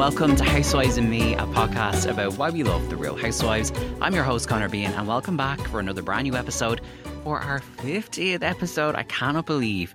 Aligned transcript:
welcome 0.00 0.34
to 0.34 0.44
Housewives 0.44 0.96
and 0.96 1.10
Me, 1.10 1.34
a 1.34 1.44
podcast 1.48 2.10
about 2.10 2.38
why 2.38 2.48
we 2.48 2.62
love 2.62 2.88
the 2.88 2.96
real 2.96 3.14
housewives. 3.14 3.70
I'm 4.00 4.14
your 4.14 4.24
host, 4.24 4.48
Connor 4.48 4.70
Bean, 4.70 4.86
and 4.86 5.06
welcome 5.06 5.36
back 5.36 5.60
for 5.68 5.78
another 5.78 6.00
brand 6.00 6.24
new 6.24 6.34
episode 6.34 6.80
for 7.22 7.38
our 7.38 7.60
50th 7.60 8.42
episode. 8.42 8.94
I 8.94 9.02
cannot 9.02 9.44
believe 9.44 9.94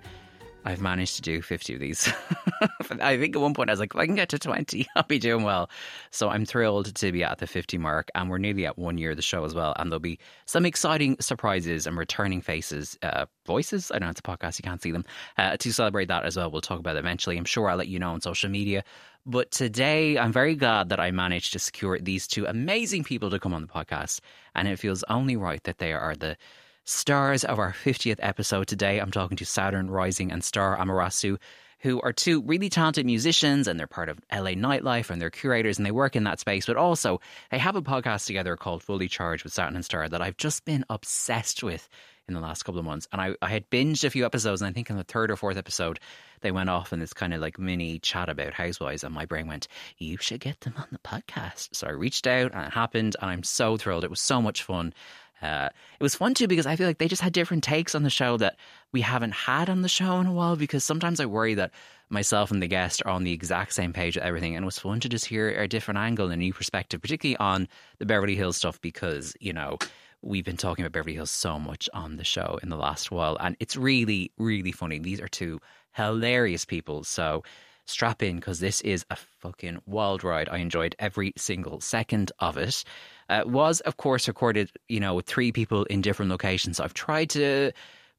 I've 0.66 0.80
managed 0.80 1.14
to 1.16 1.22
do 1.22 1.40
50 1.40 1.74
of 1.74 1.80
these. 1.80 2.12
I 3.00 3.16
think 3.16 3.36
at 3.36 3.40
one 3.40 3.54
point 3.54 3.70
I 3.70 3.72
was 3.72 3.78
like, 3.78 3.94
if 3.94 4.00
I 4.00 4.04
can 4.04 4.16
get 4.16 4.28
to 4.30 4.38
20, 4.38 4.86
I'll 4.96 5.04
be 5.04 5.20
doing 5.20 5.44
well. 5.44 5.70
So 6.10 6.28
I'm 6.28 6.44
thrilled 6.44 6.92
to 6.92 7.12
be 7.12 7.22
at 7.22 7.38
the 7.38 7.46
50 7.46 7.78
mark, 7.78 8.10
and 8.16 8.28
we're 8.28 8.38
nearly 8.38 8.66
at 8.66 8.76
one 8.76 8.98
year 8.98 9.12
of 9.12 9.16
the 9.16 9.22
show 9.22 9.44
as 9.44 9.54
well. 9.54 9.74
And 9.78 9.92
there'll 9.92 10.00
be 10.00 10.18
some 10.44 10.66
exciting 10.66 11.16
surprises 11.20 11.86
and 11.86 11.96
returning 11.96 12.40
faces, 12.40 12.98
uh, 13.04 13.26
voices. 13.46 13.92
I 13.94 14.00
know 14.00 14.08
it's 14.08 14.18
a 14.18 14.24
podcast, 14.24 14.58
you 14.58 14.64
can't 14.64 14.82
see 14.82 14.90
them. 14.90 15.04
Uh, 15.38 15.56
to 15.56 15.72
celebrate 15.72 16.06
that 16.06 16.24
as 16.24 16.36
well, 16.36 16.50
we'll 16.50 16.60
talk 16.60 16.80
about 16.80 16.96
it 16.96 17.00
eventually. 17.00 17.38
I'm 17.38 17.44
sure 17.44 17.70
I'll 17.70 17.76
let 17.76 17.88
you 17.88 18.00
know 18.00 18.10
on 18.10 18.20
social 18.20 18.50
media. 18.50 18.82
But 19.24 19.52
today, 19.52 20.18
I'm 20.18 20.32
very 20.32 20.56
glad 20.56 20.88
that 20.88 20.98
I 20.98 21.12
managed 21.12 21.52
to 21.52 21.60
secure 21.60 21.98
these 22.00 22.26
two 22.26 22.44
amazing 22.46 23.04
people 23.04 23.30
to 23.30 23.38
come 23.38 23.54
on 23.54 23.62
the 23.62 23.68
podcast. 23.68 24.20
And 24.56 24.66
it 24.66 24.80
feels 24.80 25.04
only 25.04 25.36
right 25.36 25.62
that 25.64 25.78
they 25.78 25.92
are 25.92 26.16
the 26.16 26.36
stars 26.86 27.44
of 27.44 27.58
our 27.58 27.72
50th 27.72 28.20
episode 28.20 28.68
today. 28.68 29.00
I'm 29.00 29.10
talking 29.10 29.36
to 29.38 29.44
Saturn 29.44 29.90
Rising 29.90 30.30
and 30.30 30.42
Star 30.42 30.76
Amerasu, 30.78 31.36
who 31.80 32.00
are 32.00 32.12
two 32.12 32.42
really 32.42 32.68
talented 32.68 33.04
musicians 33.04 33.66
and 33.66 33.78
they're 33.78 33.88
part 33.88 34.08
of 34.08 34.20
LA 34.32 34.52
nightlife 34.52 35.10
and 35.10 35.20
they're 35.20 35.28
curators 35.28 35.78
and 35.78 35.84
they 35.84 35.90
work 35.90 36.14
in 36.14 36.24
that 36.24 36.38
space. 36.38 36.66
But 36.66 36.76
also, 36.76 37.20
they 37.50 37.58
have 37.58 37.74
a 37.74 37.82
podcast 37.82 38.26
together 38.26 38.56
called 38.56 38.84
Fully 38.84 39.08
Charged 39.08 39.42
with 39.42 39.52
Saturn 39.52 39.74
and 39.74 39.84
Star 39.84 40.08
that 40.08 40.22
I've 40.22 40.36
just 40.36 40.64
been 40.64 40.84
obsessed 40.88 41.64
with 41.64 41.88
in 42.28 42.34
the 42.34 42.40
last 42.40 42.64
couple 42.64 42.78
of 42.78 42.84
months. 42.84 43.08
And 43.12 43.20
I, 43.20 43.34
I 43.42 43.48
had 43.48 43.70
binged 43.70 44.04
a 44.04 44.10
few 44.10 44.24
episodes, 44.24 44.60
and 44.60 44.68
I 44.68 44.72
think 44.72 44.90
in 44.90 44.96
the 44.96 45.04
third 45.04 45.30
or 45.30 45.36
fourth 45.36 45.56
episode, 45.56 46.00
they 46.40 46.50
went 46.50 46.70
off 46.70 46.92
in 46.92 46.98
this 46.98 47.12
kind 47.12 47.32
of 47.34 47.40
like 47.40 47.58
mini 47.58 47.98
chat 47.98 48.28
about 48.28 48.54
housewives. 48.54 49.04
And 49.04 49.14
my 49.14 49.26
brain 49.26 49.46
went, 49.46 49.68
You 49.98 50.16
should 50.18 50.40
get 50.40 50.60
them 50.60 50.74
on 50.76 50.88
the 50.90 50.98
podcast. 50.98 51.74
So 51.74 51.86
I 51.86 51.92
reached 51.92 52.26
out 52.26 52.52
and 52.52 52.66
it 52.66 52.72
happened, 52.72 53.16
and 53.20 53.30
I'm 53.30 53.42
so 53.42 53.76
thrilled. 53.76 54.04
It 54.04 54.10
was 54.10 54.20
so 54.20 54.42
much 54.42 54.62
fun. 54.62 54.92
Uh, 55.42 55.68
it 55.98 56.02
was 56.02 56.14
fun 56.14 56.34
too 56.34 56.48
because 56.48 56.66
I 56.66 56.76
feel 56.76 56.86
like 56.86 56.98
they 56.98 57.08
just 57.08 57.22
had 57.22 57.32
different 57.32 57.62
takes 57.62 57.94
on 57.94 58.02
the 58.02 58.10
show 58.10 58.36
that 58.38 58.56
we 58.92 59.02
haven't 59.02 59.32
had 59.32 59.68
on 59.68 59.82
the 59.82 59.88
show 59.88 60.18
in 60.20 60.26
a 60.26 60.32
while. 60.32 60.56
Because 60.56 60.84
sometimes 60.84 61.20
I 61.20 61.26
worry 61.26 61.54
that 61.54 61.72
myself 62.08 62.50
and 62.50 62.62
the 62.62 62.68
guest 62.68 63.02
are 63.04 63.12
on 63.12 63.24
the 63.24 63.32
exact 63.32 63.74
same 63.74 63.92
page 63.92 64.16
with 64.16 64.24
everything, 64.24 64.56
and 64.56 64.64
it 64.64 64.66
was 64.66 64.78
fun 64.78 65.00
to 65.00 65.08
just 65.08 65.26
hear 65.26 65.50
a 65.50 65.68
different 65.68 65.98
angle 65.98 66.26
and 66.26 66.34
a 66.34 66.36
new 66.36 66.52
perspective, 66.52 67.02
particularly 67.02 67.36
on 67.36 67.68
the 67.98 68.06
Beverly 68.06 68.36
Hills 68.36 68.56
stuff. 68.56 68.80
Because 68.80 69.34
you 69.40 69.52
know 69.52 69.78
we've 70.22 70.44
been 70.44 70.56
talking 70.56 70.84
about 70.84 70.92
Beverly 70.92 71.14
Hills 71.14 71.30
so 71.30 71.58
much 71.58 71.88
on 71.92 72.16
the 72.16 72.24
show 72.24 72.58
in 72.62 72.68
the 72.68 72.76
last 72.76 73.10
while, 73.10 73.36
and 73.40 73.56
it's 73.60 73.76
really, 73.76 74.32
really 74.38 74.72
funny. 74.72 74.98
These 74.98 75.20
are 75.20 75.28
two 75.28 75.60
hilarious 75.92 76.64
people, 76.64 77.04
so 77.04 77.42
strap 77.86 78.22
in 78.22 78.36
because 78.36 78.60
this 78.60 78.80
is 78.82 79.04
a 79.10 79.16
fucking 79.16 79.80
wild 79.86 80.24
ride. 80.24 80.48
I 80.48 80.58
enjoyed 80.58 80.94
every 80.98 81.32
single 81.36 81.80
second 81.80 82.32
of 82.38 82.56
it. 82.56 82.84
Uh, 83.28 83.42
was, 83.46 83.80
of 83.80 83.96
course, 83.96 84.28
recorded, 84.28 84.70
you 84.88 85.00
know, 85.00 85.14
with 85.14 85.26
three 85.26 85.52
people 85.52 85.84
in 85.84 86.00
different 86.00 86.30
locations. 86.30 86.78
I've 86.78 86.94
tried 86.94 87.30
to 87.30 87.72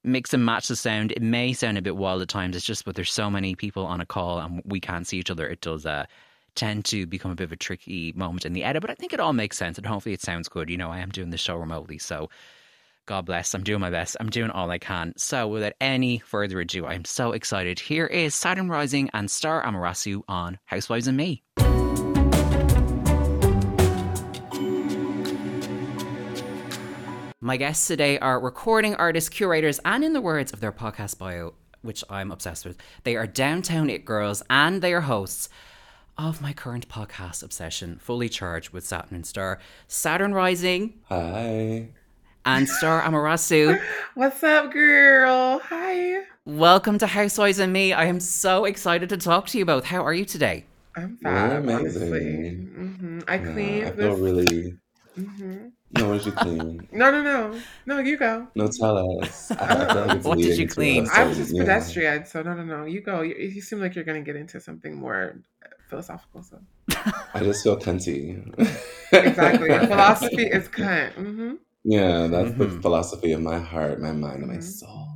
mix 0.03 0.33
and 0.33 0.45
match 0.45 0.67
the 0.67 0.75
sound. 0.75 1.11
It 1.11 1.22
may 1.22 1.53
sound 1.53 1.77
a 1.77 1.81
bit 1.81 1.95
wild 1.95 2.22
at 2.22 2.27
times. 2.27 2.55
It's 2.55 2.66
just, 2.66 2.86
but 2.86 2.95
there's 2.95 3.11
so 3.11 3.30
many 3.30 3.55
people 3.55 3.86
on 3.86 4.02
a 4.02 4.05
call 4.05 4.39
and 4.39 4.61
we 4.66 4.80
can't 4.80 5.08
see 5.08 5.17
each 5.17 5.31
other. 5.31 5.47
It 5.47 5.61
does 5.61 5.86
uh, 5.86 6.05
tend 6.55 6.86
to 6.86 7.05
become 7.05 7.31
a 7.31 7.36
bit 7.36 7.45
of 7.45 7.52
a 7.52 7.58
tricky 7.58 8.14
moment 8.16 8.45
in 8.45 8.53
the 8.53 8.64
edit, 8.64 8.81
but 8.81 8.91
I 8.91 8.95
think 8.95 9.14
it 9.14 9.19
all 9.19 9.33
makes 9.33 9.58
sense 9.58 9.77
and 9.77 9.86
hopefully 9.86 10.14
it 10.14 10.22
sounds 10.22 10.49
good. 10.49 10.69
You 10.69 10.77
know, 10.77 10.91
I 10.91 10.99
am 10.99 11.09
doing 11.09 11.30
the 11.30 11.38
show 11.38 11.55
remotely, 11.55 11.97
so 11.97 12.30
God 13.05 13.25
bless. 13.25 13.53
I'm 13.53 13.64
doing 13.64 13.80
my 13.80 13.89
best. 13.89 14.17
I'm 14.19 14.30
doing 14.30 14.52
all 14.52 14.69
I 14.69 14.80
can. 14.80 15.14
So, 15.16 15.47
without 15.47 15.73
any 15.80 16.19
further 16.19 16.59
ado, 16.59 16.86
I'm 16.86 17.05
so 17.05 17.31
excited. 17.31 17.80
Here 17.80 18.05
is 18.05 18.36
Saturn 18.36 18.67
Rising 18.67 19.10
and 19.14 19.31
Star 19.31 19.64
Amerasu 19.64 20.23
on 20.27 20.60
Housewives 20.65 21.08
and 21.08 21.15
Me. 21.15 21.42
My 27.47 27.55
guests 27.55 27.87
today 27.87 28.19
are 28.19 28.41
recording 28.41 28.93
artists, 28.95 29.30
curators, 29.30 29.80
and 29.85 30.03
in 30.03 30.11
the 30.11 30.19
words 30.19 30.52
of 30.52 30.59
their 30.59 30.73
podcast 30.73 31.17
bio, 31.17 31.53
which 31.81 32.03
I'm 32.09 32.30
obsessed 32.30 32.65
with, 32.65 32.77
they 33.05 33.15
are 33.15 33.25
downtown 33.25 33.89
it 33.89 34.03
girls 34.03 34.43
and 34.49 34.81
they 34.81 34.93
are 34.93 34.99
hosts 34.99 35.47
of 36.17 36.41
my 36.41 36.52
current 36.52 36.89
podcast 36.89 37.43
obsession, 37.43 37.99
fully 37.99 38.27
charged 38.27 38.71
with 38.71 38.86
Saturn 38.86 39.15
and 39.15 39.25
Star. 39.25 39.59
Saturn 39.87 40.33
Rising. 40.33 40.95
Hi. 41.07 41.87
And 42.43 42.67
Star 42.67 43.02
Amerasu. 43.02 43.81
What's 44.15 44.43
up, 44.43 44.73
girl? 44.73 45.61
Hi. 45.69 46.23
Welcome 46.43 46.97
to 46.97 47.07
Housewives 47.07 47.59
and 47.59 47.71
Me. 47.71 47.93
I 47.93 48.07
am 48.07 48.19
so 48.19 48.65
excited 48.65 49.07
to 49.07 49.15
talk 49.15 49.47
to 49.47 49.57
you 49.57 49.63
both. 49.63 49.86
How 49.86 50.03
are 50.03 50.13
you 50.13 50.25
today? 50.25 50.65
I'm 50.97 51.15
fine, 51.23 51.69
honestly. 51.69 52.57
Mm-hmm. 52.59 53.19
I 53.25 53.36
Yeah, 53.36 53.53
cleaned 53.53 53.86
I 53.86 53.91
feel 53.91 54.15
this. 54.17 54.19
really. 54.19 54.77
Hmm 55.17 55.70
No, 55.92 56.08
what 56.10 56.14
did 56.23 56.26
you 56.28 56.32
clean? 56.33 56.88
No, 56.92 57.11
no, 57.11 57.22
no. 57.22 57.64
No, 57.86 58.00
you 58.00 58.17
go. 58.17 58.48
No, 58.55 58.67
tell 58.67 59.22
us. 59.22 59.52
I, 59.60 59.83
I 59.83 59.86
feel 59.92 60.02
like 60.02 60.14
it's 60.14 60.26
What 60.26 60.42
did 60.42 60.58
you 60.58 60.67
clean? 60.67 61.08
I 61.11 61.23
was 61.23 61.38
just 61.38 61.55
yeah. 61.55 61.58
pedestrian, 61.58 62.26
so 62.26 62.42
no, 62.42 62.54
no, 62.54 62.64
no. 62.64 62.86
You 62.86 63.02
go. 63.02 63.22
You, 63.22 63.36
you 63.36 63.61
seem 63.61 63.80
like 63.80 63.95
you're 63.95 64.04
going 64.04 64.23
to 64.23 64.26
get 64.26 64.36
into 64.39 64.60
something 64.60 64.95
more 64.95 65.42
philosophical. 65.89 66.44
So 66.44 66.60
I 67.33 67.39
just 67.44 67.64
feel 67.64 67.78
cunty. 67.78 68.38
exactly. 69.22 69.80
Philosophy 69.80 70.44
is 70.44 70.67
cunt. 70.67 71.14
hmm 71.14 71.54
Yeah, 71.84 72.28
that's 72.28 72.54
the 72.58 72.67
Mhm. 72.67 72.82
philosophy 72.82 73.32
of 73.32 73.42
my 73.42 73.60
heart, 73.60 73.99
my 74.02 74.11
mind, 74.11 74.44
and 74.44 74.52
my 74.52 74.60
Mhm. 74.60 74.61
soul. 74.61 75.08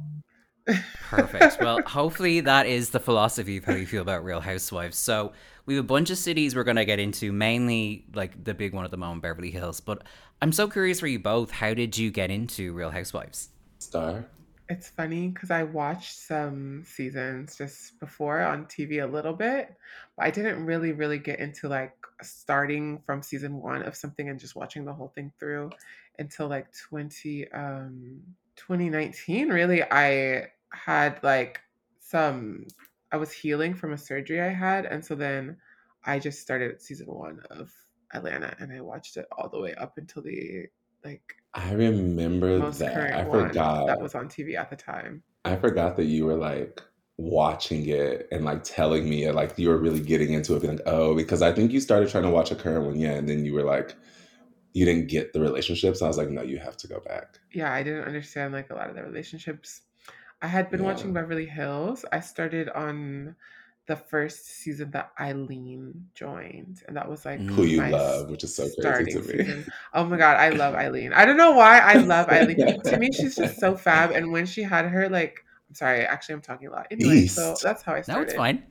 Perfect. 0.99 1.59
well, 1.59 1.81
hopefully 1.85 2.39
that 2.41 2.67
is 2.67 2.91
the 2.91 2.99
philosophy 2.99 3.57
of 3.57 3.65
how 3.65 3.73
you 3.73 3.85
feel 3.85 4.01
about 4.01 4.23
Real 4.23 4.39
Housewives. 4.41 4.97
So 4.97 5.33
we 5.65 5.75
have 5.75 5.83
a 5.83 5.87
bunch 5.87 6.09
of 6.09 6.17
cities 6.17 6.55
we're 6.55 6.63
going 6.63 6.77
to 6.77 6.85
get 6.85 6.99
into, 6.99 7.31
mainly 7.31 8.05
like 8.13 8.43
the 8.43 8.53
big 8.53 8.73
one 8.73 8.85
at 8.85 8.91
the 8.91 8.97
moment, 8.97 9.21
Beverly 9.21 9.51
Hills. 9.51 9.79
But 9.79 10.03
I'm 10.41 10.51
so 10.51 10.67
curious 10.67 10.99
for 10.99 11.07
you 11.07 11.19
both. 11.19 11.51
How 11.51 11.73
did 11.73 11.97
you 11.97 12.11
get 12.11 12.31
into 12.31 12.73
Real 12.73 12.89
Housewives? 12.89 13.49
Star. 13.79 14.25
It's 14.69 14.87
funny 14.87 15.27
because 15.27 15.51
I 15.51 15.63
watched 15.63 16.17
some 16.17 16.83
seasons 16.85 17.57
just 17.57 17.99
before 17.99 18.41
on 18.41 18.65
TV 18.67 19.03
a 19.03 19.05
little 19.05 19.33
bit, 19.33 19.75
but 20.15 20.25
I 20.25 20.31
didn't 20.31 20.65
really, 20.65 20.93
really 20.93 21.19
get 21.19 21.39
into 21.39 21.67
like 21.67 21.93
starting 22.21 23.01
from 23.05 23.21
season 23.21 23.61
one 23.61 23.83
of 23.83 23.97
something 23.97 24.29
and 24.29 24.39
just 24.39 24.55
watching 24.55 24.85
the 24.85 24.93
whole 24.93 25.11
thing 25.13 25.31
through 25.37 25.71
until 26.19 26.47
like 26.47 26.67
20, 26.89 27.51
um, 27.51 28.21
2019. 28.55 29.49
Really, 29.49 29.83
I 29.83 30.47
had 30.71 31.21
like 31.21 31.59
some, 31.99 32.65
I 33.11 33.17
was 33.17 33.31
healing 33.31 33.73
from 33.73 33.93
a 33.93 33.97
surgery 33.97 34.41
I 34.41 34.49
had. 34.49 34.85
And 34.85 35.03
so 35.03 35.15
then 35.15 35.57
I 36.05 36.19
just 36.19 36.39
started 36.41 36.81
season 36.81 37.07
one 37.07 37.39
of 37.49 37.71
Atlanta 38.13 38.55
and 38.59 38.71
I 38.71 38.81
watched 38.81 39.17
it 39.17 39.25
all 39.37 39.49
the 39.49 39.59
way 39.59 39.73
up 39.75 39.97
until 39.97 40.21
the 40.21 40.65
like 41.03 41.35
I 41.53 41.73
remember 41.73 42.59
that. 42.71 43.13
I 43.13 43.25
forgot. 43.25 43.87
that 43.87 43.99
was 43.99 44.15
on 44.15 44.29
TV 44.29 44.55
at 44.55 44.69
the 44.69 44.75
time. 44.75 45.23
I 45.43 45.55
forgot 45.55 45.97
that 45.97 46.05
you 46.05 46.25
were 46.25 46.35
like 46.35 46.81
watching 47.17 47.87
it 47.87 48.27
and 48.31 48.45
like 48.45 48.63
telling 48.63 49.09
me 49.09 49.29
like 49.31 49.57
you 49.57 49.69
were 49.69 49.77
really 49.77 49.99
getting 49.99 50.33
into 50.33 50.55
it, 50.55 50.61
being 50.61 50.77
like, 50.77 50.87
oh, 50.87 51.15
because 51.15 51.41
I 51.41 51.51
think 51.51 51.71
you 51.71 51.79
started 51.79 52.09
trying 52.09 52.23
to 52.23 52.29
watch 52.29 52.51
a 52.51 52.55
current 52.55 52.85
one, 52.85 52.99
yeah, 52.99 53.13
and 53.13 53.27
then 53.27 53.43
you 53.43 53.53
were 53.53 53.63
like, 53.63 53.95
you 54.73 54.85
didn't 54.85 55.07
get 55.07 55.33
the 55.33 55.41
relationships. 55.41 56.01
I 56.01 56.07
was 56.07 56.17
like, 56.17 56.29
no, 56.29 56.41
you 56.41 56.59
have 56.59 56.77
to 56.77 56.87
go 56.87 56.99
back. 56.99 57.39
yeah, 57.51 57.73
I 57.73 57.83
didn't 57.83 58.05
understand 58.05 58.53
like 58.53 58.69
a 58.69 58.75
lot 58.75 58.89
of 58.89 58.95
the 58.95 59.03
relationships. 59.03 59.81
I 60.41 60.47
had 60.47 60.69
been 60.69 60.81
Yeah. 60.81 60.87
watching 60.87 61.13
Beverly 61.13 61.45
Hills. 61.45 62.05
I 62.11 62.19
started 62.19 62.69
on 62.69 63.35
the 63.87 63.95
first 63.95 64.45
season 64.47 64.91
that 64.91 65.11
Eileen 65.19 66.09
joined, 66.13 66.83
and 66.87 66.95
that 66.97 67.09
was 67.09 67.25
like 67.25 67.39
Who 67.49 67.63
you 67.65 67.81
my 67.81 67.91
love, 67.91 68.29
which 68.29 68.43
is 68.43 68.55
so 68.55 68.69
crazy 68.81 69.05
to 69.05 69.21
me. 69.21 69.45
season. 69.45 69.65
Oh 69.93 70.05
my 70.05 70.17
god, 70.17 70.37
I 70.37 70.49
love 70.49 70.75
Eileen. 70.75 71.13
I 71.13 71.25
don't 71.25 71.37
know 71.37 71.51
why 71.51 71.79
I 71.79 71.97
love 71.97 72.29
Eileen. 72.29 72.57
to 72.85 72.97
me, 72.97 73.11
she's 73.11 73.37
just 73.37 73.59
so 73.59 73.75
fab. 73.75 74.11
And 74.11 74.31
when 74.31 74.45
she 74.45 74.63
had 74.63 74.85
her 74.85 75.09
like, 75.09 75.43
I'm 75.69 75.75
sorry, 75.75 76.05
actually, 76.05 76.35
I'm 76.35 76.41
talking 76.41 76.67
a 76.67 76.71
lot. 76.71 76.87
Anyway, 76.91 77.25
so 77.25 77.59
that's 77.63 77.83
how 77.83 77.93
I 77.93 78.01
No, 78.07 78.13
started. 78.15 78.23
it's 78.23 78.33
fine. 78.33 78.63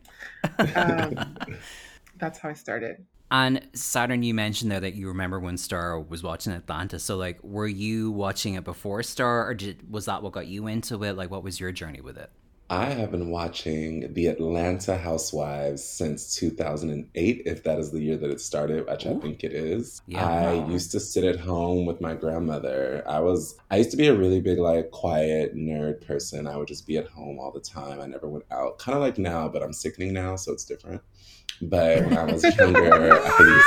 Um, 0.75 1.41
that's 2.17 2.39
how 2.39 2.49
I 2.49 2.55
started. 2.55 3.05
And 3.31 3.69
Saturn, 3.75 4.25
you 4.25 4.35
mentioned 4.35 4.73
there 4.73 4.81
that 4.81 4.95
you 4.95 5.09
remember 5.09 5.39
when 5.39 5.57
Star 5.57 6.01
was 6.01 6.23
watching 6.23 6.53
Atlanta. 6.53 6.99
So, 6.99 7.17
like, 7.17 7.39
were 7.45 7.69
you 7.69 8.11
watching 8.11 8.55
it 8.55 8.65
before 8.65 9.03
Star, 9.05 9.47
or 9.47 9.55
did 9.55 9.91
was 9.91 10.07
that 10.07 10.23
what 10.23 10.33
got 10.33 10.49
you 10.49 10.67
into 10.67 11.03
it? 11.05 11.17
Like, 11.17 11.31
what 11.31 11.45
was 11.45 11.61
your 11.61 11.71
journey 11.71 12.01
with 12.01 12.19
it? 12.19 12.31
I 12.71 12.91
have 12.91 13.11
been 13.11 13.31
watching 13.31 14.15
The 14.15 14.29
Atlanta 14.29 14.97
Housewives 14.97 15.83
since 15.83 16.37
2008, 16.37 17.43
if 17.45 17.65
that 17.65 17.81
is 17.81 17.91
the 17.91 17.99
year 17.99 18.17
that 18.17 18.31
it 18.31 18.41
started, 18.41 18.87
which 18.89 19.07
I 19.07 19.15
think 19.15 19.43
it 19.43 19.53
is. 19.53 20.01
Yeah. 20.07 20.25
I 20.25 20.69
used 20.69 20.93
to 20.93 21.01
sit 21.01 21.25
at 21.25 21.41
home 21.41 21.85
with 21.85 22.01
my 22.01 22.15
grandmother. 22.15 23.03
I 23.09 23.19
was 23.19 23.57
I 23.73 23.79
used 23.79 23.91
to 23.91 23.97
be 23.97 24.07
a 24.07 24.15
really 24.15 24.41
big 24.41 24.61
like 24.61 24.93
quiet 24.93 25.57
nerd 25.57 26.07
person. 26.07 26.47
I 26.47 26.57
would 26.57 26.69
just 26.69 26.87
be 26.87 26.97
at 26.97 27.09
home 27.09 27.41
all 27.41 27.51
the 27.51 27.59
time. 27.59 28.01
I 28.01 28.07
never 28.07 28.29
went 28.29 28.45
out. 28.53 28.79
Kind 28.79 28.95
of 28.95 29.03
like 29.03 29.19
now, 29.19 29.49
but 29.49 29.65
I'm 29.65 29.73
sickening 29.73 30.13
now, 30.13 30.37
so 30.37 30.53
it's 30.53 30.65
different. 30.65 31.03
But 31.61 32.05
when 32.05 32.17
I 32.17 32.23
was 32.23 32.45
younger, 32.57 33.21
I 33.21 33.63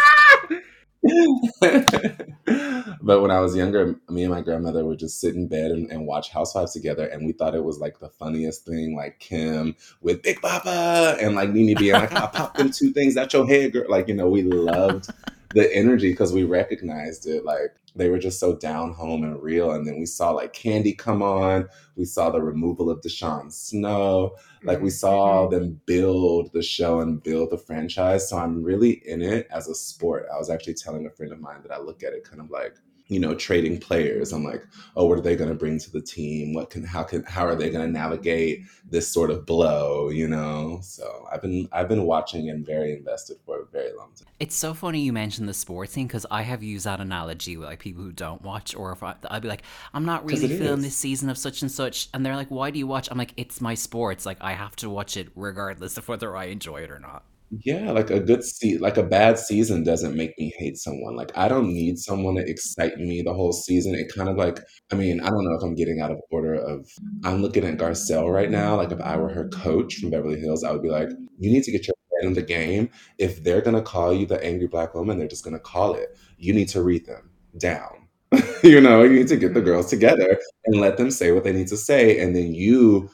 used 0.49 0.63
but 3.03 3.21
when 3.21 3.31
I 3.31 3.41
was 3.41 3.55
younger, 3.55 4.00
me 4.09 4.23
and 4.23 4.33
my 4.33 4.41
grandmother 4.41 4.85
would 4.85 4.97
just 4.97 5.19
sit 5.19 5.35
in 5.35 5.47
bed 5.47 5.71
and, 5.71 5.91
and 5.91 6.07
watch 6.07 6.31
Housewives 6.31 6.73
together, 6.73 7.05
and 7.05 7.25
we 7.25 7.33
thought 7.33 7.53
it 7.53 7.63
was 7.63 7.79
like 7.79 8.00
the 8.00 8.09
funniest 8.09 8.65
thing. 8.65 8.95
Like 8.95 9.19
Kim 9.19 9.75
with 10.01 10.23
Big 10.23 10.41
Poppa 10.41 11.17
and 11.21 11.35
like 11.35 11.50
Nene 11.50 11.77
being 11.77 11.94
like, 11.94 12.13
"I 12.13 12.27
popped 12.33 12.57
them 12.57 12.71
two 12.71 12.91
things 12.94 13.17
out 13.17 13.33
your 13.33 13.45
head, 13.47 13.73
girl." 13.73 13.85
Like 13.89 14.07
you 14.07 14.15
know, 14.15 14.29
we 14.29 14.44
loved 14.44 15.09
the 15.53 15.73
energy 15.75 16.11
because 16.11 16.33
we 16.33 16.44
recognized 16.45 17.27
it. 17.27 17.44
Like 17.45 17.75
they 17.95 18.09
were 18.09 18.19
just 18.19 18.39
so 18.39 18.55
down 18.55 18.94
home 18.94 19.23
and 19.23 19.41
real. 19.41 19.71
And 19.71 19.85
then 19.85 19.99
we 19.99 20.06
saw 20.06 20.31
like 20.31 20.53
Kandi 20.53 20.97
come 20.97 21.21
on. 21.21 21.67
We 21.95 22.06
saw 22.06 22.29
the 22.31 22.41
removal 22.41 22.89
of 22.89 23.01
DeShawn 23.01 23.51
Snow. 23.51 24.35
Like 24.63 24.81
we 24.81 24.89
saw 24.89 25.47
Mm-hmm. 25.47 25.53
them 25.53 25.81
build 25.85 26.51
the 26.53 26.63
show 26.63 27.01
and 27.01 27.21
build 27.21 27.51
the 27.51 27.57
franchise. 27.57 28.29
So 28.29 28.38
I'm 28.38 28.63
really 28.63 29.01
in 29.06 29.21
it 29.21 29.47
as 29.51 29.67
a 29.67 29.75
sport. 29.75 30.25
I 30.33 30.38
was 30.38 30.49
actually 30.49 30.73
telling 30.75 31.06
a 31.06 31.09
friend 31.11 31.31
of 31.33 31.39
mine 31.39 31.61
that 31.63 31.71
I 31.71 31.79
look 31.79 32.01
at 32.01 32.13
it 32.13 32.23
kind 32.23 32.41
of 32.41 32.49
like, 32.49 32.75
you 33.13 33.19
know, 33.19 33.36
trading 33.36 33.80
players. 33.80 34.31
I'm 34.31 34.44
like, 34.44 34.65
oh, 34.95 35.06
what 35.06 35.18
are 35.18 35.21
they 35.21 35.36
going 35.36 35.50
to 35.50 35.56
bring 35.56 35.80
to 35.80 35.92
the 35.92 36.01
team? 36.01 36.54
What 36.54 36.69
can, 36.69 36.83
how 36.83 37.04
can, 37.04 37.24
how 37.24 37.45
are 37.45 37.56
they 37.56 37.69
going 37.69 37.86
to 37.86 37.92
navigate 37.92 38.63
this 38.89 39.07
sort 39.07 39.31
of 39.31 39.45
blow? 39.45 40.10
You 40.10 40.27
know. 40.27 40.80
So 40.81 41.27
I've 41.31 41.42
been, 41.42 41.68
I've 41.71 41.88
been 41.88 42.04
watching 42.04 42.50
and 42.50 42.65
very 42.65 42.94
invested 42.94 43.38
for 43.45 43.62
a 43.62 43.65
very 43.65 43.95
long 43.95 44.12
time. 44.15 44.27
It's 44.39 44.56
so 44.56 44.74
funny 44.74 45.01
you 45.01 45.13
mentioned 45.13 45.48
the 45.48 45.54
sports 45.54 45.94
thing 45.94 46.07
because 46.07 46.25
I 46.30 46.42
have 46.42 46.63
used 46.63 46.86
that 46.86 47.00
analogy 47.00 47.56
with 47.57 47.69
like 47.69 47.80
people 47.80 48.04
who 48.04 48.12
don't 48.12 48.42
watch, 48.42 48.75
or 48.75 48.92
if 48.92 49.04
I, 49.04 49.16
I'd 49.30 49.42
be 49.42 49.48
like, 49.48 49.63
I'm 49.94 50.06
not 50.06 50.25
really 50.25 50.48
feeling 50.48 50.80
is. 50.80 50.83
this 50.86 50.95
season 50.95 51.30
of 51.30 51.38
such 51.38 51.62
and 51.62 51.71
such, 51.71 52.09
and 52.13 52.25
they're 52.25 52.36
like, 52.36 52.50
Why 52.50 52.71
do 52.71 52.80
you 52.80 52.88
watch? 52.88 53.09
I'm 53.12 53.18
like, 53.18 53.33
It's 53.38 53.62
my 53.62 53.75
sports. 53.75 54.25
Like 54.25 54.38
I 54.42 54.54
have 54.54 54.75
to 54.77 54.89
watch 54.89 55.18
it 55.18 55.30
regardless 55.36 55.98
of 55.98 56.07
whether 56.07 56.36
I 56.36 56.45
enjoy 56.45 56.81
it 56.81 56.92
or 56.92 57.00
not. 57.00 57.24
Yeah, 57.59 57.91
like 57.91 58.09
a 58.09 58.19
good 58.19 58.44
se 58.44 58.77
like 58.79 58.97
a 58.97 59.03
bad 59.03 59.38
season 59.38 59.83
doesn't 59.83 60.15
make 60.15 60.38
me 60.39 60.51
hate 60.57 60.77
someone. 60.77 61.15
Like 61.15 61.31
I 61.38 61.47
don't 61.47 61.67
need 61.67 62.00
someone 62.00 62.35
to 62.35 62.50
excite 62.50 62.97
me 62.97 63.21
the 63.21 63.33
whole 63.33 63.53
season. 63.53 63.94
It 63.94 64.11
kind 64.15 64.27
of 64.27 64.38
like, 64.38 64.59
I 64.91 64.95
mean, 64.95 65.19
I 65.21 65.29
don't 65.29 65.44
know 65.44 65.53
if 65.53 65.61
I'm 65.61 65.75
getting 65.75 66.00
out 66.01 66.11
of 66.11 66.19
order 66.31 66.55
of 66.55 66.89
I'm 67.23 67.41
looking 67.41 67.63
at 67.63 67.77
Garcelle 67.77 68.33
right 68.33 68.50
now. 68.50 68.77
Like 68.77 68.91
if 68.91 69.00
I 69.01 69.17
were 69.17 69.29
her 69.29 69.50
coach 69.50 69.95
from 69.95 70.09
Beverly 70.09 70.39
Hills, 70.39 70.63
I 70.63 70.71
would 70.71 70.81
be 70.81 70.89
like, 70.89 71.09
you 71.38 71.51
need 71.51 71.63
to 71.65 71.71
get 71.71 71.85
your 71.85 71.95
head 72.15 72.27
in 72.27 72.33
the 72.33 72.41
game. 72.41 72.89
If 73.19 73.44
they're 73.44 73.61
gonna 73.61 73.83
call 73.83 74.13
you 74.13 74.25
the 74.25 74.44
angry 74.44 74.67
black 74.67 74.95
woman, 74.95 75.19
they're 75.19 75.27
just 75.27 75.44
gonna 75.44 75.59
call 75.59 75.94
it. 75.94 76.17
You 76.38 76.53
need 76.53 76.69
to 76.69 76.81
read 76.81 77.06
them 77.06 77.29
down. 77.59 78.07
you 78.63 78.81
know, 78.81 79.03
you 79.03 79.19
need 79.19 79.27
to 79.27 79.38
get 79.38 79.53
the 79.53 79.59
mm-hmm. 79.59 79.69
girls 79.69 79.89
together 79.89 80.39
and 80.65 80.81
let 80.81 80.97
them 80.97 81.11
say 81.11 81.31
what 81.31 81.44
they 81.44 81.53
need 81.53 81.67
to 81.67 81.77
say, 81.77 82.19
and 82.19 82.35
then 82.35 82.56
you 82.56 83.11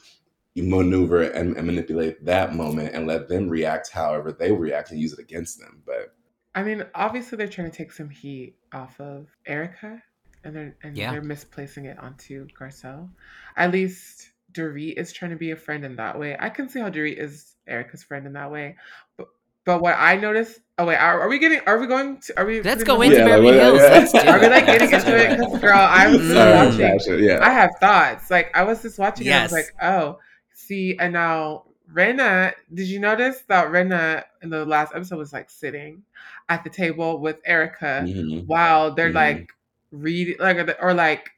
you 0.54 0.64
maneuver 0.64 1.22
and, 1.22 1.56
and 1.56 1.66
manipulate 1.66 2.24
that 2.24 2.54
moment 2.54 2.94
and 2.94 3.06
let 3.06 3.28
them 3.28 3.48
react 3.48 3.90
however 3.90 4.32
they 4.32 4.50
react 4.50 4.90
and 4.90 5.00
use 5.00 5.12
it 5.12 5.18
against 5.18 5.58
them. 5.60 5.82
But 5.86 6.14
I 6.54 6.62
mean, 6.62 6.84
obviously 6.94 7.36
they're 7.38 7.48
trying 7.48 7.70
to 7.70 7.76
take 7.76 7.92
some 7.92 8.10
heat 8.10 8.56
off 8.72 8.98
of 9.00 9.28
Erika, 9.46 10.02
and 10.44 10.54
they're 10.56 10.76
and 10.82 10.96
Yeah. 10.96 11.12
they're 11.12 11.22
misplacing 11.22 11.84
it 11.84 11.98
onto 11.98 12.48
Garcelle. 12.58 13.08
At 13.56 13.70
least 13.70 14.30
Dorit 14.52 14.94
is 14.98 15.12
trying 15.12 15.30
to 15.30 15.36
be 15.36 15.52
a 15.52 15.56
friend 15.56 15.84
in 15.84 15.94
that 15.96 16.18
way. 16.18 16.36
I 16.38 16.48
can 16.50 16.68
see 16.68 16.80
how 16.80 16.90
Dorit 16.90 17.16
is 17.18 17.54
Erika's 17.68 18.02
friend 18.02 18.26
in 18.26 18.32
that 18.32 18.50
way, 18.50 18.76
but 19.16 19.28
but 19.64 19.80
what 19.80 19.94
I 19.96 20.16
noticed. 20.16 20.58
Oh 20.78 20.86
wait, 20.86 20.96
are, 20.96 21.20
are 21.20 21.28
we 21.28 21.38
getting? 21.38 21.60
Are 21.66 21.78
we 21.78 21.86
going 21.86 22.18
to? 22.22 22.38
Are 22.40 22.46
we? 22.46 22.62
Let's 22.62 22.82
go 22.82 23.00
into 23.02 23.18
Yeah, 23.18 23.24
Beverly 23.26 23.52
like, 23.52 23.60
Hills. 23.60 23.78
yeah. 23.78 23.88
Let's 23.90 24.12
do 24.12 24.18
Are 24.18 24.40
we 24.40 24.48
like 24.48 24.66
getting 24.66 24.90
into 24.90 25.16
it? 25.16 25.38
Because 25.38 25.60
girl, 25.60 25.78
I'm 25.78 26.14
just 26.18 26.32
sorry, 26.32 26.70
Mm. 26.72 26.94
watching. 26.94 27.24
Yeah. 27.24 27.38
I 27.46 27.50
have 27.50 27.70
thoughts. 27.78 28.30
Like 28.30 28.50
I 28.56 28.64
was 28.64 28.82
just 28.82 28.98
watching 28.98 29.28
and 29.28 29.34
I 29.36 29.42
was 29.44 29.52
Yes. 29.52 29.66
like, 29.66 29.74
oh, 29.82 30.18
see, 30.60 30.96
and 30.98 31.12
now 31.12 31.64
Rinna, 31.92 32.52
did 32.72 32.86
you 32.86 33.00
notice 33.00 33.42
that 33.48 33.68
Rinna 33.68 34.24
in 34.42 34.50
the 34.50 34.64
last 34.64 34.92
episode 34.94 35.18
was 35.18 35.32
like 35.32 35.50
sitting 35.50 36.02
at 36.48 36.62
the 36.62 36.70
table 36.70 37.18
with 37.18 37.40
Erika 37.44 38.04
Mhm. 38.06 38.46
while 38.46 38.94
they're 38.94 39.10
Mhm. 39.10 39.14
like 39.14 39.52
reading 39.90 40.36
like 40.38 40.58
or, 40.80 40.94
like 40.94 41.30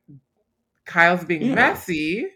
Kyle's 0.84 1.24
being 1.24 1.48
Yeah. 1.48 1.54
messy. 1.54 2.28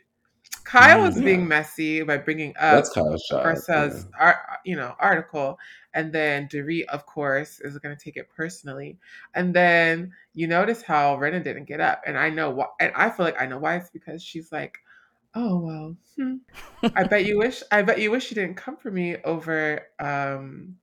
Kyle 0.64 1.02
was 1.02 1.16
Mhm. 1.16 1.24
being 1.24 1.48
messy 1.48 2.02
by 2.02 2.16
bringing 2.16 2.54
up 2.56 2.84
job. 2.94 4.12
Art, 4.18 4.36
you 4.64 4.76
know, 4.76 4.96
article, 4.98 5.58
and 5.94 6.12
then 6.12 6.48
Dorit, 6.48 6.86
of 6.86 7.06
course, 7.06 7.60
is 7.60 7.78
going 7.78 7.96
to 7.96 8.02
take 8.02 8.16
it 8.16 8.28
personally. 8.34 8.98
And 9.34 9.54
then 9.54 10.12
you 10.34 10.46
notice 10.46 10.82
how 10.82 11.16
Rinna 11.16 11.42
didn't 11.42 11.66
get 11.66 11.80
up, 11.80 12.02
and 12.06 12.16
I 12.18 12.30
know 12.30 12.50
why, 12.50 12.66
and 12.80 12.92
I 12.96 13.10
feel 13.10 13.26
like 13.26 13.40
I 13.40 13.46
know 13.46 13.58
why. 13.58 13.76
It's 13.76 13.90
because 13.90 14.22
she's 14.22 14.50
like, 14.52 14.78
"Oh 15.36 15.60
well, 15.60 15.96
hmm. 16.16 16.36
I 16.96 17.04
bet 17.04 17.26
you 17.26 17.38
wish, 17.38 17.62
I 17.70 17.82
bet 17.82 18.00
you 18.00 18.10
wish 18.10 18.30
you 18.30 18.34
didn't 18.34 18.56
come 18.56 18.76
for 18.76 18.90
me 18.90 19.16
over 19.24 19.82
um 20.00 20.76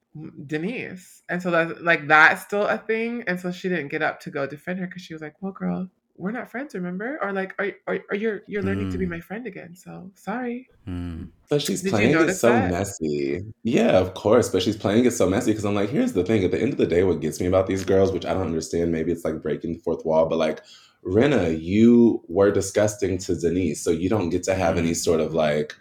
Denise." 0.48 1.24
And 1.30 1.42
so 1.42 1.52
that's 1.52 1.80
like 1.82 2.08
that's 2.08 2.44
still 2.44 2.68
a 2.68 2.78
thing, 2.78 3.24
and 3.28 3.40
so 3.40 3.52
she 3.52 3.68
didn't 3.70 3.90
get 3.90 4.02
up 4.02 4.20
to 4.22 4.32
go 4.32 4.48
defend 4.48 4.80
her 4.80 4.88
because 4.88 5.02
she 5.02 5.14
was 5.14 5.22
like, 5.22 5.36
"Well, 5.42 5.52
girl." 5.52 5.90
We're 6.16 6.32
not 6.32 6.52
friends, 6.52 6.76
remember? 6.76 7.18
Or 7.24 7.34
like, 7.34 7.56
are, 7.58 7.72
are, 7.88 8.00
are 8.12 8.16
you 8.16 8.42
you're 8.46 8.62
learning 8.62 8.90
to 8.92 9.00
be 9.00 9.06
Hmm. 9.06 9.12
my 9.12 9.20
friend 9.20 9.48
again? 9.48 9.76
So 9.76 10.12
sorry. 10.14 10.70
Hmm. 10.86 11.24
But 11.50 11.64
she's 11.64 11.82
Did 11.82 11.90
playing 11.90 12.12
it 12.16 12.36
so 12.36 12.50
that? 12.52 12.70
messy. 12.70 13.42
Yeah, 13.64 13.98
of 13.98 14.14
course. 14.14 14.50
But 14.50 14.62
she's 14.62 14.78
playing 14.78 15.06
it 15.06 15.12
so 15.12 15.28
messy 15.28 15.52
because 15.52 15.66
I'm 15.66 15.74
like, 15.74 15.90
here's 15.90 16.14
the 16.14 16.24
thing. 16.24 16.44
At 16.44 16.52
the 16.52 16.62
end 16.62 16.72
of 16.74 16.78
the 16.78 16.86
day, 16.86 17.04
what 17.04 17.20
gets 17.20 17.40
me 17.40 17.48
about 17.48 17.66
these 17.66 17.84
girls, 17.84 18.12
which 18.12 18.26
I 18.26 18.34
don't 18.34 18.46
understand, 18.46 18.92
maybe 18.92 19.12
it's 19.12 19.26
like 19.26 19.42
breaking 19.42 19.74
the 19.74 19.80
fourth 19.80 20.06
wall, 20.06 20.28
but 20.28 20.38
like, 20.38 20.62
Rinna, 21.06 21.62
you 21.62 22.24
were 22.28 22.52
disgusting 22.52 23.18
to 23.20 23.36
Denise. 23.36 23.82
So 23.82 23.92
you 23.92 24.10
don't 24.10 24.30
get 24.30 24.44
to 24.44 24.56
have 24.56 24.78
any 24.78 24.90
mm-hmm. 24.90 24.96
sort 24.96 25.20
of 25.20 25.34
like, 25.34 25.76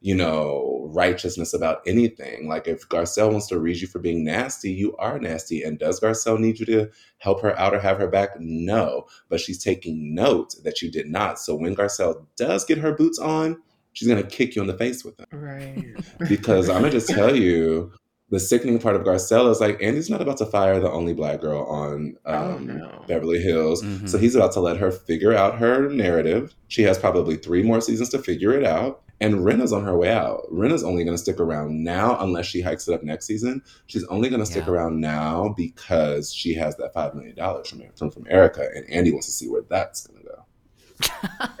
you 0.00 0.14
know, 0.14 0.88
righteousness 0.92 1.54
about 1.54 1.80
anything. 1.86 2.48
Like 2.48 2.68
if 2.68 2.88
Garcelle 2.88 3.30
wants 3.30 3.48
to 3.48 3.58
read 3.58 3.78
you 3.78 3.88
for 3.88 3.98
being 3.98 4.24
nasty, 4.24 4.70
you 4.70 4.96
are 4.96 5.18
nasty. 5.18 5.62
And 5.62 5.78
does 5.78 6.00
Garcelle 6.00 6.38
need 6.38 6.60
you 6.60 6.66
to 6.66 6.90
help 7.18 7.42
her 7.42 7.58
out 7.58 7.74
or 7.74 7.80
have 7.80 7.98
her 7.98 8.08
back? 8.08 8.38
No. 8.38 9.06
But 9.28 9.40
she's 9.40 9.62
taking 9.62 10.14
note 10.14 10.54
that 10.64 10.82
you 10.82 10.90
did 10.90 11.06
not. 11.06 11.38
So 11.38 11.54
when 11.54 11.74
Garcelle 11.74 12.26
does 12.36 12.64
get 12.64 12.78
her 12.78 12.92
boots 12.92 13.18
on, 13.18 13.60
she's 13.92 14.08
gonna 14.08 14.22
kick 14.22 14.54
you 14.54 14.62
in 14.62 14.68
the 14.68 14.76
face 14.76 15.04
with 15.04 15.16
them. 15.16 15.26
Right. 15.32 15.96
Because 16.28 16.68
I'm 16.68 16.82
gonna 16.82 16.92
just 16.92 17.08
tell 17.08 17.34
you, 17.34 17.92
the 18.30 18.38
sickening 18.40 18.78
part 18.78 18.94
of 18.94 19.02
Garcelle 19.02 19.50
is 19.50 19.60
like 19.60 19.82
Andy's 19.82 20.10
not 20.10 20.20
about 20.20 20.36
to 20.38 20.46
fire 20.46 20.78
the 20.80 20.90
only 20.90 21.14
black 21.14 21.40
girl 21.40 21.62
on 21.64 22.16
Oh, 22.26 22.52
um, 22.56 22.66
no. 22.66 23.04
Beverly 23.08 23.40
Hills. 23.40 23.82
Mhm. 23.82 24.08
So 24.08 24.18
he's 24.18 24.34
about 24.34 24.52
to 24.52 24.60
let 24.60 24.76
her 24.76 24.90
figure 24.90 25.32
out 25.34 25.58
her 25.58 25.88
narrative. 25.88 26.54
She 26.68 26.82
has 26.82 26.98
probably 26.98 27.36
three 27.36 27.62
more 27.62 27.80
seasons 27.80 28.10
to 28.10 28.18
figure 28.18 28.52
it 28.52 28.64
out. 28.64 29.02
And 29.20 29.44
Rinna's 29.44 29.72
on 29.72 29.82
her 29.84 29.96
way 29.96 30.12
out. 30.12 30.42
Rinna's 30.52 30.84
only 30.84 31.02
going 31.02 31.16
to 31.16 31.20
stick 31.22 31.40
around 31.40 31.82
now 31.82 32.16
unless 32.20 32.46
she 32.46 32.60
hikes 32.60 32.86
it 32.86 32.94
up 32.94 33.02
next 33.02 33.26
season. 33.26 33.62
She's 33.86 34.04
only 34.04 34.28
going 34.28 34.38
to 34.40 34.46
stick 34.46 34.66
Yeah. 34.66 34.72
around 34.74 35.00
now 35.00 35.54
because 35.56 36.32
she 36.32 36.54
has 36.54 36.76
that 36.76 36.94
$5 36.94 37.14
million 37.14 37.34
from, 37.64 37.82
from, 37.96 38.10
from 38.12 38.26
Erika. 38.30 38.68
And 38.76 38.88
Andy 38.88 39.10
wants 39.10 39.26
to 39.26 39.32
see 39.32 39.48
where 39.48 39.62
that's 39.68 40.06
going 40.06 40.22
to 40.22 40.28
go. 40.28 40.44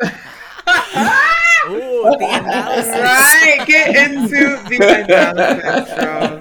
Ooh, 1.66 2.16
the 2.18 2.28
analysis. 2.30 2.92
right. 2.92 3.64
Get 3.66 3.96
into 4.10 4.56
the 4.68 4.76
analysis, 5.08 5.94
bro. 5.94 6.38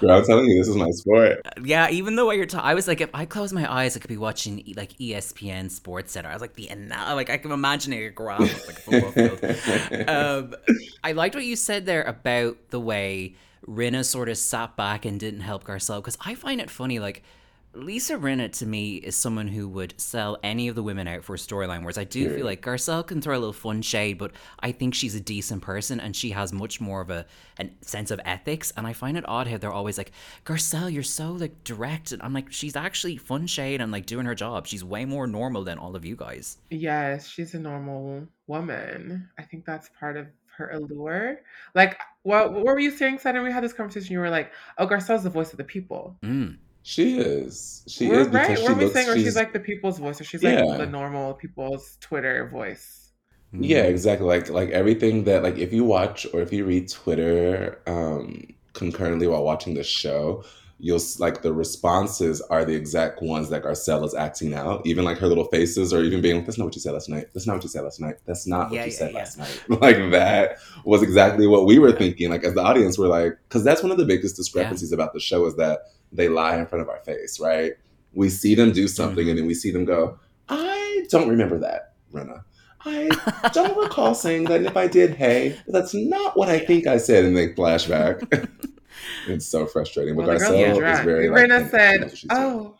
Girl, 0.00 0.10
I'm 0.18 0.24
telling 0.24 0.46
you, 0.46 0.58
this 0.58 0.68
is 0.68 0.76
my 0.76 0.90
sport. 0.90 1.40
yeah, 1.62 1.88
even 1.90 2.16
the 2.16 2.24
way 2.24 2.36
you're 2.36 2.46
talking, 2.46 2.66
I 2.68 2.74
was 2.74 2.88
like, 2.88 3.00
if 3.00 3.10
I 3.14 3.24
close 3.24 3.52
my 3.52 3.70
eyes, 3.72 3.96
I 3.96 4.00
could 4.00 4.08
be 4.08 4.16
watching 4.16 4.62
like 4.76 4.92
ESPN 4.98 5.70
Sports 5.70 6.12
Center. 6.12 6.28
I 6.28 6.32
was 6.32 6.42
like, 6.42 6.54
the 6.54 6.68
anal- 6.70 7.14
like 7.14 7.30
I 7.30 7.38
can 7.38 7.52
imagine 7.52 7.92
it 7.92 8.14
graph 8.14 8.40
like 8.40 8.50
a 8.50 8.80
football 8.80 9.12
field. 9.12 10.08
Um, 10.08 10.54
I 11.04 11.12
liked 11.12 11.34
what 11.34 11.44
you 11.44 11.56
said 11.56 11.86
there 11.86 12.02
about 12.02 12.56
the 12.70 12.80
way 12.80 13.34
Rinna 13.66 14.04
sort 14.04 14.28
of 14.28 14.36
sat 14.36 14.76
back 14.76 15.04
and 15.04 15.18
didn't 15.20 15.40
help 15.40 15.64
Garcelle 15.64 15.98
because 15.98 16.18
I 16.24 16.34
find 16.34 16.60
it 16.60 16.70
funny, 16.70 16.98
like. 16.98 17.22
Lisa 17.74 18.18
Rinna 18.18 18.52
to 18.58 18.66
me 18.66 18.96
is 18.96 19.16
someone 19.16 19.48
who 19.48 19.66
would 19.68 19.98
sell 19.98 20.38
any 20.42 20.68
of 20.68 20.74
the 20.74 20.82
women 20.82 21.08
out 21.08 21.24
for 21.24 21.34
a 21.34 21.38
storyline, 21.38 21.80
whereas 21.80 21.96
I 21.96 22.04
do 22.04 22.28
feel 22.34 22.44
like 22.44 22.60
Garcelle 22.60 23.06
can 23.06 23.22
throw 23.22 23.34
a 23.34 23.38
little 23.38 23.52
fun 23.52 23.80
shade, 23.80 24.18
but 24.18 24.32
I 24.60 24.72
think 24.72 24.94
she's 24.94 25.14
a 25.14 25.20
decent 25.20 25.62
person 25.62 25.98
and 25.98 26.14
she 26.14 26.30
has 26.30 26.52
much 26.52 26.80
more 26.80 27.00
of 27.00 27.10
a, 27.10 27.24
a 27.58 27.70
sense 27.80 28.10
of 28.10 28.20
ethics. 28.24 28.72
And 28.76 28.86
I 28.86 28.92
find 28.92 29.16
it 29.16 29.24
odd 29.26 29.46
how 29.46 29.56
they're 29.56 29.72
always 29.72 29.96
like, 29.96 30.12
Garcelle, 30.44 30.92
you're 30.92 31.02
so 31.02 31.32
like 31.32 31.64
direct. 31.64 32.12
And 32.12 32.22
I'm 32.22 32.34
like, 32.34 32.52
she's 32.52 32.76
actually 32.76 33.16
fun 33.16 33.46
shade 33.46 33.80
and 33.80 33.90
like 33.90 34.06
doing 34.06 34.26
her 34.26 34.34
job. 34.34 34.66
She's 34.66 34.84
way 34.84 35.04
more 35.04 35.26
normal 35.26 35.64
than 35.64 35.78
all 35.78 35.96
of 35.96 36.04
you 36.04 36.16
guys. 36.16 36.58
Yes, 36.70 37.26
she's 37.26 37.54
a 37.54 37.58
normal 37.58 38.26
woman. 38.46 39.28
I 39.38 39.42
think 39.42 39.64
that's 39.64 39.88
part 39.98 40.16
of 40.18 40.26
her 40.56 40.70
allure. 40.70 41.40
Like, 41.74 41.98
what, 42.22 42.52
what 42.52 42.64
were 42.64 42.78
you 42.78 42.90
saying, 42.90 43.18
Saturn? 43.18 43.42
We 43.42 43.52
had 43.52 43.64
this 43.64 43.72
conversation. 43.72 44.12
You 44.12 44.20
were 44.20 44.30
like, 44.30 44.52
"Oh, 44.78 44.86
Garcelle's 44.86 45.24
the 45.24 45.30
voice 45.30 45.52
of 45.52 45.56
the 45.56 45.64
people." 45.64 46.16
Mm. 46.22 46.58
She 46.82 47.18
is. 47.18 47.84
She 47.88 48.08
We're 48.08 48.20
is 48.20 48.28
because 48.28 48.48
right. 48.48 48.58
she 48.58 48.68
Were 48.68 48.74
we 48.74 48.84
looks. 48.84 48.94
saying, 48.94 49.14
she's, 49.14 49.24
she's 49.24 49.36
like 49.36 49.52
the 49.52 49.60
people's 49.60 49.98
voice, 49.98 50.20
or 50.20 50.24
she's 50.24 50.42
like 50.42 50.58
Yeah. 50.58 50.76
the 50.76 50.86
normal 50.86 51.34
people's 51.34 51.96
Twitter 52.00 52.48
voice? 52.48 53.12
Yeah, 53.52 53.82
exactly. 53.82 54.26
Like 54.26 54.48
like 54.50 54.70
everything 54.70 55.24
that 55.24 55.42
like 55.42 55.58
if 55.58 55.72
you 55.72 55.84
watch 55.84 56.26
or 56.32 56.40
if 56.40 56.52
you 56.52 56.64
read 56.64 56.90
Twitter 56.90 57.80
um 57.86 58.46
concurrently 58.72 59.26
while 59.28 59.44
watching 59.44 59.74
the 59.74 59.84
show, 59.84 60.44
you'll 60.78 61.00
like 61.18 61.42
the 61.42 61.52
responses 61.52 62.40
are 62.42 62.64
the 62.64 62.74
exact 62.74 63.22
ones 63.22 63.48
that 63.50 63.62
Garcelle 63.62 64.04
is 64.04 64.14
acting 64.14 64.54
out. 64.54 64.86
Even 64.86 65.04
like 65.04 65.18
her 65.18 65.26
little 65.26 65.44
faces 65.44 65.92
or 65.92 66.02
even 66.02 66.20
being 66.20 66.36
like, 66.36 66.46
That's 66.46 66.58
not 66.58 66.64
what 66.64 66.74
you 66.74 66.80
said 66.80 66.92
last 66.92 67.08
night. 67.08 67.26
That's 67.32 67.46
not 67.46 67.54
what 67.54 67.62
you 67.62 67.68
said 67.68 67.84
last 67.84 68.00
night. 68.00 68.16
That's 68.26 68.46
not 68.46 68.70
what 68.70 68.74
Yeah, 68.74 68.84
you 68.84 68.90
yeah, 68.90 68.96
said 68.98 69.12
yeah. 69.12 69.18
last 69.18 69.38
night. 69.38 69.64
Like 69.68 70.10
that 70.10 70.58
was 70.84 71.02
exactly 71.02 71.46
what 71.46 71.66
we 71.66 71.78
were 71.78 71.92
thinking. 71.92 72.30
Like 72.30 72.44
as 72.44 72.54
the 72.54 72.62
audience 72.62 72.98
we're 72.98 73.08
like 73.08 73.38
because 73.48 73.64
that's 73.64 73.82
one 73.82 73.92
of 73.92 73.98
the 73.98 74.04
biggest 74.04 74.36
discrepancies 74.36 74.92
about 74.92 75.12
the 75.12 75.20
show 75.20 75.46
is 75.46 75.56
that 75.56 75.80
they 76.12 76.28
lie 76.28 76.56
in 76.56 76.66
front 76.66 76.82
of 76.82 76.88
our 76.88 77.00
face, 77.00 77.40
right? 77.40 77.72
We 78.12 78.28
see 78.28 78.54
them 78.54 78.72
do 78.72 78.84
mm-hmm. 78.84 78.88
something, 78.88 79.28
and 79.28 79.38
then 79.38 79.46
we 79.46 79.54
see 79.54 79.70
them 79.70 79.84
go. 79.84 80.18
I 80.48 81.06
don't 81.08 81.28
remember 81.28 81.58
that, 81.60 81.94
Rinna. 82.12 82.44
I 82.84 83.08
don't 83.52 83.76
recall 83.76 84.14
saying 84.14 84.44
that. 84.44 84.58
And 84.58 84.66
if 84.66 84.76
I 84.76 84.86
did, 84.86 85.14
hey, 85.14 85.58
that's 85.66 85.94
not 85.94 86.36
what 86.36 86.48
I 86.48 86.58
think 86.58 86.86
I 86.86 86.98
said. 86.98 87.24
And 87.24 87.36
they 87.36 87.48
flashback. 87.48 88.48
it's 89.26 89.46
so 89.46 89.66
frustrating. 89.66 90.16
But 90.16 90.26
Well, 90.26 90.38
Garcelle 90.38 90.70
is 90.72 90.78
drive. 90.78 91.04
very. 91.04 91.28
like, 91.30 91.44
Rinna 91.44 91.60
in 91.60 91.62
it. 91.62 91.62
She 91.62 91.62
knows 91.62 91.70
said, 91.70 92.00
what 92.00 92.18
she's 92.18 92.30
doing. 92.30 92.40
"Oh, 92.40 92.76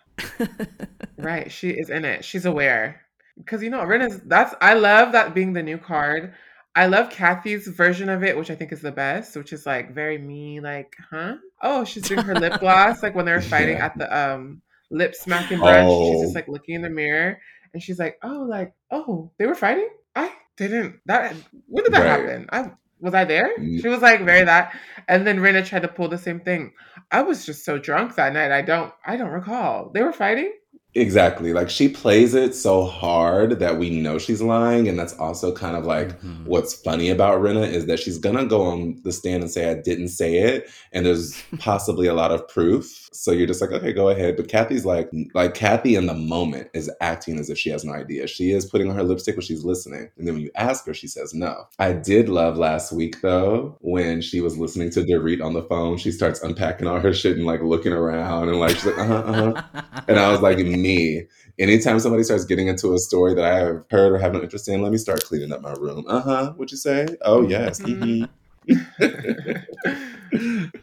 right, 1.18 1.50
she 1.50 1.70
is 1.70 1.90
in 1.90 2.04
it. 2.04 2.24
She's 2.24 2.44
aware." 2.46 3.00
Because 3.38 3.62
you 3.62 3.70
know, 3.70 3.80
Rinna's 3.80 4.20
that's 4.26 4.54
I 4.60 4.74
love 4.74 5.12
that 5.12 5.34
being 5.34 5.52
the 5.52 5.62
new 5.62 5.78
card. 5.78 6.34
I 6.74 6.86
love 6.86 7.10
Kathy's 7.10 7.66
version 7.68 8.08
of 8.08 8.22
it, 8.24 8.36
which 8.36 8.50
I 8.50 8.54
think 8.54 8.72
is 8.72 8.80
the 8.80 8.92
best, 8.92 9.36
which 9.36 9.52
is 9.52 9.66
like 9.66 9.92
very 9.94 10.16
me, 10.18 10.60
like, 10.60 10.94
huh? 11.10 11.36
Oh, 11.62 11.84
she's 11.84 12.04
doing 12.08 12.24
her 12.24 12.34
lip 12.34 12.60
gloss, 12.60 13.02
like 13.02 13.14
when 13.14 13.26
they 13.26 13.32
were 13.32 13.40
fighting 13.42 13.76
Yeah. 13.76 13.86
at 13.86 13.98
the 13.98 14.18
um 14.18 14.62
lip 14.90 15.14
smacking 15.14 15.58
brunch. 15.58 16.08
She's 16.08 16.18
Oh. 16.18 16.22
just 16.22 16.34
like 16.34 16.48
looking 16.48 16.74
in 16.76 16.82
the 16.82 16.90
mirror 16.90 17.38
and 17.74 17.82
she's 17.82 17.98
like, 17.98 18.18
Oh, 18.22 18.46
like, 18.48 18.72
oh, 18.90 19.30
they 19.38 19.46
were 19.46 19.54
fighting? 19.54 19.88
I 20.16 20.32
didn't 20.56 21.00
that 21.06 21.34
when 21.66 21.84
did 21.84 21.92
that 21.94 22.00
Right. 22.06 22.26
happen? 22.28 22.46
I 22.52 22.70
was 23.02 23.14
I 23.14 23.24
there? 23.24 23.50
Mm. 23.58 23.82
She 23.82 23.88
was 23.88 24.00
like 24.00 24.24
very 24.24 24.44
that. 24.44 24.74
And 25.08 25.26
then 25.26 25.40
Rinna 25.40 25.66
tried 25.66 25.82
to 25.82 25.88
pull 25.88 26.08
the 26.08 26.16
same 26.16 26.40
thing. 26.40 26.72
I 27.10 27.22
was 27.22 27.44
just 27.44 27.64
so 27.64 27.76
drunk 27.78 28.14
that 28.14 28.32
night. 28.32 28.52
I 28.52 28.62
don't 28.62 28.92
I 29.04 29.16
don't 29.16 29.30
recall. 29.30 29.90
They 29.92 30.02
were 30.02 30.12
fighting? 30.12 30.52
Exactly. 30.94 31.54
Like 31.54 31.70
she 31.70 31.88
plays 31.88 32.34
it 32.34 32.54
so 32.54 32.84
hard 32.84 33.60
that 33.60 33.78
we 33.78 33.88
know 33.88 34.18
she's 34.18 34.42
lying. 34.42 34.88
And 34.88 34.98
that's 34.98 35.14
also 35.14 35.50
kind 35.50 35.74
of 35.74 35.86
like 35.86 36.20
Mhm. 36.20 36.44
what's 36.46 36.74
funny 36.74 37.08
about 37.08 37.40
Rinna 37.40 37.66
is 37.66 37.86
that 37.86 37.98
she's 37.98 38.18
gonna 38.18 38.44
go 38.44 38.60
on 38.62 39.00
the 39.02 39.10
stand 39.12 39.42
and 39.42 39.50
say, 39.50 39.70
I 39.70 39.74
didn't 39.74 40.08
say 40.08 40.36
it. 40.38 40.68
And 40.92 41.06
there's 41.06 41.42
possibly 41.58 42.08
a 42.08 42.14
lot 42.14 42.30
of 42.30 42.46
proof. 42.46 43.08
So 43.14 43.30
you're 43.32 43.46
just 43.46 43.60
like, 43.62 43.72
okay, 43.72 43.92
go 43.92 44.08
ahead. 44.10 44.36
But 44.36 44.48
Kathy's 44.48 44.84
like, 44.84 45.10
like 45.34 45.54
Kathy 45.54 45.96
in 45.96 46.06
the 46.06 46.14
moment 46.14 46.68
is 46.74 46.90
acting 47.00 47.38
as 47.38 47.48
if 47.48 47.58
she 47.58 47.70
has 47.70 47.84
no 47.84 47.92
idea. 47.92 48.26
She 48.26 48.52
is 48.52 48.66
putting 48.66 48.90
on 48.90 48.96
her 48.96 49.02
lipstick 49.02 49.36
when 49.36 49.42
she's 49.44 49.64
listening. 49.64 50.10
And 50.18 50.26
then 50.26 50.34
when 50.34 50.42
you 50.42 50.50
ask 50.56 50.84
her, 50.86 50.94
she 50.94 51.06
says 51.06 51.32
no. 51.32 51.68
I 51.78 51.92
did 51.94 52.28
love 52.28 52.58
last 52.58 52.92
week 52.92 53.20
though, 53.22 53.76
when 53.80 54.20
she 54.20 54.40
was 54.42 54.58
listening 54.58 54.90
to 54.90 55.00
Dorit 55.00 55.42
on 55.42 55.54
the 55.54 55.62
phone, 55.62 55.96
she 55.96 56.10
starts 56.12 56.42
unpacking 56.42 56.86
all 56.86 57.00
her 57.00 57.14
shit 57.14 57.36
and 57.36 57.46
like 57.46 57.62
looking 57.62 57.92
around 57.92 58.48
and 58.50 58.58
like 58.60 58.72
she's 58.72 58.86
like, 58.86 58.98
uh-huh, 58.98 59.14
uh-huh. 59.14 60.02
And 60.08 60.18
I 60.18 60.30
was 60.30 60.40
like, 60.40 60.58
me. 60.82 61.26
Anytime 61.58 62.00
somebody 62.00 62.22
starts 62.24 62.44
getting 62.44 62.66
into 62.66 62.94
a 62.94 62.98
story 62.98 63.34
that 63.34 63.44
I 63.44 63.56
have 63.58 63.84
heard 63.90 64.12
or 64.12 64.18
have 64.18 64.34
an 64.34 64.42
interest 64.42 64.68
in, 64.68 64.82
let 64.82 64.92
me 64.92 64.98
start 64.98 65.22
cleaning 65.24 65.52
up 65.52 65.60
my 65.60 65.72
room. 65.72 66.04
Uh 66.08 66.20
huh. 66.20 66.52
What'd 66.56 66.72
you 66.72 66.78
say? 66.78 67.06
Oh 67.22 67.42
yes. 67.48 67.80
Mhm. 67.80 68.28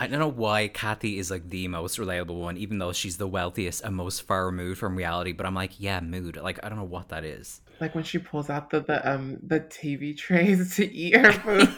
I 0.01 0.07
don't 0.07 0.19
know 0.19 0.27
why 0.27 0.67
Kathy 0.67 1.17
is 1.17 1.31
like 1.31 1.49
the 1.49 1.67
most 1.67 1.97
reliable 1.99 2.39
one, 2.39 2.57
even 2.57 2.77
though 2.79 2.93
she's 2.93 3.17
the 3.17 3.27
wealthiest 3.27 3.83
and 3.83 3.95
most 3.95 4.21
far 4.23 4.45
removed 4.45 4.79
from 4.79 4.95
reality. 4.95 5.31
But 5.31 5.45
I'm 5.45 5.55
like, 5.55 5.79
yeah, 5.79 5.99
mood. 6.01 6.37
Like, 6.37 6.59
I 6.63 6.69
don't 6.69 6.77
know 6.77 6.83
what 6.83 7.09
that 7.09 7.23
is. 7.25 7.61
like 7.79 7.95
when 7.95 8.03
she 8.03 8.17
pulls 8.19 8.49
out 8.49 8.69
the, 8.69 8.81
the 8.81 9.09
um 9.11 9.37
the 9.41 9.59
TV 9.61 10.15
trays 10.17 10.75
to 10.75 10.93
eat 10.93 11.15
her 11.15 11.31
food. 11.31 11.69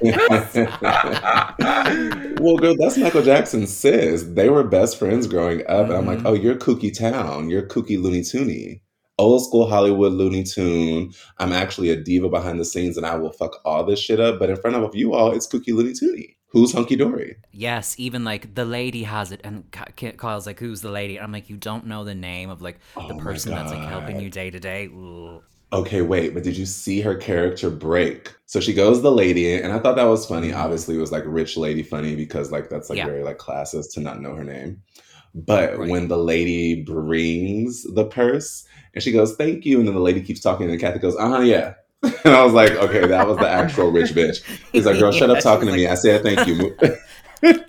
well, 2.40 2.56
girl, 2.58 2.76
that's 2.76 2.96
Michael 2.96 3.22
Jackson's 3.22 3.76
sis. 3.76 4.22
They 4.24 4.48
were 4.48 4.62
best 4.64 4.98
friends 4.98 5.26
growing 5.26 5.60
up. 5.68 5.86
And 5.86 5.94
I'm 5.94 6.06
like, 6.06 6.20
Mhm. 6.20 6.26
oh, 6.26 6.34
you're 6.34 6.56
kooky 6.56 6.96
town. 6.96 7.50
You're 7.50 7.66
kooky 7.66 8.00
Looney 8.00 8.20
Toony. 8.22 8.80
Old 9.22 9.44
school 9.44 9.66
Hollywood 9.68 10.12
Looney 10.12 10.42
Tune. 10.42 11.12
I'm 11.38 11.52
actually 11.52 11.90
a 11.90 11.96
diva 11.96 12.28
behind 12.28 12.58
the 12.58 12.64
scenes 12.64 12.96
and 12.96 13.06
I 13.06 13.14
will 13.16 13.32
fuck 13.32 13.60
all 13.64 13.84
this 13.84 14.00
shit 14.00 14.18
up. 14.20 14.38
But 14.40 14.50
in 14.50 14.56
front 14.56 14.76
of 14.76 14.94
you 14.96 15.14
all, 15.14 15.30
it's 15.32 15.46
kooky 15.46 15.72
Looney 15.72 15.92
Toony. 15.92 16.34
Who's 16.48 16.72
hunky 16.72 16.96
dory? 16.96 17.36
yes, 17.52 17.94
even 17.98 18.24
like 18.24 18.54
the 18.54 18.66
lady 18.66 19.04
has 19.04 19.32
it, 19.32 19.40
and 19.42 19.64
Kyle's 20.18 20.46
like, 20.46 20.58
"Who's 20.60 20.82
the 20.82 20.90
lady?" 20.90 21.16
And 21.16 21.24
I'm 21.24 21.32
like, 21.32 21.48
"You 21.48 21.56
don't 21.56 21.86
know 21.86 22.04
the 22.04 22.14
name 22.14 22.50
of 22.50 22.60
like 22.60 22.78
the 22.94 23.14
Oh 23.14 23.18
person 23.18 23.52
that's 23.54 23.72
like 23.72 23.88
helping 23.88 24.20
you 24.20 24.28
day 24.28 24.50
to 24.50 24.60
day." 24.60 24.90
Okay, 25.72 26.02
wait, 26.02 26.34
but 26.34 26.42
did 26.42 26.54
you 26.58 26.66
see 26.66 27.00
her 27.00 27.14
character 27.14 27.70
break? 27.70 28.34
So 28.44 28.60
she 28.60 28.74
goes 28.74 29.00
the 29.00 29.10
lady, 29.10 29.54
and 29.54 29.72
I 29.72 29.78
thought 29.78 29.96
that 29.96 30.04
was 30.04 30.26
funny. 30.26 30.50
Mhm. 30.50 30.56
Obviously, 30.58 30.96
it 30.96 31.00
was 31.00 31.10
like 31.12 31.24
rich 31.26 31.56
lady 31.56 31.82
funny 31.82 32.14
because 32.16 32.52
like 32.52 32.68
that's 32.68 32.90
like 32.90 32.98
Yeah. 32.98 33.06
very 33.06 33.22
like 33.24 33.38
classist 33.38 33.94
to 33.94 34.00
not 34.00 34.20
know 34.20 34.34
her 34.34 34.44
name. 34.44 34.82
But 35.34 35.78
Right. 35.78 35.88
when 35.88 36.08
the 36.08 36.18
lady 36.18 36.82
brings 36.82 37.84
the 37.84 38.04
purse 38.04 38.64
and 38.94 39.02
she 39.02 39.12
goes, 39.12 39.36
"Thank 39.36 39.64
you," 39.64 39.78
and 39.78 39.86
then 39.86 39.94
the 39.94 40.00
lady 40.00 40.20
keeps 40.22 40.40
talking, 40.40 40.70
and 40.70 40.80
Kathy 40.80 40.98
goes, 40.98 41.16
"Uh 41.16 41.28
huh, 41.28 41.40
yeah." 41.40 41.74
and 42.02 42.34
I 42.34 42.42
was 42.44 42.52
like, 42.52 42.72
"Okay, 42.72 43.06
that 43.06 43.26
was 43.28 43.36
the 43.38 43.48
actual 43.48 43.90
rich 43.90 44.10
bitch." 44.14 44.42
He's 44.72 44.86
like, 44.86 44.98
"Girl, 44.98 45.12
shut 45.12 45.28
Yeah, 45.28 45.36
up 45.36 45.42
talking 45.42 45.66
to 45.68 45.72
she's 45.74 45.82
me." 45.82 45.88
I 45.88 45.94
said, 45.94 46.22
"Thank 46.22 46.46
you." 46.46 46.76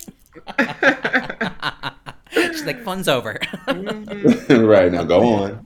She's 2.34 2.66
like, 2.66 2.84
"Fun's 2.84 3.08
over." 3.08 3.38
Mhm. 3.68 4.68
right 4.68 4.92
now, 4.92 5.04
go 5.04 5.22
on. 5.24 5.66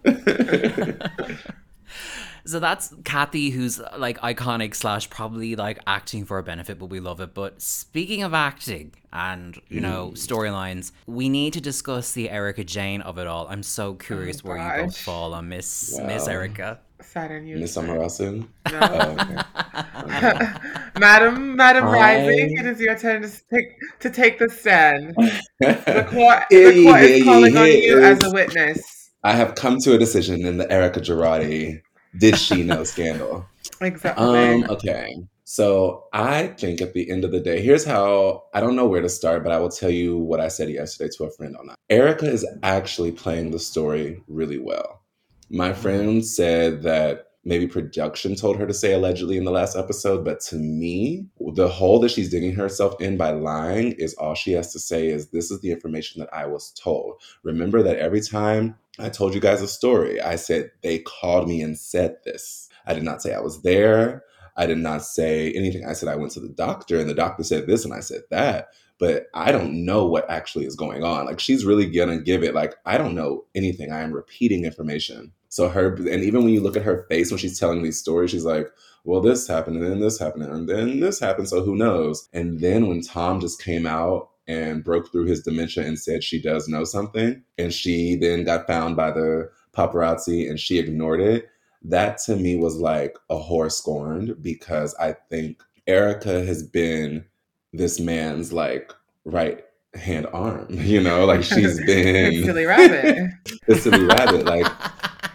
So 2.48 2.60
that's 2.60 2.94
Kathy, 3.04 3.50
who's 3.50 3.80
like 3.98 4.18
iconic 4.22 4.74
slash 4.74 5.10
probably 5.10 5.56
like 5.56 5.80
acting 5.86 6.24
for 6.26 6.38
a 6.40 6.44
benefit, 6.44 6.80
but 6.80 6.86
we 6.88 7.00
love 7.00 7.20
it. 7.20 7.34
But 7.34 7.62
speaking 7.62 8.24
of 8.24 8.34
acting 8.34 8.94
and 9.14 9.60
you 9.68 9.82
know 9.82 10.12
Mm. 10.14 10.18
storylines, 10.18 10.92
we 11.06 11.28
need 11.30 11.54
to 11.54 11.62
discuss 11.62 12.14
the 12.14 12.30
Erika 12.30 12.64
Jayne 12.64 13.02
of 13.02 13.18
it 13.18 13.28
all. 13.28 13.48
I'm 13.50 13.64
so 13.64 13.94
curious 13.96 14.42
Oh, 14.44 14.48
where 14.50 14.58
you 14.58 14.86
both 14.86 14.98
fall 14.98 15.34
on 15.34 15.50
Miss 15.50 16.00
Miss 16.00 16.26
Wow. 16.26 16.32
Erika. 16.32 16.80
Saturn 17.02 17.46
you. 17.46 17.58
Miss 17.58 17.74
Summer 17.74 17.98
Wilson. 18.00 18.48
No. 18.72 18.80
Oh, 18.82 19.12
okay. 19.12 20.48
Madam, 21.00 21.56
Madam 21.56 21.86
I- 21.86 21.92
Rising, 21.92 22.58
it 22.58 22.66
is 22.66 22.80
your 22.80 22.98
turn 22.98 23.22
to 23.24 23.30
take 23.54 23.68
to 24.00 24.10
take 24.10 24.40
the 24.40 24.50
stand. 24.50 25.14
The 25.18 25.42
The 25.60 26.08
court, 26.10 26.44
the 26.50 26.84
court 26.86 27.02
is 27.02 27.24
calling 27.24 27.58
on 27.58 27.68
you 27.68 28.02
as 28.02 28.24
a 28.24 28.32
witness. 28.32 29.12
I 29.24 29.34
have 29.34 29.56
come 29.56 29.80
to 29.80 29.94
a 29.96 29.98
decision 29.98 30.46
in 30.46 30.58
the 30.58 30.72
Erika 30.72 31.02
Girardi. 31.02 31.82
Did 32.20 32.38
she 32.38 32.64
know 32.64 32.84
scandal? 32.84 33.46
Exactly. 33.82 34.26
Um, 34.26 34.64
okay. 34.72 35.16
So 35.44 36.06
I 36.12 36.48
think 36.48 36.82
at 36.82 36.94
the 36.94 37.12
end 37.12 37.24
of 37.24 37.32
the 37.32 37.40
day, 37.40 37.62
here's 37.62 37.86
how 37.86 38.46
I 38.54 38.60
don't 38.60 38.76
know 38.76 38.88
where 38.88 39.02
to 39.02 39.10
start, 39.10 39.44
but 39.44 39.52
I 39.52 39.60
will 39.60 39.70
tell 39.70 39.90
you 39.90 40.18
what 40.18 40.40
I 40.40 40.48
said 40.48 40.70
yesterday 40.70 41.12
to 41.18 41.26
a 41.26 41.30
friend 41.30 41.56
on 41.56 41.68
that. 41.68 41.76
Erika 41.90 42.26
is 42.26 42.46
actually 42.64 43.12
playing 43.12 43.52
the 43.52 43.60
story 43.60 44.24
really 44.28 44.58
well. 44.58 45.04
My 45.50 45.74
friend 45.74 46.26
said 46.26 46.82
that 46.84 47.27
maybe 47.48 47.66
production 47.66 48.36
told 48.36 48.58
her 48.58 48.68
to 48.68 48.74
say 48.74 48.92
allegedly 48.92 49.38
in 49.38 49.46
the 49.46 49.52
last 49.52 49.78
episode, 49.78 50.26
but 50.26 50.42
to 50.42 50.58
me, 50.58 51.26
the 51.54 51.70
hole 51.70 51.98
that 52.02 52.12
she's 52.12 52.30
digging 52.30 52.54
herself 52.54 53.00
in 53.00 53.16
by 53.16 53.32
lying 53.32 53.94
is 53.94 54.14
all 54.16 54.36
she 54.36 54.52
has 54.52 54.74
to 54.74 54.80
say 54.80 55.08
is 55.08 55.30
this 55.30 55.50
is 55.50 55.62
the 55.62 55.72
information 55.72 56.20
that 56.20 56.34
I 56.34 56.46
was 56.46 56.74
told. 56.74 57.22
Remember 57.44 57.82
that 57.82 58.00
every 58.00 58.20
time 58.20 58.76
I 59.00 59.08
told 59.08 59.34
you 59.34 59.40
guys 59.40 59.62
a 59.62 59.68
story, 59.68 60.20
I 60.20 60.36
said 60.36 60.72
they 60.84 61.00
called 61.00 61.48
me 61.48 61.62
and 61.62 61.80
said 61.80 62.18
this. 62.26 62.68
I 62.86 62.94
did 62.94 63.04
not 63.04 63.22
say 63.22 63.34
I 63.34 63.40
was 63.40 63.62
there. 63.62 64.24
I 64.58 64.66
did 64.66 64.80
not 64.80 65.06
say 65.06 65.54
anything. 65.54 65.86
I 65.86 65.94
said 65.94 66.10
I 66.10 66.18
went 66.18 66.34
to 66.34 66.42
the 66.42 66.50
doctor 66.50 67.00
and 67.00 67.10
the 67.10 67.14
doctor 67.14 67.44
said 67.44 67.66
this 67.66 67.86
and 67.86 67.94
I 67.94 68.02
said 68.02 68.24
that. 68.30 68.70
But 69.00 69.28
I 69.34 69.54
don't 69.54 69.86
know 69.86 70.06
what 70.06 70.30
actually 70.30 70.66
is 70.66 70.76
going 70.76 71.04
on. 71.04 71.26
Like 71.26 71.40
she's 71.40 71.64
really 71.64 71.86
gonna 71.86 72.20
give 72.20 72.44
it 72.44 72.56
like 72.56 72.76
I 72.86 72.98
don't 72.98 73.16
know 73.16 73.46
anything. 73.56 73.92
I 73.92 74.02
am 74.02 74.12
repeating 74.12 74.66
information. 74.66 75.32
So 75.50 75.70
her 75.70 75.96
and 75.96 76.24
even 76.24 76.44
when 76.44 76.54
you 76.54 76.62
look 76.62 76.76
at 76.78 76.84
her 76.84 77.06
face 77.10 77.32
when 77.32 77.38
she's 77.38 77.60
telling 77.60 77.84
these 77.84 78.00
stories, 78.00 78.32
she's 78.32 78.46
like, 78.46 78.68
well, 79.04 79.22
this 79.22 79.48
happened 79.48 79.78
and 79.78 79.92
then 79.92 80.00
this 80.00 80.20
happened 80.20 80.44
and 80.44 80.68
then 80.68 81.00
this 81.00 81.20
happened. 81.20 81.48
So 81.48 81.64
who 81.64 81.76
knows? 81.76 82.28
And 82.34 82.60
then 82.60 82.88
when 82.88 83.02
Tom 83.02 83.40
just 83.40 83.64
came 83.64 83.86
out 83.86 84.30
and 84.48 84.84
broke 84.84 85.12
through 85.12 85.26
his 85.26 85.42
dementia 85.42 85.86
and 85.86 86.00
said 86.00 86.24
she 86.24 86.42
does 86.42 86.68
know 86.68 86.84
something, 86.84 87.44
and 87.58 87.74
she 87.74 88.16
then 88.16 88.44
got 88.44 88.68
found 88.68 88.96
by 88.96 89.12
the 89.12 89.50
paparazzi 89.74 90.50
and 90.50 90.60
she 90.60 90.80
ignored 90.80 91.22
it. 91.22 91.50
That 91.84 92.18
to 92.26 92.36
me 92.36 92.56
was 92.56 92.78
like 92.78 93.18
a 93.30 93.36
whore 93.36 93.72
scorned 93.72 94.42
because 94.42 94.96
I 94.96 95.14
think 95.30 95.62
Erika 95.86 96.46
has 96.46 96.64
been 96.64 97.26
this 97.74 98.00
man's 98.00 98.52
like 98.52 98.92
right 99.26 99.64
hand 99.98 100.28
arm, 100.34 100.66
you 100.70 101.02
know, 101.02 101.26
like 101.26 101.44
she's 101.52 101.80
It's 101.80 101.86
been 101.86 102.44
silly 102.46 102.66
rabbit. 102.66 103.32
silly 103.78 104.06
rabbit. 104.06 104.46
Like 104.46 104.68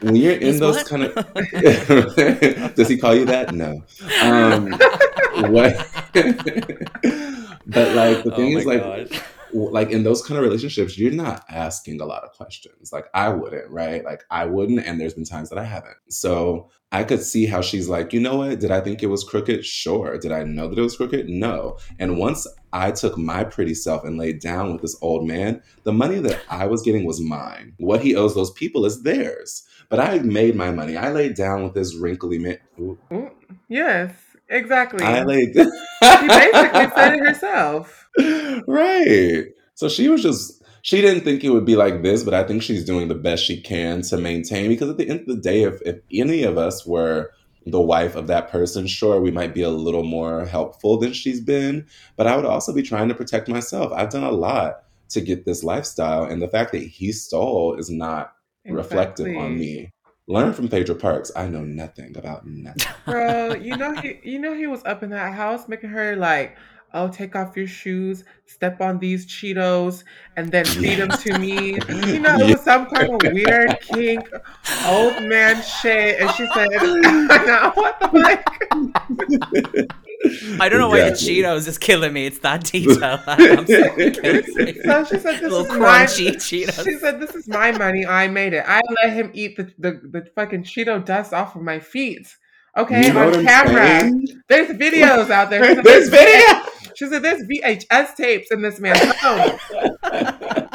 when 0.03 0.17
you're 0.17 0.33
in 0.35 0.59
Miss 0.59 0.61
those 0.61 0.77
what? 0.77 0.87
kind 0.87 1.03
of 1.05 2.75
does 2.75 2.89
he 2.89 2.97
call 2.97 3.15
you 3.15 3.25
that? 3.27 3.55
No. 3.55 3.83
Um 4.23 4.73
what 5.53 5.77
but 7.67 7.95
like 7.95 8.25
the 8.25 8.33
Oh 8.33 8.37
thing 8.37 8.55
my 8.55 8.61
is 8.61 8.67
like 8.67 8.81
God. 8.81 9.23
Like 9.55 9.91
in 9.91 10.03
those 10.05 10.23
kind 10.23 10.39
of 10.39 10.45
relationships 10.45 10.99
you're 10.99 11.13
not 11.13 11.45
asking 11.49 12.01
a 12.01 12.05
lot 12.07 12.25
of 12.25 12.33
questions. 12.33 12.93
Like 12.93 13.07
i 13.15 13.29
wouldn't 13.29 13.71
right? 13.71 14.05
Like 14.05 14.25
i 14.31 14.45
wouldn't 14.47 14.85
and 14.87 15.01
there's 15.01 15.15
been 15.15 15.25
times 15.25 15.51
that 15.51 15.59
i 15.59 15.65
haven't. 15.65 15.97
So 16.09 16.71
i 16.91 17.05
could 17.05 17.23
see 17.23 17.47
how 17.47 17.61
she's 17.61 17.89
like 17.89 18.13
you 18.13 18.21
know 18.21 18.37
what? 18.39 18.61
Did 18.61 18.71
i 18.71 18.81
think 18.81 19.03
it 19.03 19.07
was 19.09 19.25
crooked? 19.25 19.65
Sure. 19.65 20.19
Did 20.19 20.33
i 20.33 20.43
know 20.45 20.69
that 20.69 20.79
it 20.79 20.83
was 20.83 20.97
crooked? 20.97 21.29
No. 21.29 21.79
And 21.99 22.19
once 22.19 22.47
i 22.73 22.91
took 22.91 23.19
my 23.19 23.45
pretty 23.45 23.75
self 23.75 24.05
and 24.05 24.19
laid 24.19 24.41
down 24.41 24.73
with 24.73 24.83
this 24.83 24.97
old 25.03 25.27
man 25.27 25.63
the 25.85 25.93
money 25.93 26.19
that 26.21 26.41
i 26.49 26.67
was 26.67 26.83
getting 26.83 27.05
was 27.05 27.21
mine. 27.21 27.75
What 27.79 28.03
he 28.03 28.15
owes 28.17 28.35
those 28.35 28.51
people 28.53 28.85
is 28.87 29.03
theirs. 29.03 29.65
But 29.89 30.01
i 30.01 30.19
made 30.21 30.57
my 30.57 30.71
money. 30.71 30.97
I 30.97 31.13
laid 31.13 31.35
down 31.35 31.65
with 31.65 31.75
this 31.75 31.95
wrinkly 31.95 32.39
man. 32.39 32.59
Ooh, 32.81 32.99
Ooh, 33.13 33.31
yes, 33.69 34.13
exactly. 34.49 35.05
i 35.05 35.23
laid 35.23 35.55
she 35.55 36.27
basically 36.29 36.89
said 36.95 37.15
it 37.15 37.21
herself. 37.21 38.02
right. 38.67 39.47
So 39.75 39.89
she 39.89 40.09
was 40.09 40.23
just 40.23 40.63
she 40.83 41.01
didn't 41.01 41.23
think 41.23 41.45
it 41.45 41.51
would 41.51 41.65
be 41.65 41.77
like 41.77 42.03
this, 42.03 42.25
but 42.25 42.35
I 42.35 42.43
think 42.45 42.63
she's 42.63 42.85
doing 42.85 43.09
the 43.09 43.15
best 43.15 43.45
she 43.45 43.61
can 43.61 44.03
to 44.03 44.19
maintain. 44.19 44.69
Because 44.69 44.91
at 44.91 44.97
the 44.97 45.09
end 45.09 45.21
of 45.21 45.27
the 45.27 45.37
day, 45.37 45.63
if, 45.63 45.81
if 45.83 46.01
any 46.13 46.43
of 46.43 46.59
us 46.59 46.85
were 46.85 47.31
the 47.65 47.81
wife 47.81 48.17
of 48.17 48.27
that 48.27 48.51
person, 48.51 48.89
sure, 48.89 49.21
we 49.21 49.31
might 49.31 49.55
be 49.55 49.63
a 49.63 49.71
little 49.71 50.03
more 50.03 50.45
helpful 50.45 50.99
than 50.99 51.13
she's 51.13 51.41
been. 51.41 51.87
But 52.17 52.27
I 52.27 52.35
would 52.35 52.45
also 52.45 52.75
be 52.75 52.83
trying 52.83 53.09
to 53.09 53.15
protect 53.15 53.49
myself. 53.49 53.93
I've 53.95 54.11
done 54.11 54.25
a 54.25 54.33
lot 54.33 54.83
to 55.11 55.21
get 55.21 55.45
this 55.45 55.63
lifestyle, 55.63 56.25
and 56.25 56.43
the 56.43 56.49
fact 56.49 56.73
that 56.73 56.83
he 56.83 57.13
stole 57.13 57.75
is 57.75 57.89
not 57.89 58.33
exactly. 58.65 58.77
reflective 58.77 59.37
on 59.37 59.59
me. 59.59 59.93
Learn 60.27 60.53
from 60.53 60.69
Phaedra 60.69 60.95
Parks. 60.95 61.31
I 61.37 61.49
know 61.49 61.63
nothing 61.63 62.17
about 62.17 62.47
nothing. 62.47 62.93
Bro, 63.05 63.55
you 63.55 63.77
know 63.77 63.95
he 63.95 64.19
you 64.25 64.39
know 64.39 64.55
he 64.55 64.67
was 64.67 64.83
up 64.85 65.03
in 65.03 65.11
that 65.11 65.35
house 65.35 65.69
making 65.69 65.91
her 65.91 66.17
like 66.17 66.57
oh, 66.95 67.09
take 67.09 67.35
off 67.35 67.57
your 67.57 67.67
shoes, 67.67 68.25
step 68.47 68.81
on 68.81 68.99
these 68.99 69.27
Cheetos, 69.27 70.05
and 70.37 70.51
then 70.51 70.65
feed 70.65 70.97
them 70.97 71.11
to 71.11 71.39
me. 71.39 71.75
You 72.07 72.21
know, 72.21 72.37
it 72.41 72.53
was 72.53 72.61
some 72.63 72.87
kind 72.87 73.11
of 73.15 73.33
weird 73.33 73.79
kink, 73.81 74.29
old 74.87 75.23
man 75.23 75.63
shit. 75.63 76.21
And 76.21 76.31
she 76.33 76.47
said, 76.47 76.69
what 77.75 78.01
the 78.01 78.09
fuck? 78.09 78.53
I 80.61 80.69
don't 80.69 80.79
know 80.79 80.93
exactly. 80.93 81.03
why 81.03 81.11
the 81.11 81.17
Cheetos 81.17 81.69
is 81.69 81.79
killing 81.79 82.13
me. 82.13 82.27
It's 82.27 82.39
that 82.41 82.65
detail. 82.65 83.21
I'm 83.27 83.67
so, 83.67 83.83
so 83.97 85.05
she 85.05 85.19
said, 85.19 85.41
"This 85.41 85.43
Little 85.43 85.61
is 85.61 85.69
crunchy 85.69 86.27
my, 86.27 86.37
Cheetos." 86.37 86.85
She 86.85 86.99
said, 86.99 87.21
"This 87.21 87.35
is 87.35 87.49
my 87.49 87.73
money. 87.73 88.07
I 88.07 88.29
made 88.29 88.53
it. 88.53 88.65
I 88.67 88.81
let 89.03 89.13
him 89.15 89.31
eat 89.35 89.57
the, 89.57 89.73
the, 89.79 90.01
the 90.05 90.31
fucking 90.35 90.63
Cheeto 90.65 91.05
dust 91.05 91.33
off 91.33 91.57
of 91.57 91.63
my 91.63 91.81
feet." 91.81 92.29
Okay, 92.77 93.09
you 93.09 93.13
know 93.13 93.33
on 93.33 93.45
camera. 93.45 94.01
Saying? 94.01 94.43
There's 94.49 94.69
videos 94.79 95.31
out 95.31 95.51
there. 95.51 95.83
There's 95.83 96.09
video. 96.09 96.63
She 97.03 97.09
said, 97.09 97.23
"There's 97.23 97.43
VHS 97.43 98.15
tapes 98.15 98.53
in 98.53 98.63
this 98.63 98.79
man's 98.79 99.01
home." 99.17 99.59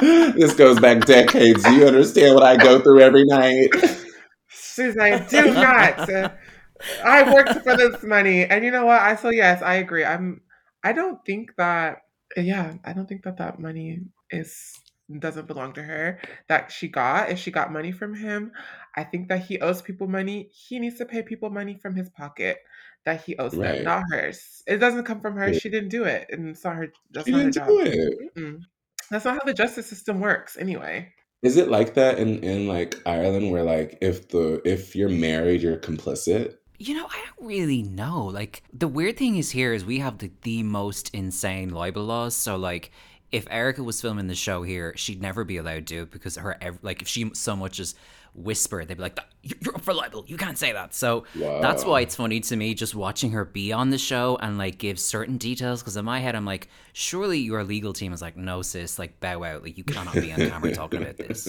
this 0.36 0.54
goes 0.56 0.78
back 0.78 1.06
decades. 1.06 1.64
Do 1.64 1.74
you 1.74 1.88
understand 1.88 2.36
what 2.36 2.44
I 2.44 2.58
go 2.58 2.82
through 2.82 3.00
every 3.00 3.24
night? 3.24 3.70
She's 4.50 4.94
like, 4.98 5.30
"Do 5.30 5.54
not." 5.54 6.10
I 7.02 7.34
worked 7.34 7.64
for 7.64 7.78
this 7.78 8.04
money, 8.04 8.44
and 8.44 8.66
you 8.66 8.72
know 8.72 8.86
what? 8.86 9.02
I 9.02 9.16
so 9.16 9.30
yes, 9.30 9.62
I 9.62 9.76
agree. 9.76 10.04
I'm. 10.04 10.42
I 10.84 10.92
don't 10.92 11.18
think 11.26 11.52
that. 11.58 12.00
Yeah, 12.36 12.74
I 12.84 12.92
don't 12.92 13.08
think 13.08 13.24
that 13.24 13.38
that 13.38 13.58
money 13.60 14.02
is 14.30 14.74
doesn't 15.20 15.48
belong 15.48 15.72
to 15.72 15.82
her 15.82 16.20
that 16.50 16.70
she 16.70 16.90
got 16.90 17.30
if 17.30 17.40
she 17.40 17.50
got 17.50 17.72
money 17.72 17.94
from 17.94 18.14
him 18.14 18.52
i 18.98 19.06
think 19.06 19.30
that 19.30 19.46
he 19.46 19.58
owes 19.62 19.82
people 19.82 20.06
money 20.06 20.50
he 20.52 20.80
needs 20.80 20.98
to 20.98 21.06
pay 21.06 21.22
people 21.22 21.50
money 21.50 21.78
from 21.82 21.96
his 21.96 22.10
pocket 22.10 22.58
that 23.08 23.24
he 23.24 23.38
owes 23.38 23.56
right. 23.56 23.76
them 23.76 23.84
not 23.86 24.04
hers. 24.12 24.62
It 24.68 24.78
doesn't 24.78 25.06
come 25.06 25.22
from 25.22 25.38
her. 25.38 25.54
She 25.54 25.70
didn't 25.70 25.90
do 25.90 26.04
it 26.04 26.28
and 26.30 26.50
it's 26.50 26.64
not 26.66 26.76
her 26.76 26.90
that's 27.12 27.26
she 27.26 27.32
not 27.32 27.46
her 27.46 27.52
job. 27.52 28.62
that's 29.10 29.24
not 29.24 29.36
how 29.36 29.46
the 29.46 29.54
justice 29.54 29.88
system 29.88 30.20
works 30.20 30.58
anyway. 30.58 31.14
Is 31.42 31.56
it 31.56 31.70
like 31.70 31.94
that 31.94 32.20
in 32.20 32.44
in 32.44 32.68
like 32.68 33.02
ireland 33.06 33.50
where 33.52 33.64
like 33.64 33.98
if 34.02 34.28
the 34.28 34.62
if 34.66 34.94
you're 34.94 35.08
married 35.08 35.62
you're 35.62 35.78
complicit? 35.78 36.56
You 36.80 36.96
know, 36.96 37.08
I 37.08 37.26
don't 37.26 37.48
really 37.48 37.82
know. 37.82 38.26
Like, 38.26 38.62
the 38.72 38.88
weird 38.88 39.18
thing 39.18 39.38
is 39.38 39.50
here 39.50 39.74
is 39.74 39.84
we 39.84 39.98
have 39.98 40.20
the, 40.20 40.30
the 40.44 40.62
most 40.62 41.10
insane 41.12 41.70
libel 41.70 42.04
laws. 42.04 42.36
So, 42.36 42.56
like, 42.56 42.92
if 43.32 43.48
Erika 43.50 43.82
was 43.82 44.00
filming 44.00 44.28
the 44.28 44.36
show 44.36 44.62
here, 44.62 44.94
she'd 44.96 45.20
never 45.20 45.44
be 45.44 45.58
allowed 45.58 45.88
to 45.88 45.96
do 45.96 46.02
it 46.04 46.12
because 46.12 46.36
her 46.36 46.56
like 46.84 47.02
if 47.02 47.08
she 47.08 47.32
so 47.34 47.56
much 47.56 47.80
as 47.80 47.96
whisper, 48.38 48.86
they'd 48.86 48.96
be 48.96 49.02
like, 49.02 49.20
"You're 49.42 49.76
up 49.76 49.82
for 49.82 49.94
libel. 49.94 50.24
You 50.28 50.38
can't 50.38 50.58
say 50.58 50.72
that." 50.72 50.94
So 50.94 51.26
wow. 51.36 51.62
that's 51.62 51.84
why 51.84 52.02
it's 52.02 52.16
funny 52.16 52.40
to 52.42 52.56
me 52.56 52.74
just 52.74 52.96
watching 52.96 53.32
her 53.32 53.46
be 53.46 53.74
on 53.74 53.90
the 53.90 53.98
show 53.98 54.38
and 54.42 54.58
like 54.58 54.78
give 54.78 55.00
certain 55.00 55.38
details. 55.38 55.82
Because 55.82 55.98
in 55.98 56.06
my 56.06 56.20
head, 56.20 56.36
I'm 56.36 56.46
like, 56.46 56.70
surely 56.94 57.40
your 57.40 57.64
legal 57.64 57.94
team 57.94 58.14
is 58.14 58.22
like, 58.22 58.38
"No, 58.38 58.62
sis, 58.62 59.00
like 59.00 59.20
bow 59.20 59.44
out. 59.44 59.64
Like 59.64 59.78
you 59.78 59.84
cannot 59.84 60.14
be 60.14 60.32
on 60.32 60.50
camera 60.50 60.74
talking 60.74 61.02
about 61.02 61.18
this." 61.18 61.48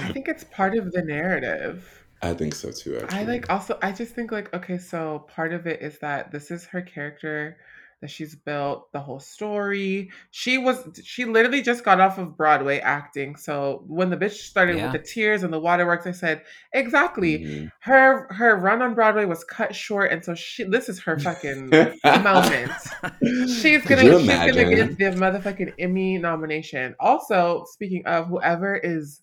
I 0.00 0.12
think 0.12 0.28
it's 0.28 0.44
part 0.44 0.76
of 0.76 0.92
the 0.92 1.02
narrative. 1.02 2.04
I 2.22 2.34
think 2.34 2.54
so 2.54 2.70
too. 2.70 2.98
Actually. 2.98 3.18
I 3.18 3.22
like 3.24 3.50
also. 3.50 3.78
I 3.82 3.92
just 3.92 4.14
think 4.14 4.32
like 4.32 4.52
okay, 4.52 4.78
so 4.78 5.26
part 5.28 5.52
of 5.52 5.66
it 5.66 5.80
is 5.80 5.98
that 6.00 6.30
this 6.30 6.50
is 6.50 6.66
her 6.66 6.82
character 6.82 7.56
that 8.00 8.10
she's 8.10 8.34
built 8.34 8.90
the 8.92 9.00
whole 9.00 9.20
story. 9.20 10.10
She 10.30 10.58
was 10.58 10.78
she 11.04 11.24
literally 11.24 11.62
just 11.62 11.84
got 11.84 12.00
off 12.00 12.18
of 12.18 12.36
Broadway 12.36 12.78
acting. 12.78 13.36
So 13.36 13.84
when 13.86 14.10
the 14.10 14.16
bitch 14.16 14.32
started 14.32 14.76
yeah. 14.76 14.84
with 14.84 14.92
the 14.92 15.06
tears 15.06 15.42
and 15.42 15.52
the 15.52 15.60
waterworks, 15.60 16.06
I 16.06 16.12
said, 16.12 16.42
exactly. 16.72 17.38
Mm-hmm. 17.40 17.66
Her 17.80 18.32
her 18.32 18.56
run 18.56 18.82
on 18.82 18.94
Broadway 18.94 19.26
was 19.26 19.44
cut 19.44 19.74
short, 19.74 20.12
and 20.12 20.24
so 20.24 20.34
she 20.34 20.64
this 20.64 20.88
is 20.88 21.00
her 21.00 21.18
fucking 21.18 21.68
moment. 21.68 22.72
She's 23.60 23.84
gonna 23.84 24.02
she's 24.02 24.26
gonna 24.26 24.74
get 24.74 24.98
the 24.98 25.12
motherfucking 25.16 25.74
Emmy 25.78 26.18
nomination. 26.18 26.94
Also, 26.98 27.64
speaking 27.72 28.06
of 28.06 28.26
whoever 28.28 28.76
is 28.76 29.22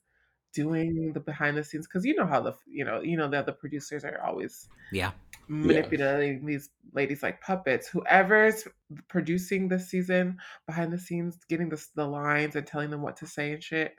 doing 0.53 1.11
the 1.13 1.19
behind 1.19 1.55
the 1.55 1.63
scenes 1.63 1.85
because 1.87 2.03
you 2.05 2.15
know 2.15 2.25
how 2.25 2.41
the 2.41 2.53
you 2.65 2.83
know 2.83 2.99
you 3.01 3.15
know 3.15 3.29
that 3.29 3.45
the 3.45 3.51
producers 3.51 4.03
are 4.03 4.19
always 4.25 4.67
yeah 4.91 5.11
manipulating 5.47 6.41
yeah. 6.41 6.47
these 6.47 6.69
ladies 6.93 7.23
like 7.23 7.41
puppets. 7.41 7.87
Whoever's 7.87 8.67
producing 9.07 9.67
this 9.67 9.89
season 9.89 10.37
behind 10.65 10.91
the 10.91 10.97
scenes, 10.97 11.37
getting 11.49 11.69
the 11.69 11.83
the 11.95 12.05
lines 12.05 12.55
and 12.55 12.65
telling 12.65 12.89
them 12.89 13.01
what 13.01 13.17
to 13.17 13.27
say 13.27 13.53
and 13.53 13.63
shit, 13.63 13.95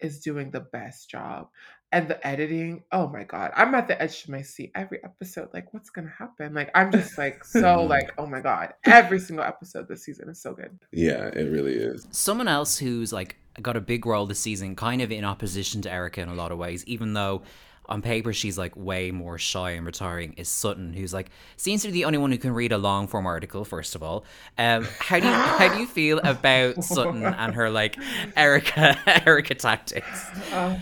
is 0.00 0.20
doing 0.20 0.50
the 0.50 0.60
best 0.60 1.10
job. 1.10 1.48
And 1.92 2.06
the 2.06 2.24
editing, 2.24 2.84
oh 2.92 3.08
my 3.08 3.24
god, 3.24 3.50
I'm 3.56 3.74
at 3.74 3.88
the 3.88 4.00
edge 4.00 4.22
of 4.22 4.28
my 4.28 4.42
seat 4.42 4.70
every 4.76 5.02
episode. 5.02 5.48
Like, 5.52 5.74
what's 5.74 5.90
gonna 5.90 6.12
happen? 6.16 6.54
Like, 6.54 6.70
I'm 6.72 6.92
just 6.92 7.18
like 7.18 7.44
so 7.44 7.82
like, 7.82 8.12
oh 8.18 8.26
my 8.26 8.40
god, 8.40 8.74
every 8.84 9.18
single 9.18 9.44
episode 9.44 9.88
this 9.88 10.04
season 10.04 10.28
is 10.28 10.40
so 10.40 10.54
good. 10.54 10.78
Yeah, 10.92 11.26
it 11.26 11.50
really 11.50 11.74
is. 11.74 12.06
Someone 12.12 12.46
else 12.46 12.78
who's 12.78 13.12
like 13.12 13.36
got 13.60 13.76
a 13.76 13.80
big 13.80 14.06
role 14.06 14.26
this 14.26 14.38
season, 14.38 14.76
kind 14.76 15.02
of 15.02 15.10
in 15.10 15.24
opposition 15.24 15.82
to 15.82 15.92
Erika 15.92 16.20
in 16.20 16.28
a 16.28 16.34
lot 16.34 16.52
of 16.52 16.58
ways, 16.58 16.84
even 16.86 17.14
though 17.14 17.42
on 17.90 18.02
paper 18.02 18.32
she's 18.32 18.56
like 18.56 18.74
way 18.76 19.10
more 19.10 19.36
shy 19.36 19.72
and 19.72 19.84
retiring 19.84 20.32
is 20.34 20.48
Sutton, 20.48 20.92
who's 20.92 21.12
like 21.12 21.30
seems 21.56 21.82
to 21.82 21.88
be 21.88 21.92
the 21.92 22.04
only 22.04 22.18
one 22.18 22.30
who 22.30 22.38
can 22.38 22.52
read 22.52 22.72
a 22.72 22.78
long 22.78 23.06
form 23.06 23.26
article. 23.26 23.64
First 23.64 23.94
of 23.94 24.02
all, 24.02 24.24
um, 24.56 24.86
how 24.98 25.18
do 25.18 25.26
you 25.26 25.32
how 25.32 25.74
do 25.74 25.80
you 25.80 25.86
feel 25.86 26.18
about 26.24 26.82
Sutton 26.84 27.24
and 27.24 27.54
her 27.54 27.70
like 27.70 27.98
Erika 28.36 28.96
Erika 29.26 29.54
tactics? 29.54 30.30
Uh, 30.52 30.78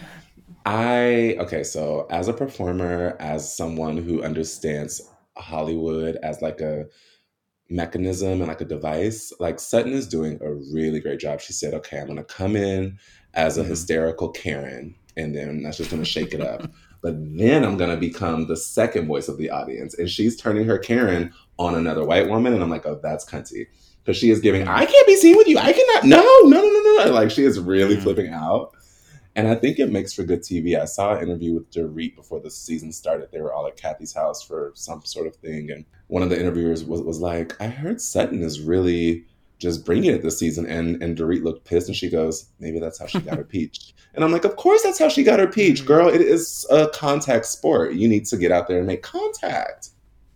I 0.66 1.36
okay, 1.40 1.64
so 1.64 2.06
as 2.10 2.28
a 2.28 2.32
performer, 2.32 3.16
as 3.20 3.56
someone 3.56 3.96
who 3.96 4.22
understands 4.22 5.00
Hollywood 5.36 6.16
as 6.22 6.42
like 6.42 6.60
a 6.60 6.86
mechanism 7.70 8.32
and 8.40 8.48
like 8.48 8.60
a 8.60 8.66
device, 8.66 9.32
like 9.40 9.60
Sutton 9.60 9.92
is 9.92 10.06
doing 10.06 10.38
a 10.42 10.52
really 10.74 11.00
great 11.00 11.20
job. 11.20 11.40
She 11.40 11.54
said, 11.54 11.72
"Okay, 11.72 11.98
I'm 11.98 12.06
going 12.06 12.18
to 12.18 12.24
come 12.24 12.54
in 12.54 12.98
as 13.32 13.56
a 13.56 13.62
mm-hmm. 13.62 13.70
hysterical 13.70 14.28
Karen." 14.28 14.94
And 15.16 15.34
then 15.34 15.62
that's 15.62 15.78
just 15.78 15.90
gonna 15.90 16.04
shake 16.04 16.32
it 16.32 16.40
up. 16.40 16.70
But 17.00 17.14
then 17.36 17.64
I'm 17.64 17.76
gonna 17.76 17.96
become 17.96 18.46
the 18.46 18.56
second 18.56 19.06
voice 19.06 19.28
of 19.28 19.38
the 19.38 19.50
audience, 19.50 19.94
and 19.94 20.10
she's 20.10 20.36
turning 20.36 20.64
her 20.66 20.78
Karen 20.78 21.32
on 21.58 21.74
another 21.74 22.04
white 22.04 22.28
woman, 22.28 22.54
and 22.54 22.62
I'm 22.62 22.70
like, 22.70 22.86
oh, 22.86 22.98
that's 23.02 23.24
cunty, 23.24 23.66
because 24.02 24.16
she 24.16 24.30
is 24.30 24.40
giving, 24.40 24.66
I 24.66 24.84
can't 24.84 25.06
be 25.06 25.16
seen 25.16 25.36
with 25.36 25.48
you, 25.48 25.58
I 25.58 25.72
cannot, 25.72 26.04
no, 26.04 26.22
no, 26.44 26.60
no, 26.60 26.80
no, 26.80 27.04
no, 27.04 27.12
like 27.12 27.30
she 27.30 27.44
is 27.44 27.60
really 27.60 27.96
mm. 27.96 28.02
flipping 28.02 28.32
out. 28.32 28.72
And 29.38 29.46
I 29.46 29.54
think 29.54 29.78
it 29.78 29.92
makes 29.92 30.12
for 30.12 30.24
good 30.24 30.42
TV. 30.42 30.76
I 30.76 30.84
saw 30.84 31.14
an 31.14 31.22
interview 31.22 31.54
with 31.54 31.70
Dorit 31.70 32.16
before 32.16 32.40
the 32.40 32.50
season 32.50 32.90
started. 32.90 33.28
They 33.30 33.40
were 33.40 33.52
all 33.52 33.68
at 33.68 33.76
Kathy's 33.76 34.12
house 34.12 34.42
for 34.42 34.72
some 34.74 35.04
sort 35.04 35.28
of 35.28 35.36
thing. 35.36 35.70
And 35.70 35.84
one 36.08 36.24
of 36.24 36.28
the 36.28 36.40
interviewers 36.40 36.84
was, 36.84 37.02
was 37.02 37.20
like, 37.20 37.54
I 37.62 37.68
heard 37.68 38.00
Sutton 38.00 38.42
is 38.42 38.60
really 38.60 39.26
just 39.58 39.84
bringing 39.84 40.12
it 40.12 40.22
this 40.22 40.38
season. 40.38 40.66
And 40.66 41.02
and 41.02 41.16
Dorit 41.16 41.42
looked 41.42 41.64
pissed 41.64 41.88
and 41.88 41.96
she 41.96 42.08
goes, 42.08 42.48
maybe 42.60 42.78
that's 42.78 42.98
how 42.98 43.06
she 43.06 43.20
got 43.20 43.38
her 43.38 43.44
peach. 43.56 43.94
And 44.14 44.24
I'm 44.24 44.32
like, 44.32 44.44
of 44.44 44.56
course 44.56 44.82
that's 44.82 44.98
how 44.98 45.08
she 45.08 45.22
got 45.22 45.38
her 45.38 45.46
peach, 45.46 45.78
mm-hmm. 45.78 45.86
girl. 45.86 46.08
It 46.08 46.20
is 46.20 46.66
a 46.70 46.88
contact 46.88 47.46
sport. 47.46 47.94
You 47.94 48.08
need 48.08 48.26
to 48.26 48.36
get 48.36 48.52
out 48.52 48.68
there 48.68 48.78
and 48.78 48.86
make 48.86 49.02
contact. 49.02 49.90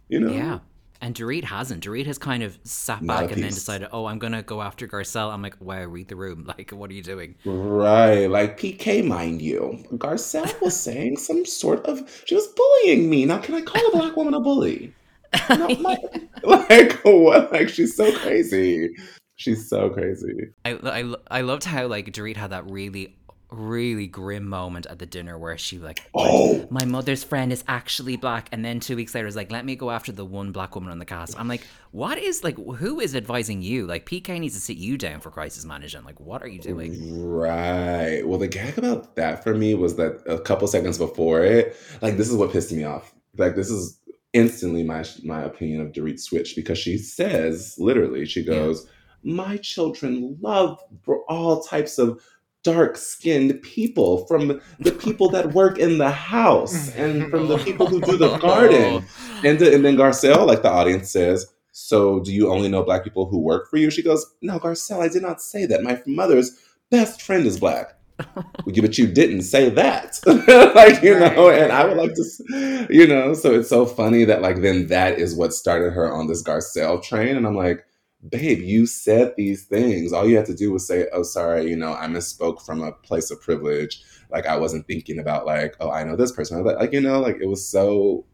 You 0.09 0.21
know? 0.21 0.33
Yeah. 0.33 0.59
And 1.03 1.17
Dorit 1.17 1.43
hasn't. 1.43 1.83
Dorit 1.85 2.07
has 2.07 2.17
kind 2.17 2.45
of 2.45 2.57
sat 2.63 3.03
Not 3.03 3.23
back 3.23 3.33
and 3.33 3.43
then 3.43 3.51
decided, 3.51 3.89
oh, 3.91 4.07
I'm 4.07 4.21
going 4.21 4.35
to 4.35 4.43
go 4.43 4.63
after 4.63 4.87
Garcelle. 4.87 5.33
I'm 5.33 5.43
like, 5.43 5.61
wow, 5.61 5.83
read 5.83 6.07
the 6.07 6.15
room. 6.15 6.47
Like, 6.57 6.71
what 6.71 6.91
are 6.91 6.95
you 6.95 7.03
doing? 7.03 7.35
Right. 7.45 8.27
Like, 8.27 8.61
PK, 8.61 9.05
mind 9.05 9.43
you. 9.43 9.85
Garcelle 9.95 10.61
was 10.61 10.79
saying 10.81 11.17
some 11.17 11.45
sort 11.45 11.85
of, 11.87 12.23
she 12.25 12.37
was 12.37 12.47
bullying 12.47 13.11
me. 13.11 13.25
Now, 13.25 13.39
can 13.39 13.57
I 13.57 13.63
call 13.63 13.85
a 13.89 13.91
black 13.91 14.17
woman 14.17 14.35
a 14.35 14.41
bully? 14.41 14.95
like 16.43 17.01
what? 17.03 17.53
Like 17.53 17.69
she's 17.69 17.97
so 17.97 18.13
crazy. 18.19 18.95
She's 19.37 19.69
so 19.69 19.91
crazy. 19.91 20.51
I, 20.65 20.73
I, 20.73 21.15
I 21.39 21.41
loved 21.41 21.65
how 21.65 21.87
like 21.87 22.13
Dorit 22.13 22.37
had 22.37 22.51
that 22.51 22.71
really 22.71 23.17
really 23.53 24.07
grim 24.07 24.49
moment 24.49 24.87
at 24.87 24.99
the 24.99 25.07
dinner 25.07 25.39
where 25.39 25.57
she 25.59 25.79
like, 25.79 26.01
oh, 26.15 26.67
my 26.71 26.85
mother's 26.85 27.23
friend 27.23 27.53
is 27.53 27.63
actually 27.69 28.17
black, 28.17 28.49
and 28.53 28.65
then 28.65 28.81
two 28.81 28.97
weeks 28.97 29.15
later 29.15 29.27
is 29.27 29.37
like, 29.37 29.53
let 29.53 29.65
me 29.65 29.77
go 29.77 29.91
after 29.91 30.13
the 30.13 30.25
one 30.25 30.53
black 30.53 30.75
woman 30.75 30.91
on 30.91 30.99
the 30.99 31.05
cast. 31.05 31.39
I'm 31.39 31.49
like, 31.49 31.67
what 31.91 32.19
is 32.19 32.43
like, 32.43 32.57
who 32.57 33.01
is 33.01 33.15
advising 33.15 33.63
you? 33.63 33.87
Like, 33.87 34.07
PK 34.07 34.41
needs 34.41 34.55
to 34.55 34.61
sit 34.61 34.77
you 34.77 34.97
down 34.99 35.21
for 35.21 35.31
crisis 35.31 35.65
management. 35.65 36.07
Like, 36.07 36.21
what 36.21 36.43
are 36.43 36.49
you 36.49 36.59
doing? 36.59 37.23
Right. 37.23 38.27
Well, 38.27 38.39
the 38.39 38.49
gag 38.49 38.79
about 38.79 39.17
that 39.17 39.43
for 39.43 39.55
me 39.55 39.75
was 39.75 39.97
that 39.97 40.23
a 40.27 40.41
couple 40.41 40.67
seconds 40.69 40.99
before 40.99 41.43
it, 41.43 41.77
like, 42.01 42.17
this 42.17 42.29
is 42.29 42.37
what 42.37 42.53
pissed 42.53 42.73
me 42.73 42.85
off. 42.85 43.15
Like, 43.37 43.57
this 43.57 43.71
is 43.71 43.99
instantly 44.33 44.83
my 44.83 45.05
my 45.25 45.43
opinion 45.43 45.81
of 45.81 45.93
Dorit 45.93 46.21
switch 46.21 46.57
because 46.57 46.79
she 46.79 46.99
says 46.99 47.77
literally 47.79 48.25
she 48.27 48.45
goes, 48.45 48.87
yeah. 49.23 49.35
"My 49.35 49.57
children 49.59 50.39
love 50.41 50.81
all 51.29 51.63
types 51.63 51.99
of 51.99 52.21
dark 52.63 52.97
skinned 52.97 53.61
people, 53.63 54.27
from 54.27 54.61
the 54.79 54.93
people 54.93 55.29
that 55.31 55.53
work 55.53 55.79
in 55.79 55.99
the 55.99 56.11
house, 56.11 56.95
and 56.95 57.31
from 57.31 57.49
the 57.49 57.59
people 57.59 57.87
who 57.87 58.01
do 58.01 58.17
the 58.17 58.37
garden. 58.39 59.05
And, 59.45 59.61
and 59.61 59.85
then 59.85 59.97
Garcelle, 59.97 60.47
like 60.47 60.63
the 60.63 60.71
audience 60.71 61.11
says, 61.11 61.47
So 61.73 62.21
do 62.21 62.33
you 62.33 62.51
only 62.51 62.69
know 62.69 62.83
black 62.83 63.05
people 63.05 63.27
who 63.27 63.39
work 63.39 63.69
for 63.69 63.77
you? 63.77 63.91
She 63.91 64.03
goes, 64.03 64.25
No, 64.43 64.59
Garcelle, 64.59 65.03
I 65.03 65.09
did 65.09 65.23
not 65.23 65.43
say 65.43 65.67
that. 65.67 65.83
My 65.83 66.01
mother's 66.07 66.57
best 66.91 67.23
friend 67.23 67.47
is 67.47 67.59
black. 67.59 67.97
but 68.65 68.99
you 68.99 69.07
didn't 69.07 69.43
say 69.43 69.69
that. 69.71 70.19
Like 70.75 71.03
you 71.03 71.19
know 71.19 71.51
and 71.51 71.71
i 71.73 71.85
would 71.85 71.97
like 71.97 72.15
to 72.15 72.87
you 72.91 73.07
know 73.07 73.35
so 73.35 73.55
it's 73.55 73.69
so 73.69 73.85
funny 73.85 74.25
that 74.25 74.43
like 74.43 74.63
then 74.63 74.87
that 74.89 75.19
is 75.19 75.35
what 75.35 75.53
started 75.53 75.93
her 75.93 76.13
on 76.13 76.27
this 76.27 76.43
garcelle 76.43 77.03
train 77.03 77.37
and 77.37 77.47
i'm 77.47 77.57
like 77.57 77.85
babe 78.29 78.61
you 78.61 78.87
said 78.87 79.35
these 79.37 79.65
things. 79.65 80.13
All 80.13 80.29
you 80.29 80.37
had 80.37 80.47
to 80.47 80.55
do 80.55 80.73
was 80.73 80.87
say 80.87 81.09
oh 81.13 81.23
sorry 81.23 81.69
you 81.69 81.77
know 81.77 81.93
i 81.95 82.07
misspoke 82.07 82.65
from 82.65 82.83
a 82.83 82.93
place 82.93 83.31
of 83.31 83.41
privilege. 83.41 84.03
Like 84.31 84.47
i 84.47 84.57
wasn't 84.57 84.87
thinking 84.87 85.19
about 85.19 85.47
like 85.47 85.77
oh 85.81 85.91
i 85.91 86.05
know 86.05 86.17
this 86.17 86.33
person 86.33 86.63
like 86.65 86.93
you 86.93 87.01
know 87.01 87.21
like 87.21 87.37
it 87.41 87.49
was 87.49 87.67
so 87.67 88.25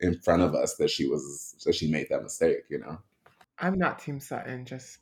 in 0.00 0.18
front 0.20 0.42
of 0.42 0.54
us 0.54 0.76
that 0.76 0.90
she 0.90 1.06
was 1.06 1.56
that 1.64 1.74
she 1.74 1.90
made 1.90 2.08
that 2.10 2.22
mistake 2.22 2.64
you 2.68 2.78
know? 2.78 2.98
I'm 3.58 3.78
not 3.78 3.98
team 4.00 4.18
sutton 4.18 4.64
just 4.64 4.98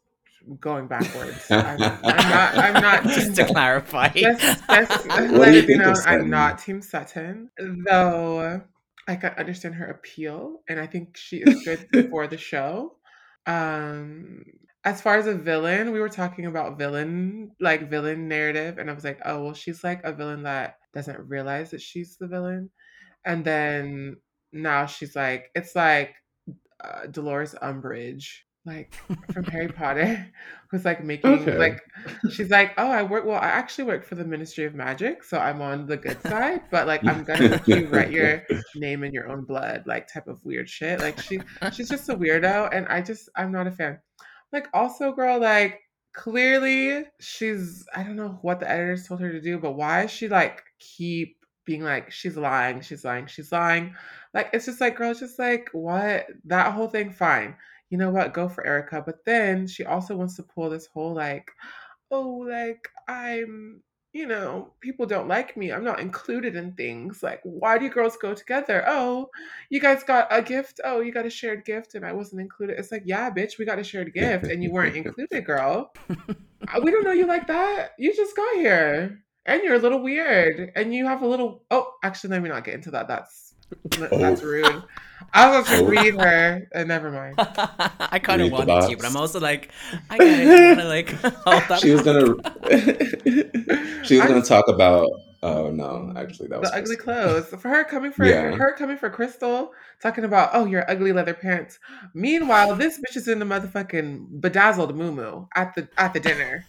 going 0.61 0.87
backwards. 0.87 1.47
I'm, 1.51 1.81
I'm, 1.81 2.01
not. 2.03 2.59
I'm 2.59 2.83
not. 2.83 3.03
Just 3.05 3.37
to 3.37 3.45
clarify, 3.47 4.09
just, 4.09 4.41
just 4.41 5.09
what 5.09 5.47
do 5.47 5.55
you 5.55 5.63
think 5.63 5.81
know, 5.81 5.95
I'm 6.07 6.31
not 6.31 6.59
Team 6.59 6.83
Sutton, 6.83 7.51
though. 7.87 8.63
I 9.09 9.17
can 9.17 9.33
understand 9.33 9.75
her 9.75 9.87
appeal, 9.87 10.61
and 10.69 10.79
I 10.79 10.87
think 10.87 11.17
she 11.17 11.39
is 11.39 11.65
good 11.65 12.09
for 12.11 12.27
the 12.27 12.39
show. 12.39 12.97
Um, 13.47 14.45
as 14.85 15.01
far 15.01 15.17
as 15.17 15.27
a 15.27 15.35
villain, 15.35 15.93
we 15.93 16.01
were 16.01 16.09
talking 16.09 16.47
about 16.47 16.79
villain, 16.79 17.51
like 17.61 17.91
villain 17.91 18.29
narrative, 18.29 18.79
and 18.79 18.89
I 18.91 18.95
was 18.95 19.05
like, 19.05 19.21
oh 19.25 19.45
well, 19.45 19.55
she's 19.55 19.83
like 19.83 20.03
a 20.05 20.13
villain 20.13 20.45
that 20.45 20.79
doesn't 20.95 21.29
realize 21.29 21.71
that 21.71 21.81
she's 21.81 22.17
the 22.17 22.29
villain, 22.29 22.71
and 23.25 23.45
then 23.45 24.17
now 24.53 24.87
she's 24.87 25.17
like, 25.17 25.51
it's 25.55 25.75
like 25.75 26.15
uh, 26.83 27.07
Dolores 27.07 27.55
Umbridge 27.61 28.43
like 28.65 28.95
from 29.33 29.45
Harry 29.45 29.69
Potter, 29.69 30.27
who's 30.71 30.85
like 30.85 31.03
making 31.03 31.31
okay. 31.31 31.59
like 31.59 31.83
she's 32.31 32.51
like, 32.51 32.73
oh, 32.79 32.89
I 32.89 33.03
work. 33.03 33.25
Well, 33.25 33.39
I 33.39 33.47
actually 33.47 33.85
work 33.85 34.05
for 34.05 34.15
the 34.15 34.25
Ministry 34.25 34.65
of 34.65 34.75
Magic, 34.75 35.25
so 35.25 35.39
I'm 35.39 35.61
on 35.61 35.87
the 35.87 35.97
good 35.97 36.21
side. 36.23 36.63
But 36.71 36.87
like, 36.87 37.05
I'm 37.05 37.25
gonna 37.25 37.49
make 37.49 37.67
you 37.67 37.87
write 37.89 38.13
your 38.13 38.45
name 38.77 39.03
in 39.03 39.13
your 39.13 39.29
own 39.29 39.45
blood, 39.45 39.83
like 39.87 40.07
type 40.07 40.29
of 40.29 40.45
weird 40.45 40.69
shit. 40.69 41.01
Like 41.01 41.21
she, 41.21 41.41
she's 41.73 41.89
just 41.89 42.09
a 42.09 42.15
weirdo, 42.15 42.69
and 42.73 42.87
I 42.89 43.03
just, 43.03 43.29
I'm 43.37 43.51
not 43.51 43.67
a 43.67 43.73
fan. 43.73 43.99
Like, 44.53 44.69
also, 44.73 45.13
girl, 45.13 45.41
like 45.41 45.81
clearly 46.15 47.05
she's, 47.21 47.85
I 47.97 48.03
don't 48.03 48.17
know 48.17 48.39
what 48.43 48.61
the 48.61 48.71
editors 48.71 49.09
told 49.09 49.21
her 49.21 49.33
to 49.33 49.41
do, 49.41 49.59
but 49.59 49.73
why 49.73 50.05
is 50.05 50.11
she 50.11 50.29
like 50.29 50.63
keep 50.79 51.37
being 51.65 51.83
like 51.83 52.11
she's 52.11 52.37
lying, 52.37 52.81
she's 52.81 53.05
lying, 53.05 53.27
she's 53.27 53.53
lying. 53.53 53.95
Like 54.35 54.51
it's 54.53 54.67
just 54.67 54.81
like 54.81 54.97
girl, 54.97 55.15
just 55.15 55.39
like 55.39 55.69
what 55.73 56.27
that 56.45 56.73
whole 56.73 56.89
thing. 56.89 57.13
Fine, 57.13 57.57
you 57.93 57.99
know 57.99 58.11
what, 58.11 58.33
go 58.33 58.49
for 58.49 58.67
Erika. 58.67 59.03
But 59.05 59.23
then 59.27 59.67
she 59.67 59.85
also 59.85 60.17
wants 60.17 60.35
to 60.37 60.43
pull 60.43 60.71
this 60.71 60.87
whole 60.87 61.13
like, 61.13 61.51
oh, 62.11 62.47
like 62.49 62.89
I'm, 63.07 63.83
you 64.15 64.27
know, 64.27 64.73
people 64.81 65.05
don't 65.05 65.29
like 65.29 65.59
me. 65.59 65.71
I'm 65.71 65.85
not 65.85 66.01
included 66.01 66.57
in 66.57 66.73
things. 66.73 67.23
Like, 67.23 67.41
why 67.45 67.77
do 67.77 67.85
you 67.85 67.91
girls 67.91 68.17
go 68.17 68.33
together? 68.33 68.83
Oh, 68.87 69.29
you 69.69 69.79
guys 69.79 70.05
got 70.05 70.27
a 70.31 70.41
gift. 70.41 70.81
Oh, 70.83 71.01
you 71.01 71.13
got 71.13 71.27
a 71.27 71.31
shared 71.31 71.67
gift 71.67 71.95
and 71.95 72.05
I 72.07 72.15
wasn't 72.15 72.41
included. 72.41 72.79
It's 72.79 72.91
like, 72.91 73.03
yeah, 73.05 73.31
bitch, 73.31 73.59
we 73.59 73.67
got 73.67 73.79
a 73.79 73.85
shared 73.85 74.15
gift 74.15 74.45
and 74.45 74.63
you 74.63 74.73
weren't 74.73 74.97
included, 75.07 75.45
girl. 75.45 75.93
We 76.83 76.93
don't 76.93 77.03
know 77.03 77.11
you 77.11 77.27
like 77.27 77.49
that. 77.49 77.91
You 77.99 78.15
just 78.15 78.37
got 78.37 78.55
here. 78.55 79.21
And 79.45 79.63
you're 79.65 79.75
a 79.75 79.81
little 79.81 80.01
weird. 80.01 80.73
And 80.77 80.95
you 80.95 81.07
have 81.07 81.21
a 81.21 81.27
little 81.27 81.65
oh, 81.71 81.93
actually 82.03 82.31
let 82.31 82.43
me 82.43 82.49
not 82.49 82.65
get 82.65 82.75
into 82.75 82.93
that. 82.93 83.09
That's 83.09 83.52
that's 83.85 84.43
oh. 84.43 84.47
rude. 84.47 84.83
I 85.33 85.59
was 85.59 85.69
going 85.69 85.85
to 85.85 85.91
read 85.91 86.15
her. 86.15 86.69
Uh, 86.75 86.85
never 86.85 87.11
mind. 87.11 87.37
I 87.39 88.19
kind 88.23 88.43
of 88.43 88.53
wanted 88.53 88.89
to, 88.89 88.97
but 88.97 89.07
I'm 89.07 89.17
also 89.17 89.41
like, 89.41 89.71
I 90.11 90.19
kind 90.19 90.81
of 90.81 90.87
like. 90.87 91.09
she 91.81 91.93
was 91.93 92.03
gonna. 92.03 92.35
she 94.05 94.19
was 94.19 94.27
gonna 94.27 94.43
talk 94.43 94.69
about. 94.69 95.09
Oh 95.45 95.73
no, 95.73 96.13
actually, 96.17 96.47
that 96.49 96.61
was 96.61 96.71
the 96.71 96.77
ugly 96.77 96.95
clothes 96.95 97.49
for 97.49 97.69
her 97.69 97.83
coming 97.83 98.13
for 98.13 98.25
yeah. 98.25 98.53
her 98.53 98.75
coming 98.75 98.97
for 98.97 99.11
Crystal, 99.11 99.73
talking 100.01 100.23
about 100.23 100.51
oh 100.53 100.67
your 100.67 100.89
ugly 100.89 101.13
leather 101.13 101.35
pants. 101.35 101.81
Meanwhile, 102.15 102.77
this 102.77 103.01
bitch 103.01 103.17
is 103.17 103.27
in 103.27 103.41
the 103.41 103.45
motherfucking 103.45 104.41
bedazzled 104.41 104.95
moo 104.95 105.47
at 105.57 105.75
the 105.75 105.89
at 105.99 106.13
the 106.15 106.21
dinner. 106.21 106.65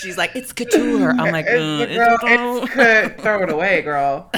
She's 0.00 0.16
like, 0.16 0.34
it's 0.34 0.52
couture. 0.52 1.10
I'm 1.10 1.32
like, 1.32 1.46
mm, 1.46 1.80
it's, 1.80 1.94
girl, 1.94 2.18
it's, 2.22 2.76
it's 2.76 3.22
throw 3.22 3.42
it 3.42 3.50
away, 3.50 3.82
girl. 3.82 4.30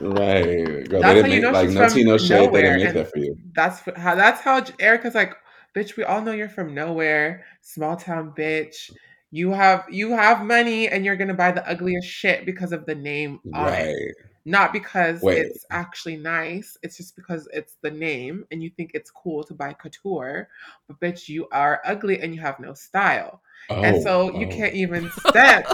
Right, 0.00 0.88
girl. 0.88 1.02
That's 1.02 1.22
they 1.22 1.30
didn't 1.30 1.52
make, 1.52 1.52
like 1.52 1.70
no 1.70 1.88
tea, 1.88 2.04
no 2.04 2.18
shade. 2.18 2.52
They 2.52 2.62
didn't 2.62 2.84
make 2.84 2.94
that 2.94 3.10
for 3.10 3.18
you. 3.18 3.36
That's 3.54 3.80
how. 3.96 4.14
That's 4.14 4.40
how 4.40 4.64
Erika's 4.78 5.14
like, 5.14 5.34
bitch. 5.74 5.96
We 5.96 6.04
all 6.04 6.22
know 6.22 6.32
you're 6.32 6.48
from 6.48 6.74
nowhere, 6.74 7.44
small 7.62 7.96
town 7.96 8.32
bitch. 8.36 8.92
You 9.30 9.50
have 9.50 9.84
you 9.90 10.10
have 10.12 10.44
money, 10.44 10.88
and 10.88 11.04
you're 11.04 11.16
gonna 11.16 11.34
buy 11.34 11.52
the 11.52 11.68
ugliest 11.68 12.06
shit 12.06 12.46
because 12.46 12.72
of 12.72 12.86
the 12.86 12.94
name 12.94 13.40
right. 13.44 13.88
it. 13.88 14.16
Not 14.48 14.72
because 14.72 15.20
Wait. 15.20 15.44
it's 15.44 15.66
actually 15.70 16.16
nice. 16.16 16.78
It's 16.82 16.96
just 16.96 17.14
because 17.16 17.46
it's 17.52 17.74
the 17.82 17.90
name, 17.90 18.46
and 18.50 18.62
you 18.62 18.70
think 18.70 18.92
it's 18.94 19.10
cool 19.10 19.44
to 19.44 19.52
buy 19.52 19.74
couture. 19.74 20.48
But 20.86 20.98
bitch, 21.00 21.28
you 21.28 21.48
are 21.52 21.82
ugly 21.84 22.20
and 22.22 22.34
you 22.34 22.40
have 22.40 22.58
no 22.58 22.72
style. 22.72 23.42
Oh, 23.68 23.82
and 23.82 24.02
so 24.02 24.32
you 24.34 24.46
oh. 24.46 24.50
can't 24.50 24.72
even 24.72 25.10
step 25.10 25.66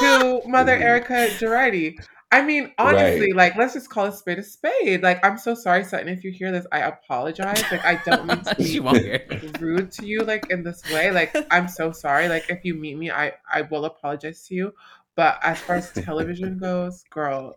to 0.00 0.40
Mother 0.46 0.72
Erika 0.72 1.28
Girardi. 1.38 1.98
I 2.32 2.40
mean, 2.40 2.72
honestly, 2.78 3.32
right. 3.32 3.36
like 3.36 3.56
let's 3.56 3.74
just 3.74 3.90
call 3.90 4.06
a 4.06 4.12
spade 4.12 4.38
a 4.38 4.42
spade. 4.42 5.02
Like, 5.02 5.22
I'm 5.22 5.36
so 5.36 5.54
sorry, 5.54 5.84
Sutton, 5.84 6.08
if 6.08 6.24
you 6.24 6.30
hear 6.30 6.50
this, 6.50 6.66
I 6.72 6.80
apologize. 6.80 7.62
Like, 7.70 7.84
I 7.84 8.00
don't 8.06 8.26
mean 8.26 8.42
to 8.44 8.54
be 8.58 8.80
rude 9.60 9.92
to 9.92 10.06
you, 10.06 10.20
like 10.20 10.48
in 10.48 10.62
this 10.62 10.82
way. 10.90 11.10
Like, 11.10 11.36
I'm 11.50 11.68
so 11.68 11.92
sorry. 11.92 12.28
Like, 12.28 12.48
if 12.48 12.64
you 12.64 12.72
meet 12.74 12.96
me, 12.96 13.10
I 13.10 13.34
I 13.52 13.60
will 13.60 13.84
apologize 13.84 14.46
to 14.48 14.54
you. 14.54 14.72
But 15.16 15.38
as 15.42 15.60
far 15.60 15.76
as 15.76 15.92
television 15.92 16.58
goes, 16.58 17.04
girl, 17.10 17.56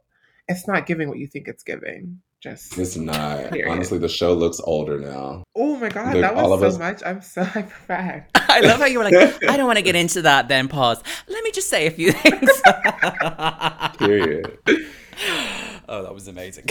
it's 0.49 0.67
not 0.67 0.85
giving 0.85 1.07
what 1.07 1.19
you 1.19 1.27
think 1.27 1.47
it's 1.47 1.63
giving. 1.63 2.21
Just 2.41 2.77
it's 2.77 2.95
not. 2.95 3.51
Period. 3.51 3.69
Honestly, 3.69 3.97
the 3.97 4.09
show 4.09 4.33
looks 4.33 4.59
older 4.63 4.97
now. 4.99 5.43
Oh 5.55 5.75
my 5.75 5.89
god, 5.89 6.13
They're, 6.13 6.21
that 6.21 6.35
was 6.35 6.59
so 6.59 6.67
us... 6.67 6.77
much. 6.79 7.01
I'm 7.05 7.21
so 7.21 7.43
hyper 7.45 8.25
I 8.35 8.61
love 8.61 8.79
how 8.79 8.85
you 8.85 8.97
were 8.97 9.03
like, 9.03 9.43
I 9.43 9.57
don't 9.57 9.67
want 9.67 9.77
to 9.77 9.83
get 9.83 9.95
into 9.97 10.21
that. 10.23 10.47
Then 10.47 10.67
pause. 10.67 11.01
Let 11.27 11.43
me 11.43 11.51
just 11.51 11.69
say 11.69 11.85
a 11.87 11.91
few 11.91 12.11
things. 12.11 12.49
Period. 13.97 14.57
Oh, 15.91 16.03
that 16.03 16.13
was 16.13 16.27
amazing. 16.27 16.65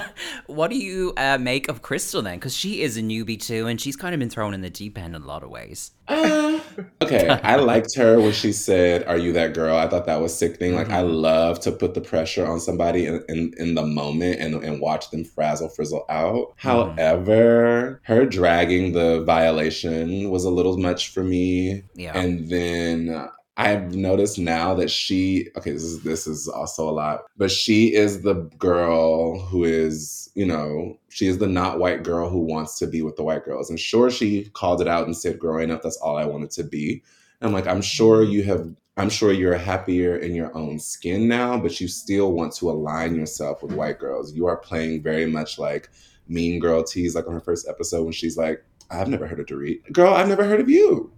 what 0.46 0.68
do 0.68 0.76
you 0.76 1.12
uh, 1.16 1.38
make 1.38 1.68
of 1.68 1.80
Crystal 1.80 2.22
then? 2.22 2.34
Because 2.34 2.56
she 2.56 2.82
is 2.82 2.96
a 2.96 3.02
newbie 3.02 3.40
too, 3.40 3.68
and 3.68 3.80
she's 3.80 3.94
kind 3.94 4.14
of 4.14 4.18
been 4.18 4.28
thrown 4.28 4.52
in 4.52 4.62
the 4.62 4.68
deep 4.70 4.98
end 4.98 5.14
in 5.14 5.22
a 5.22 5.24
lot 5.24 5.44
of 5.44 5.50
ways. 5.50 5.92
Uh, 6.08 6.58
okay, 7.00 7.28
I 7.44 7.54
liked 7.54 7.94
her 7.94 8.18
when 8.18 8.32
she 8.32 8.52
said, 8.52 9.04
"Are 9.04 9.16
you 9.16 9.32
that 9.34 9.54
girl?" 9.54 9.76
I 9.76 9.86
thought 9.86 10.06
that 10.06 10.20
was 10.20 10.36
sickening. 10.36 10.72
Mm-hmm. 10.72 10.90
Like 10.90 10.90
I 10.90 11.04
mm-hmm. 11.04 11.14
love 11.14 11.60
to 11.60 11.70
put 11.70 11.94
the 11.94 12.00
pressure 12.00 12.44
on 12.44 12.58
somebody 12.58 13.06
in 13.06 13.24
in, 13.28 13.54
in 13.58 13.76
the 13.76 13.86
moment 13.86 14.40
and 14.40 14.56
and 14.64 14.80
watch 14.80 15.08
them 15.10 15.24
frazzle 15.24 15.68
frizzle 15.68 16.04
out. 16.08 16.56
Mm-hmm. 16.58 16.68
However, 16.68 18.00
her 18.02 18.26
dragging 18.26 18.90
the 18.90 19.22
violation 19.22 20.30
was 20.30 20.44
a 20.44 20.50
little 20.50 20.78
much 20.78 21.10
for 21.10 21.22
me. 21.22 21.84
Yeah, 21.94 22.18
and 22.18 22.48
then 22.48 23.28
I've 23.56 23.94
noticed 23.94 24.38
now 24.38 24.74
that 24.74 24.90
she 24.90 25.48
okay, 25.56 25.70
this 25.70 25.84
is 25.84 26.02
this 26.02 26.26
is 26.26 26.48
also 26.48 26.88
a 26.88 26.90
lot, 26.90 27.24
but 27.36 27.50
she 27.50 27.94
is 27.94 28.22
the 28.22 28.34
girl 28.58 29.38
who 29.38 29.62
is, 29.64 30.28
you 30.34 30.44
know, 30.44 30.98
she 31.08 31.28
is 31.28 31.38
the 31.38 31.46
not 31.46 31.78
white 31.78 32.02
girl 32.02 32.28
who 32.28 32.40
wants 32.40 32.78
to 32.80 32.86
be 32.86 33.02
with 33.02 33.14
the 33.14 33.22
white 33.22 33.44
girls. 33.44 33.70
And 33.70 33.78
sure 33.78 34.10
she 34.10 34.46
called 34.54 34.80
it 34.80 34.88
out 34.88 35.06
and 35.06 35.16
said 35.16 35.38
growing 35.38 35.70
up 35.70 35.82
that's 35.82 35.98
all 35.98 36.16
I 36.16 36.24
wanted 36.24 36.50
to 36.52 36.64
be. 36.64 37.02
And 37.40 37.48
I'm 37.48 37.54
like, 37.54 37.68
I'm 37.68 37.82
sure 37.82 38.22
mm-hmm. 38.22 38.32
you 38.32 38.42
have 38.44 38.74
I'm 38.96 39.10
sure 39.10 39.32
you're 39.32 39.56
happier 39.56 40.16
in 40.16 40.34
your 40.34 40.56
own 40.56 40.80
skin 40.80 41.28
now, 41.28 41.58
but 41.58 41.80
you 41.80 41.86
still 41.86 42.32
want 42.32 42.54
to 42.56 42.70
align 42.70 43.14
yourself 43.14 43.62
with 43.62 43.72
white 43.72 43.98
girls. 44.00 44.32
You 44.32 44.46
are 44.46 44.56
playing 44.56 45.02
very 45.02 45.26
much 45.26 45.58
like 45.58 45.90
mean 46.26 46.58
girl 46.58 46.82
tease, 46.82 47.14
like 47.14 47.26
on 47.28 47.34
her 47.34 47.40
first 47.40 47.68
episode 47.68 48.02
when 48.02 48.12
she's 48.12 48.36
like, 48.36 48.64
I've 48.90 49.08
never 49.08 49.26
heard 49.26 49.40
of 49.40 49.46
Dorit. 49.46 49.92
Girl, 49.92 50.12
I've 50.12 50.28
never 50.28 50.44
heard 50.44 50.60
of 50.60 50.68
you 50.68 51.13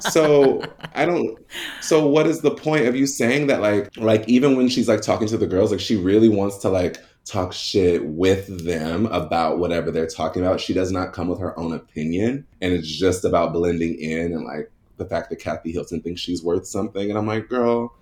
so 0.00 0.62
I 0.94 1.04
don't. 1.04 1.38
So 1.80 2.06
what 2.06 2.26
is 2.26 2.40
the 2.40 2.50
point 2.50 2.86
of 2.86 2.96
you 2.96 3.06
saying 3.06 3.46
that? 3.48 3.60
Like, 3.60 3.96
like 3.96 4.28
even 4.28 4.56
when 4.56 4.68
she's 4.68 4.88
like 4.88 5.02
talking 5.02 5.28
to 5.28 5.36
the 5.36 5.46
girls, 5.46 5.70
like 5.70 5.80
she 5.80 5.96
really 5.96 6.28
wants 6.28 6.58
to 6.58 6.68
like 6.68 6.98
talk 7.24 7.52
shit 7.52 8.04
with 8.04 8.64
them 8.64 9.06
about 9.06 9.58
whatever 9.58 9.90
they're 9.90 10.06
talking 10.06 10.42
about. 10.42 10.60
She 10.60 10.74
does 10.74 10.90
not 10.90 11.12
come 11.12 11.28
with 11.28 11.38
her 11.40 11.58
own 11.58 11.72
opinion, 11.72 12.46
and 12.60 12.72
it's 12.72 12.88
just 12.88 13.24
about 13.24 13.52
blending 13.52 13.98
in 13.98 14.32
and 14.32 14.44
like 14.44 14.70
the 14.96 15.04
fact 15.04 15.30
that 15.30 15.36
Kathy 15.36 15.72
Hilton 15.72 16.00
thinks 16.00 16.20
she's 16.20 16.42
worth 16.42 16.66
something. 16.66 17.08
And 17.08 17.18
I'm 17.18 17.26
like, 17.26 17.48
girl, 17.48 17.94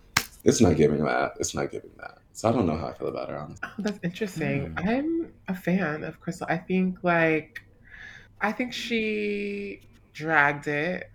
it's 0.45 0.61
not 0.61 0.77
giving 0.77 1.05
that. 1.05 1.33
It's 1.39 1.55
not 1.55 1.71
giving 1.71 1.91
that. 1.99 2.19
So 2.33 2.49
I 2.49 2.53
don't 2.53 2.67
know 2.67 2.77
how 2.77 2.89
I 2.89 2.95
feel 2.95 3.09
about 3.09 3.29
her. 3.29 3.39
Honestly. 3.39 3.69
Oh, 3.69 3.75
that's 3.79 3.99
interesting. 4.03 4.75
Mm. 4.75 4.89
I'm 4.89 5.33
a 5.49 5.55
fan 5.55 6.05
of 6.05 6.21
Crystal. 6.21 6.47
I 6.49 6.57
think 6.57 6.99
like, 7.03 7.63
I 8.41 8.53
think 8.53 8.73
she 8.73 9.81
dragged 10.15 10.67
it 10.67 11.10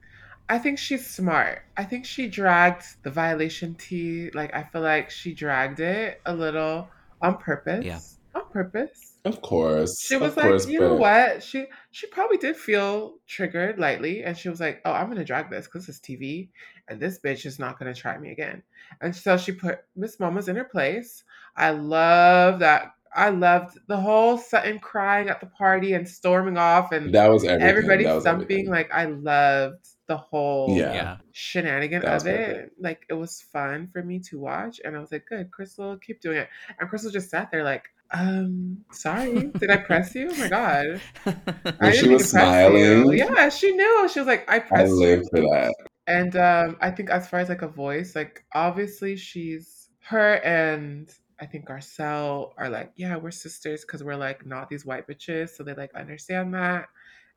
I 0.48 0.60
think 0.60 0.78
she's 0.78 1.08
smart. 1.08 1.64
I 1.76 1.84
think 1.84 2.06
she 2.06 2.28
dragged 2.28 2.84
the 3.04 3.10
violation 3.10 3.76
tea. 3.76 4.30
Like 4.34 4.54
I 4.54 4.64
feel 4.64 4.82
like 4.82 5.10
she 5.10 5.34
dragged 5.34 5.80
it 5.80 6.22
a 6.26 6.36
little 6.36 6.88
on 7.22 7.38
purpose. 7.38 7.84
Yeah. 7.84 8.00
On 8.36 8.48
purpose. 8.52 9.18
Of 9.26 9.42
course. 9.42 10.00
She 10.00 10.18
was 10.18 10.32
of 10.32 10.38
like, 10.38 10.46
course, 10.48 10.68
you 10.68 10.80
know 10.80 10.94
what? 10.94 11.42
She 11.42 11.66
she 11.90 12.06
probably 12.08 12.38
did 12.38 12.56
feel 12.56 13.16
triggered 13.26 13.80
lightly, 13.80 14.24
and 14.24 14.38
she 14.38 14.50
was 14.50 14.60
like, 14.60 14.82
"Oh, 14.86 14.92
I'm 14.92 15.08
gonna 15.08 15.26
drag 15.26 15.50
this 15.50 15.66
because 15.66 15.90
it's 15.90 16.00
TV, 16.00 16.50
and 16.88 17.00
this 17.00 17.20
bitch 17.20 17.48
is 17.48 17.58
not 17.58 17.80
gonna 17.80 17.96
try 17.96 18.18
me 18.20 18.32
again." 18.32 18.62
And 19.02 19.16
so 19.16 19.38
she 19.38 19.52
put 19.52 19.80
Miss 19.96 20.20
Mamas 20.20 20.48
in 20.48 20.56
her 20.58 20.64
place. 20.64 21.24
I 21.56 21.72
love 21.72 22.60
that. 22.60 22.92
I 23.16 23.30
loved 23.30 23.80
the 23.88 23.98
whole 23.98 24.38
Sutton 24.38 24.78
crying 24.78 25.30
at 25.30 25.40
the 25.40 25.48
party 25.48 25.94
and 25.94 26.08
storming 26.08 26.58
off, 26.58 26.92
and 26.92 27.16
that 27.16 27.28
was 27.32 27.46
everything. 27.46 27.68
everybody 27.68 28.04
that 28.04 28.14
was 28.14 28.24
thumping. 28.26 28.44
everything. 28.44 28.70
Like 28.70 28.92
I 28.94 29.06
loved 29.06 29.88
the 30.08 30.18
whole 30.18 30.70
Yeah. 30.78 30.94
Yeah. 30.94 31.18
shenanigan 31.32 32.02
That 32.02 32.14
was 32.14 32.24
of 32.24 32.28
it. 32.28 32.56
perfect. 32.56 32.82
Like 32.82 33.06
it 33.10 33.14
was 33.14 33.42
fun 33.42 33.88
for 33.92 34.04
me 34.04 34.20
to 34.30 34.40
watch, 34.40 34.80
and 34.84 34.96
I 34.96 35.00
was 35.00 35.12
like, 35.12 35.26
"Good, 35.28 35.52
Crystal, 35.52 35.98
keep 35.98 36.22
doing 36.22 36.38
it." 36.38 36.50
And 36.80 36.90
Crystal 36.90 37.12
just 37.12 37.30
sat 37.30 37.52
there 37.52 37.64
like, 37.64 37.86
"Um, 38.12 38.86
sorry, 38.92 39.52
did 39.60 39.70
I 39.72 39.78
press 39.78 40.14
you? 40.16 40.30
Oh 40.32 40.36
my 40.36 40.48
god, 40.50 41.02
I 41.80 41.92
she 41.92 42.08
didn't 42.08 42.10
was 42.10 42.24
to 42.24 42.30
press 42.30 42.64
you." 42.64 43.06
smiling. 43.06 43.18
Yeah, 43.18 43.50
she 43.50 43.72
knew. 43.74 44.10
She 44.10 44.20
was 44.20 44.28
like, 44.28 44.50
"I 44.50 44.60
I 44.72 44.80
pressed 44.80 45.02
you." 45.02 45.18
live 45.18 45.24
for 45.30 45.42
that. 45.42 45.74
And 46.08 46.36
um, 46.36 46.78
I 46.82 46.92
think 46.92 47.10
as 47.10 47.28
far 47.30 47.40
as 47.40 47.50
like 47.50 47.62
a 47.64 47.68
voice, 47.68 48.16
like 48.16 48.46
obviously 48.54 49.18
she's 49.18 49.90
her 50.02 50.36
and 50.44 51.12
I 51.40 51.46
think 51.48 51.68
Garcelle 51.68 52.52
are 52.58 52.70
like, 52.70 52.92
yeah, 52.96 53.18
we're 53.18 53.32
sisters 53.32 53.82
because 53.82 54.04
we're 54.04 54.16
like 54.16 54.46
not 54.46 54.70
these 54.70 54.86
white 54.86 55.08
bitches, 55.08 55.50
so 55.50 55.64
they 55.64 55.74
like 55.74 55.94
understand 55.96 56.54
that, 56.54 56.88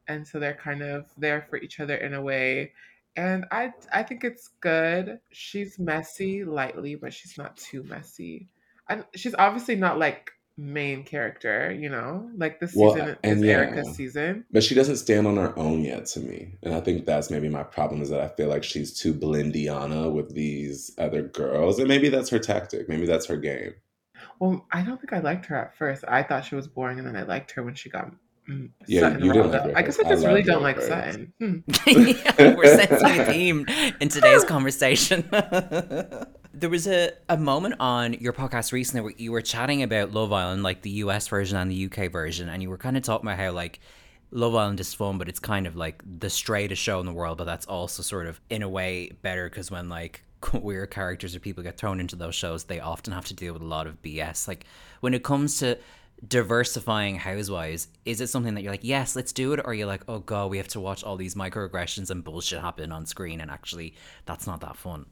and 0.08 0.26
so 0.26 0.38
they're 0.40 0.54
kind 0.54 0.82
of 0.82 1.06
there 1.16 1.46
for 1.48 1.58
each 1.58 1.80
other 1.80 1.96
in 1.96 2.14
a 2.14 2.22
way. 2.22 2.72
And 3.16 3.46
I 3.50 3.72
I 3.92 4.02
think 4.02 4.24
it's 4.24 4.48
good. 4.60 5.20
She's 5.30 5.78
messy 5.78 6.44
lightly, 6.44 6.94
but 6.94 7.12
she's 7.12 7.36
not 7.38 7.56
too 7.56 7.82
messy. 7.84 8.48
And 8.88 9.04
she's 9.14 9.34
obviously 9.38 9.76
not 9.76 9.98
like 9.98 10.30
main 10.56 11.04
character, 11.04 11.72
you 11.72 11.88
know? 11.88 12.28
Like 12.36 12.58
this 12.58 12.74
Well, 12.74 12.92
season 12.94 13.16
and 13.22 13.38
is 13.38 13.44
yeah. 13.44 13.52
Erika's 13.52 13.94
season. 13.94 14.44
But 14.50 14.64
she 14.64 14.74
doesn't 14.74 14.96
stand 14.96 15.26
on 15.26 15.36
her 15.36 15.56
own 15.58 15.84
yet 15.84 16.06
to 16.06 16.20
me. 16.20 16.54
And 16.62 16.74
I 16.74 16.80
think 16.80 17.06
that's 17.06 17.30
maybe 17.30 17.48
my 17.48 17.62
problem 17.62 18.02
is 18.02 18.10
that 18.10 18.20
I 18.20 18.28
feel 18.28 18.48
like 18.48 18.64
she's 18.64 18.98
too 18.98 19.14
blendiana 19.14 20.12
with 20.12 20.34
these 20.34 20.92
other 20.98 21.22
girls. 21.22 21.78
And 21.78 21.88
maybe 21.88 22.08
that's 22.08 22.30
her 22.30 22.38
tactic. 22.38 22.88
Maybe 22.88 23.06
that's 23.06 23.26
her 23.26 23.36
game. 23.36 23.74
Well, 24.40 24.66
I 24.72 24.82
don't 24.82 25.00
think 25.00 25.12
I 25.12 25.20
liked 25.20 25.46
her 25.46 25.56
at 25.56 25.76
first. 25.76 26.04
I 26.06 26.22
thought 26.22 26.44
she 26.44 26.54
was 26.54 26.68
boring, 26.68 26.98
and 26.98 27.06
then 27.06 27.16
I 27.16 27.22
liked 27.22 27.52
her 27.52 27.62
when 27.62 27.74
she 27.74 27.88
got 27.88 28.12
Yeah, 28.87 29.00
Sutton 29.00 29.24
you 29.24 29.32
didn't 29.32 29.50
like 29.50 29.61
up. 29.61 29.64
her 29.64 29.70
at 29.72 29.76
I 29.76 29.82
guess 29.82 29.98
I 29.98 30.02
first. 30.02 30.06
I 30.06 30.14
just 30.14 30.26
really 30.26 30.42
don't 30.42 30.62
like 30.62 30.76
first. 30.76 30.88
Sutton. 30.88 31.32
Hmm. 31.38 31.58
Yeah, 32.38 32.54
We're 32.54 32.76
sensing 32.76 33.20
a 33.20 33.24
theme 33.26 33.66
in 34.00 34.08
today's 34.08 34.44
conversation. 34.44 35.28
there 36.54 36.70
was 36.70 36.87
a, 36.87 37.12
a 37.28 37.37
moment 37.37 37.74
on 37.78 38.14
your 38.14 38.32
podcast 38.32 38.72
recently 38.72 39.02
where 39.02 39.14
you 39.16 39.32
were 39.32 39.42
chatting 39.42 39.82
about 39.82 40.12
Love 40.12 40.32
Island, 40.32 40.62
like 40.62 40.82
the 40.82 40.90
US 40.90 41.28
version 41.28 41.56
and 41.58 41.70
the 41.70 41.87
UK 41.87 42.11
version, 42.11 42.48
and 42.48 42.62
you 42.62 42.70
were 42.70 42.78
kind 42.78 42.96
of 42.96 43.02
talking 43.02 43.26
about 43.28 43.38
how 43.38 43.52
like 43.52 43.80
Love 44.30 44.54
Island 44.54 44.80
is 44.80 44.92
fun, 44.94 45.18
but 45.18 45.28
it's 45.28 45.40
kind 45.40 45.66
of 45.66 45.76
like 45.76 46.02
the 46.18 46.30
straightest 46.30 46.82
show 46.82 47.00
in 47.00 47.06
the 47.06 47.12
world, 47.12 47.38
but 47.38 47.44
that's 47.44 47.66
also 47.66 48.02
sort 48.02 48.26
of 48.26 48.40
in 48.50 48.62
a 48.62 48.68
way 48.68 49.11
better 49.22 49.48
because 49.48 49.70
when 49.70 49.88
like 49.88 50.22
queer 50.40 50.87
characters 50.87 51.34
or 51.34 51.40
people 51.40 51.62
get 51.62 51.76
thrown 51.76 52.00
into 52.00 52.16
those 52.16 52.34
shows, 52.34 52.64
they 52.64 52.80
often 52.80 53.12
have 53.12 53.24
to 53.26 53.34
deal 53.34 53.52
with 53.52 53.62
a 53.62 53.66
lot 53.66 53.87
of 53.87 54.00
BS. 54.02 54.46
Like 54.46 54.64
when 55.00 55.14
it 55.14 55.24
comes 55.24 55.58
to 55.58 55.78
diversifying 56.26 57.16
housewives 57.16 57.88
is 58.04 58.20
it 58.20 58.26
something 58.26 58.54
that 58.54 58.62
you're 58.62 58.72
like 58.72 58.83
yes 58.83 59.14
let's 59.14 59.33
do 59.33 59.52
it 59.52 59.61
or 59.64 59.72
you're 59.72 59.87
like 59.87 60.02
oh 60.09 60.18
god 60.18 60.50
we 60.50 60.57
have 60.57 60.66
to 60.66 60.81
watch 60.81 61.04
all 61.04 61.16
these 61.16 61.37
microaggressions 61.37 62.11
and 62.11 62.24
bullshit 62.24 62.61
happen 62.61 62.90
on 62.90 63.07
screen 63.07 63.40
and 63.40 63.52
actually 63.52 63.94
that's 64.26 64.46
not 64.46 64.61
that 64.61 64.76
fun 64.76 65.07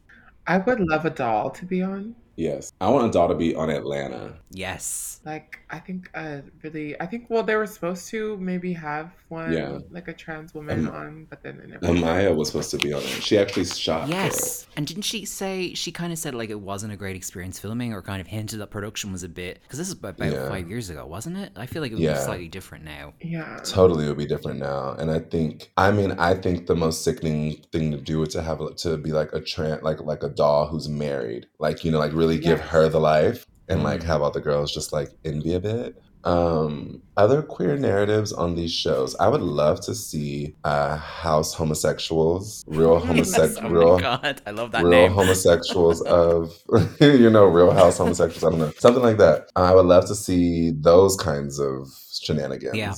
I 0.47 0.59
would 0.59 0.81
love 0.81 1.05
a 1.05 1.11
doll 1.11 1.51
to 1.51 1.65
be 1.65 1.83
on. 1.83 2.15
Yes. 2.37 2.73
I 2.81 2.91
want 2.91 3.09
a 3.09 3.11
doll 3.11 3.29
to 3.29 3.35
be 3.35 3.55
on 3.55 3.71
Atlanta. 3.71 4.35
yes 4.51 5.21
Like 5.25 5.59
I 5.71 5.79
think 5.79 6.11
uh 6.15 6.39
really 6.63 6.99
I 7.01 7.07
think 7.07 7.27
well 7.31 7.43
they 7.43 7.57
were 7.57 7.67
supposed 7.67 8.09
to 8.11 8.37
maybe 8.39 8.73
have 8.75 9.11
one 9.29 9.53
Yeah. 9.53 9.79
like 9.91 10.07
a 10.09 10.13
trans 10.13 10.55
woman 10.55 10.87
Um, 10.87 10.95
on, 10.95 11.27
but 11.31 11.43
then 11.43 11.59
it 11.61 11.69
never 11.69 11.87
Amiyah 11.87 12.35
was 12.37 12.49
supposed 12.49 12.71
to 12.73 12.79
be 12.79 12.93
on 12.93 13.03
it. 13.03 13.07
She 13.29 13.37
actually 13.39 13.65
shot 13.65 14.07
for 14.09 14.13
it. 14.13 14.17
yes 14.17 14.67
and 14.77 14.87
didn't 14.87 15.03
she 15.03 15.25
say 15.25 15.75
she 15.75 15.91
kind 15.93 16.13
of 16.13 16.19
said 16.19 16.35
like 16.35 16.51
it 16.51 16.61
wasn't 16.61 16.93
a 16.93 16.97
great 16.97 17.17
experience 17.17 17.59
filming 17.59 17.93
or 17.93 18.03
kind 18.03 18.21
of 18.21 18.27
hinted 18.27 18.61
that 18.61 18.71
production 18.71 19.11
was 19.13 19.23
a 19.25 19.29
bit 19.29 19.61
because 19.63 19.79
this 19.79 19.89
is 19.89 19.95
about 19.95 20.17
Yeah. 20.19 20.49
five 20.49 20.69
years 20.69 20.91
ago 20.91 21.07
wasn't 21.07 21.37
it 21.39 21.51
i 21.57 21.67
feel 21.67 21.83
like 21.83 21.91
it 21.93 21.95
would 21.95 22.03
Yeah. 22.05 22.15
be 22.15 22.21
slightly 22.21 22.49
different 22.49 22.85
now 22.85 23.15
Yeah. 23.21 23.61
Totally, 23.65 24.05
it 24.05 24.09
would 24.09 24.19
be 24.19 24.27
different 24.27 24.59
now. 24.61 24.95
And 25.01 25.11
I 25.11 25.19
think, 25.19 25.71
I 25.77 25.91
mean, 25.91 26.13
I 26.13 26.35
think 26.35 26.67
the 26.67 26.77
most 26.77 27.03
sickening 27.03 27.45
thing 27.73 27.91
to 27.91 27.97
do 28.13 28.23
is 28.23 28.29
to 28.35 28.43
have 28.43 28.61
to 28.85 28.97
be 28.97 29.11
like 29.21 29.31
a 29.33 29.41
trans, 29.41 29.83
like 29.83 30.01
like 30.13 30.23
a 30.23 30.29
doll 30.29 30.67
who's 30.69 30.89
married, 30.89 31.47
like 31.59 31.85
you 31.85 31.91
know, 31.91 31.99
like 31.99 32.13
really 32.13 32.26
give 32.35 32.59
Yes. 32.59 32.69
her 32.69 32.89
the 32.89 33.01
life, 33.01 33.47
and 33.69 33.83
like 33.83 34.01
Mhm. 34.01 34.05
have 34.05 34.23
all 34.23 34.31
the 34.33 34.41
girls 34.41 34.73
just 34.73 34.93
like 34.93 35.11
envy 35.25 35.55
a 35.55 35.61
bit. 35.61 35.95
Um, 36.25 37.03
other 37.17 37.41
queer 37.41 37.77
narratives 37.77 38.33
on 38.33 38.57
these 38.57 38.73
shows, 38.73 39.15
I 39.21 39.29
would 39.29 39.43
love 39.43 39.81
to 39.83 39.95
see 39.95 40.57
uh, 40.65 40.97
house 40.97 41.55
homosexuals, 41.55 42.65
real 42.67 42.95
Yes, 42.99 43.07
homosexuals, 43.07 43.59
oh 43.65 43.69
real 43.69 43.99
god 44.01 44.43
i 44.47 44.51
love 44.51 44.73
that 44.73 44.83
real 44.83 44.91
name 44.91 45.13
homosexuals 45.13 46.01
of 46.23 46.53
you 47.01 47.31
know 47.31 47.45
real 47.45 47.71
house 47.71 47.99
homosexuals 47.99 48.43
i 48.45 48.51
don't 48.51 48.59
know 48.59 48.73
something 48.79 49.03
like 49.05 49.19
that 49.19 49.49
i 49.55 49.73
would 49.73 49.87
love 49.87 50.07
to 50.07 50.15
see 50.17 50.71
those 50.73 51.17
kinds 51.17 51.61
of 51.61 51.87
shenanigans 52.21 52.77
Yeah. 52.77 52.95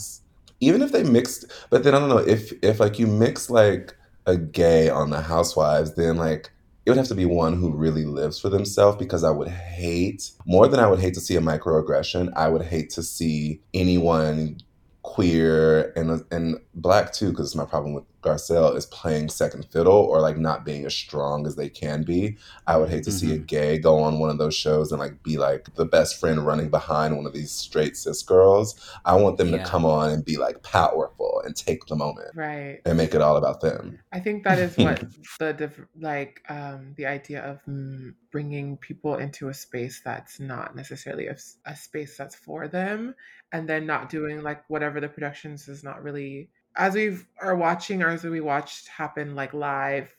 even 0.60 0.80
if 0.82 0.92
they 0.92 1.02
mixed 1.02 1.44
but 1.70 1.82
then 1.84 1.94
i 1.94 1.98
don't 1.98 2.08
know 2.08 2.18
if 2.18 2.52
if 2.62 2.80
like 2.80 2.98
you 2.98 3.06
mix 3.06 3.50
like 3.50 3.94
a 4.26 4.36
gay 4.38 4.88
on 4.88 5.10
the 5.10 5.20
housewives 5.20 5.94
then 5.96 6.16
like 6.16 6.50
it 6.88 6.92
would 6.92 6.96
have 6.96 7.08
to 7.08 7.14
be 7.14 7.26
one 7.26 7.52
who 7.52 7.70
really 7.70 8.06
lives 8.06 8.40
for 8.40 8.48
themselves 8.48 8.96
because 8.96 9.22
i 9.22 9.30
would 9.30 9.48
hate 9.48 10.30
more 10.46 10.66
than 10.66 10.80
i 10.80 10.86
would 10.86 10.98
hate 10.98 11.12
to 11.12 11.20
see 11.20 11.36
a 11.36 11.40
microaggression 11.40 12.32
i 12.34 12.48
would 12.48 12.62
hate 12.62 12.88
to 12.88 13.02
see 13.02 13.60
anyone 13.74 14.56
queer 15.02 15.92
and 15.96 16.24
and 16.30 16.58
black 16.74 17.12
too 17.12 17.28
because 17.28 17.44
it's 17.44 17.54
my 17.54 17.66
problem 17.66 17.92
with 17.92 18.04
Garcelle 18.22 18.74
is 18.76 18.86
playing 18.86 19.28
second 19.28 19.64
fiddle 19.70 19.92
or 19.94 20.20
like 20.20 20.36
not 20.36 20.64
being 20.64 20.84
as 20.84 20.94
strong 20.94 21.46
as 21.46 21.54
they 21.56 21.68
can 21.68 22.02
be. 22.02 22.36
I 22.66 22.76
would 22.76 22.88
hate 22.90 23.04
to 23.04 23.12
see 23.12 23.32
a 23.32 23.38
gay 23.38 23.78
go 23.78 23.98
on 24.00 24.18
one 24.18 24.28
of 24.30 24.38
those 24.38 24.54
shows 24.56 24.90
and 24.90 24.98
like 24.98 25.22
be 25.22 25.38
like 25.38 25.74
the 25.76 25.84
best 25.84 26.18
friend 26.18 26.44
running 26.44 26.68
behind 26.68 27.16
one 27.16 27.26
of 27.26 27.32
these 27.32 27.52
straight 27.52 27.96
cis 27.96 28.22
girls. 28.22 28.74
I 29.04 29.14
want 29.16 29.36
them 29.38 29.48
Yeah. 29.50 29.58
to 29.58 29.64
come 29.64 29.84
on 29.84 30.10
and 30.10 30.24
be 30.24 30.36
like 30.36 30.62
powerful 30.62 31.42
and 31.44 31.54
take 31.54 31.86
the 31.86 31.96
moment 31.96 32.30
Right. 32.34 32.80
and 32.84 32.96
make 32.96 33.14
it 33.14 33.22
all 33.22 33.36
about 33.36 33.60
them. 33.60 33.98
I 34.12 34.20
think 34.20 34.42
that 34.44 34.58
is 34.58 34.76
what 34.76 35.04
the 35.38 35.52
diff- 35.52 35.86
like 35.98 36.42
um, 36.48 36.94
the 36.96 37.06
idea 37.06 37.42
of 37.44 37.60
mm, 37.68 38.14
bringing 38.32 38.76
people 38.78 39.16
into 39.16 39.48
a 39.48 39.54
space 39.54 40.00
that's 40.04 40.40
not 40.40 40.74
necessarily 40.74 41.28
a 41.28 41.76
space 41.76 42.16
that's 42.16 42.34
for 42.34 42.68
them, 42.68 43.14
and 43.52 43.68
then 43.68 43.86
not 43.86 44.10
doing 44.10 44.42
like 44.42 44.68
whatever 44.68 45.00
the 45.00 45.08
productions 45.08 45.68
is 45.68 45.82
not 45.84 46.02
really 46.02 46.50
as 46.78 46.94
we 46.94 47.18
are 47.40 47.56
watching 47.56 48.02
or 48.02 48.08
as 48.08 48.24
we 48.24 48.40
watched 48.40 48.88
happen 48.88 49.34
like 49.34 49.52
live 49.52 50.14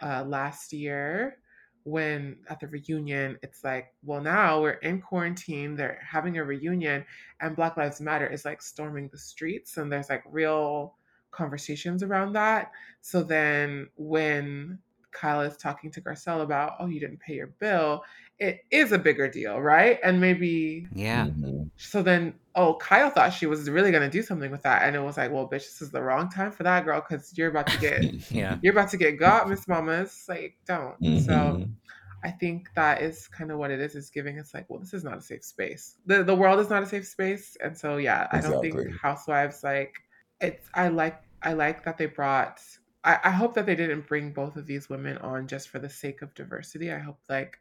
uh, 0.00 0.24
last 0.26 0.72
year 0.72 1.38
when 1.82 2.38
at 2.48 2.58
the 2.60 2.66
reunion 2.68 3.36
it's 3.42 3.62
like 3.62 3.92
well 4.02 4.20
now 4.20 4.62
we're 4.62 4.70
in 4.70 5.02
quarantine 5.02 5.76
they're 5.76 6.00
having 6.02 6.38
a 6.38 6.44
reunion 6.44 7.04
and 7.42 7.56
black 7.56 7.76
lives 7.76 8.00
matter 8.00 8.26
is 8.26 8.46
like 8.46 8.62
storming 8.62 9.06
the 9.08 9.18
streets 9.18 9.76
and 9.76 9.92
there's 9.92 10.08
like 10.08 10.22
real 10.30 10.94
conversations 11.34 12.02
around 12.02 12.32
that. 12.32 12.70
So 13.00 13.22
then 13.22 13.88
when 13.96 14.78
Kyle 15.12 15.42
is 15.42 15.56
talking 15.56 15.90
to 15.92 16.00
Garcelle 16.00 16.42
about, 16.42 16.72
oh, 16.78 16.86
you 16.86 17.00
didn't 17.00 17.20
pay 17.20 17.34
your 17.34 17.48
bill, 17.48 18.02
it 18.38 18.60
is 18.70 18.92
a 18.92 18.98
bigger 18.98 19.28
deal, 19.28 19.60
right? 19.60 19.98
And 20.02 20.20
maybe 20.20 20.90
yeah 20.94 21.26
Mhm. 21.26 21.70
so 21.76 22.02
then, 22.02 22.34
oh, 22.54 22.76
Kyle 22.76 23.10
thought 23.10 23.32
she 23.32 23.46
was 23.46 23.68
really 23.70 23.90
gonna 23.92 24.10
do 24.10 24.22
something 24.22 24.50
with 24.50 24.62
that, 24.62 24.82
and 24.84 24.96
it 24.96 25.00
was 25.00 25.16
like, 25.16 25.30
well, 25.32 25.46
bitch, 25.46 25.64
this 25.66 25.82
is 25.82 25.90
the 25.90 26.02
wrong 26.02 26.28
time 26.30 26.52
for 26.52 26.62
that, 26.64 26.84
girl, 26.84 27.00
because 27.08 27.36
you're 27.36 27.50
about 27.50 27.68
to 27.68 27.76
get 27.78 28.06
yeah 28.30 28.58
you're 28.62 28.72
about 28.72 28.90
to 28.90 28.96
get 28.96 29.18
got, 29.18 29.48
Miss 29.48 29.68
Mamas. 29.68 30.24
Like, 30.28 30.56
don't. 30.66 30.96
So 31.14 31.60
Mhm. 31.60 31.74
I 32.24 32.30
think 32.30 32.68
that 32.74 33.02
is 33.02 33.28
kind 33.28 33.50
of 33.52 33.58
what 33.58 33.70
it 33.70 33.80
is. 33.80 33.94
Is 33.94 34.10
giving 34.10 34.38
us 34.38 34.54
like, 34.54 34.68
well, 34.70 34.80
this 34.80 34.94
is 34.94 35.04
not 35.04 35.18
a 35.18 35.22
safe 35.22 35.44
space. 35.44 35.98
the 36.06 36.24
The 36.24 36.34
world 36.34 36.60
is 36.60 36.70
not 36.70 36.82
a 36.82 36.86
safe 36.86 37.06
space, 37.06 37.56
and 37.62 37.76
so 37.76 37.96
yeah, 37.98 38.26
I 38.30 38.40
don't 38.40 38.60
think 38.60 38.80
Housewives 39.02 39.62
like 39.64 39.94
it's. 40.40 40.68
I 40.74 40.88
like 40.88 41.20
I 41.42 41.52
like 41.54 41.84
that 41.84 41.98
they 41.98 42.06
brought. 42.06 42.60
I, 43.04 43.18
I 43.24 43.30
hope 43.30 43.54
that 43.54 43.66
they 43.66 43.76
didn't 43.76 44.08
bring 44.08 44.32
both 44.32 44.56
of 44.56 44.66
these 44.66 44.88
women 44.88 45.18
on 45.18 45.46
just 45.46 45.68
for 45.68 45.78
the 45.78 45.90
sake 45.90 46.22
of 46.22 46.34
diversity. 46.34 46.90
I 46.92 46.98
hope 46.98 47.18
like 47.28 47.58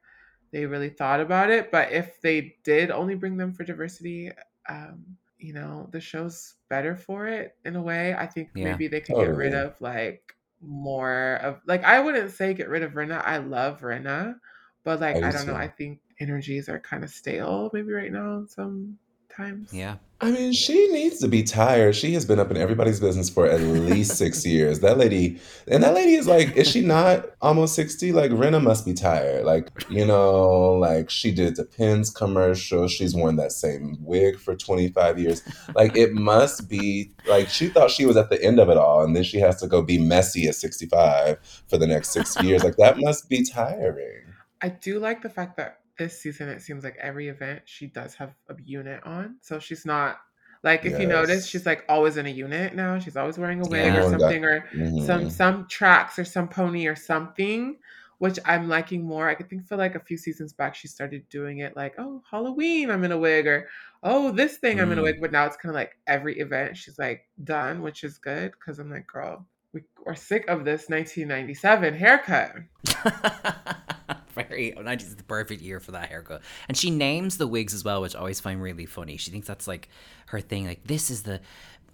they 0.54 0.68
really 0.68 0.90
thought 0.90 1.22
about 1.22 1.52
it. 1.52 1.72
But 1.72 1.92
if 1.94 2.22
they 2.22 2.58
did 2.64 2.92
only 2.92 3.16
bring 3.16 3.38
them 3.38 3.54
for 3.54 3.66
diversity, 3.66 4.32
um, 4.70 5.06
you 5.40 5.54
know, 5.54 5.90
the 5.92 6.02
show's 6.02 6.56
better 6.70 6.96
for 6.96 7.28
it 7.28 7.58
in 7.66 7.76
a 7.78 7.84
way. 7.84 8.16
I 8.16 8.28
think 8.28 8.52
Yeah. 8.56 8.64
maybe 8.64 8.88
they 8.90 9.02
could 9.02 9.18
get 9.18 9.36
rid 9.36 9.54
of 9.56 9.82
like 9.82 10.36
more 10.62 11.36
of 11.44 11.62
like 11.68 11.84
I 11.86 12.00
wouldn't 12.02 12.32
say 12.32 12.54
get 12.54 12.70
rid 12.70 12.84
of 12.84 12.94
Rinna. 12.94 13.22
I 13.26 13.38
love 13.40 13.82
Rinna, 13.82 14.40
but 14.86 15.02
like 15.02 15.22
I 15.22 15.22
I, 15.24 15.32
do 15.32 15.38
don't 15.38 15.48
know. 15.48 15.56
I 15.56 15.68
think 15.68 16.02
energies 16.20 16.70
are 16.70 16.80
kind 16.80 17.04
of 17.04 17.12
stale 17.12 17.72
maybe 17.74 17.92
right 17.94 18.12
now 18.14 18.46
sometimes. 18.48 19.84
yeah 19.84 19.98
I 20.24 20.32
mean, 20.32 20.54
she 20.54 20.88
needs 20.88 21.20
to 21.20 21.28
be 21.28 21.44
tired. 21.44 21.98
She 21.98 22.14
has 22.14 22.26
been 22.26 22.40
up 22.40 22.50
in 22.50 22.56
everybody's 22.56 23.02
business 23.02 23.30
for 23.30 23.46
at 23.46 23.60
least 23.60 24.16
six 24.18 24.46
years. 24.46 24.80
That 24.80 24.98
lady, 24.98 25.38
and 25.68 25.84
that 25.84 25.94
lady 25.94 26.14
is 26.14 26.28
like, 26.28 26.56
is 26.56 26.66
she 26.70 26.80
not 26.80 27.26
almost 27.42 27.76
60? 27.76 28.14
Like, 28.14 28.32
Rinna 28.32 28.64
must 28.64 28.86
be 28.86 28.94
tired. 28.94 29.44
Like, 29.44 29.70
you 29.90 30.06
know, 30.06 30.76
like 30.76 31.10
she 31.10 31.34
did 31.34 31.58
the 31.58 31.66
Pins 31.66 32.10
commercial. 32.10 32.88
She's 32.88 33.14
worn 33.14 33.36
that 33.36 33.52
same 33.52 33.98
wig 34.00 34.40
for 34.40 34.56
25 34.56 35.20
years. 35.20 35.42
Like, 35.76 35.98
it 35.98 36.14
must 36.14 36.70
be 36.70 37.12
like 37.28 37.50
she 37.50 37.68
thought 37.68 37.92
she 37.92 38.06
was 38.06 38.16
at 38.16 38.30
the 38.30 38.42
end 38.42 38.62
of 38.62 38.70
it 38.70 38.78
all. 38.78 39.04
And 39.04 39.18
then 39.18 39.24
she 39.24 39.40
has 39.40 39.60
to 39.60 39.68
go 39.68 39.82
be 39.82 39.98
messy 39.98 40.48
at 40.48 40.56
65 40.56 41.38
for 41.68 41.78
the 41.78 41.88
next 41.88 42.12
six 42.12 42.42
years. 42.42 42.64
Like, 42.64 42.78
that 42.78 42.98
must 42.98 43.28
be 43.28 43.44
tiring. 43.44 44.24
I 44.62 44.70
do 44.70 45.00
like 45.00 45.22
the 45.22 45.30
fact 45.30 45.58
that 45.58 45.80
this 45.98 46.22
season 46.22 46.50
it 46.50 46.62
seems 46.62 46.84
like 46.84 46.98
every 47.00 47.28
event 47.30 47.62
she 47.66 47.88
does 47.88 48.16
have 48.16 48.34
a 48.50 48.56
unit 48.64 49.02
on. 49.04 49.38
So 49.42 49.60
she's 49.60 49.86
not 49.86 50.18
like 50.64 50.86
if 50.86 50.98
you 51.00 51.08
notice, 51.08 51.46
she's 51.46 51.66
like 51.66 51.84
always 51.90 52.16
in 52.18 52.26
a 52.26 52.30
unit 52.30 52.74
now. 52.76 52.98
She's 53.00 53.18
always 53.18 53.38
wearing 53.38 53.60
a 53.66 53.68
wig 53.70 53.86
Yeah. 53.94 53.98
or 54.06 54.12
got- 54.12 54.20
something 54.22 54.46
or 54.46 54.66
some 54.72 55.26
Mhm. 55.26 55.32
some 55.32 55.68
tracks 55.68 56.18
or 56.18 56.24
some 56.26 56.48
pony 56.48 56.88
or 56.88 56.96
something, 56.96 57.78
which 58.20 58.40
I'm 58.46 58.70
liking 58.70 59.04
more. 59.04 59.28
I 59.28 59.36
could 59.36 59.50
think 59.50 59.66
for 59.68 59.76
like 59.76 59.96
a 59.96 60.00
few 60.00 60.16
seasons 60.18 60.54
back 60.54 60.74
she 60.74 60.88
started 60.88 61.28
doing 61.30 61.58
it 61.60 61.76
like, 61.76 61.96
oh 61.98 62.24
Halloween, 62.32 62.90
I'm 62.92 63.04
in 63.04 63.12
a 63.12 63.18
wig, 63.18 63.46
or 63.46 63.68
oh 64.04 64.32
this 64.32 64.58
thing 64.58 64.80
I'm 64.80 64.92
in 64.94 64.98
a 65.00 65.02
Mm. 65.02 65.06
wig. 65.06 65.22
But 65.22 65.32
now 65.34 65.46
it's 65.46 65.58
kind 65.58 65.70
of 65.72 65.76
like 65.76 65.98
every 66.08 66.40
event 66.40 66.78
she's 66.78 66.98
like 66.98 67.28
done, 67.44 67.82
which 67.82 68.04
is 68.06 68.18
good 68.18 68.52
because 68.54 68.80
I'm 68.80 68.90
like, 68.90 69.06
girl, 69.06 69.46
we 69.74 69.82
are 70.06 70.16
sick 70.16 70.46
of 70.48 70.64
this 70.64 70.88
1997 70.90 71.94
haircut. 71.94 72.56
Very, 74.34 74.74
90s 74.74 75.02
is 75.02 75.16
the 75.16 75.24
perfect 75.24 75.62
year 75.62 75.80
for 75.80 75.92
that 75.92 76.10
haircut. 76.10 76.42
And 76.68 76.76
she 76.78 76.90
names 76.90 77.38
the 77.38 77.48
wigs 77.48 77.74
as 77.74 77.84
well, 77.84 78.02
which 78.02 78.16
I 78.16 78.20
always 78.20 78.40
find 78.40 78.62
really 78.62 78.86
funny. 78.86 79.18
She 79.18 79.32
thinks 79.32 79.48
that's 79.48 79.68
like 79.68 79.90
her 80.28 80.40
thing. 80.40 80.66
Like, 80.66 80.84
this 80.86 81.10
is 81.10 81.24
the, 81.24 81.40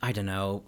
I 0.02 0.12
don't 0.12 0.26
know, 0.26 0.64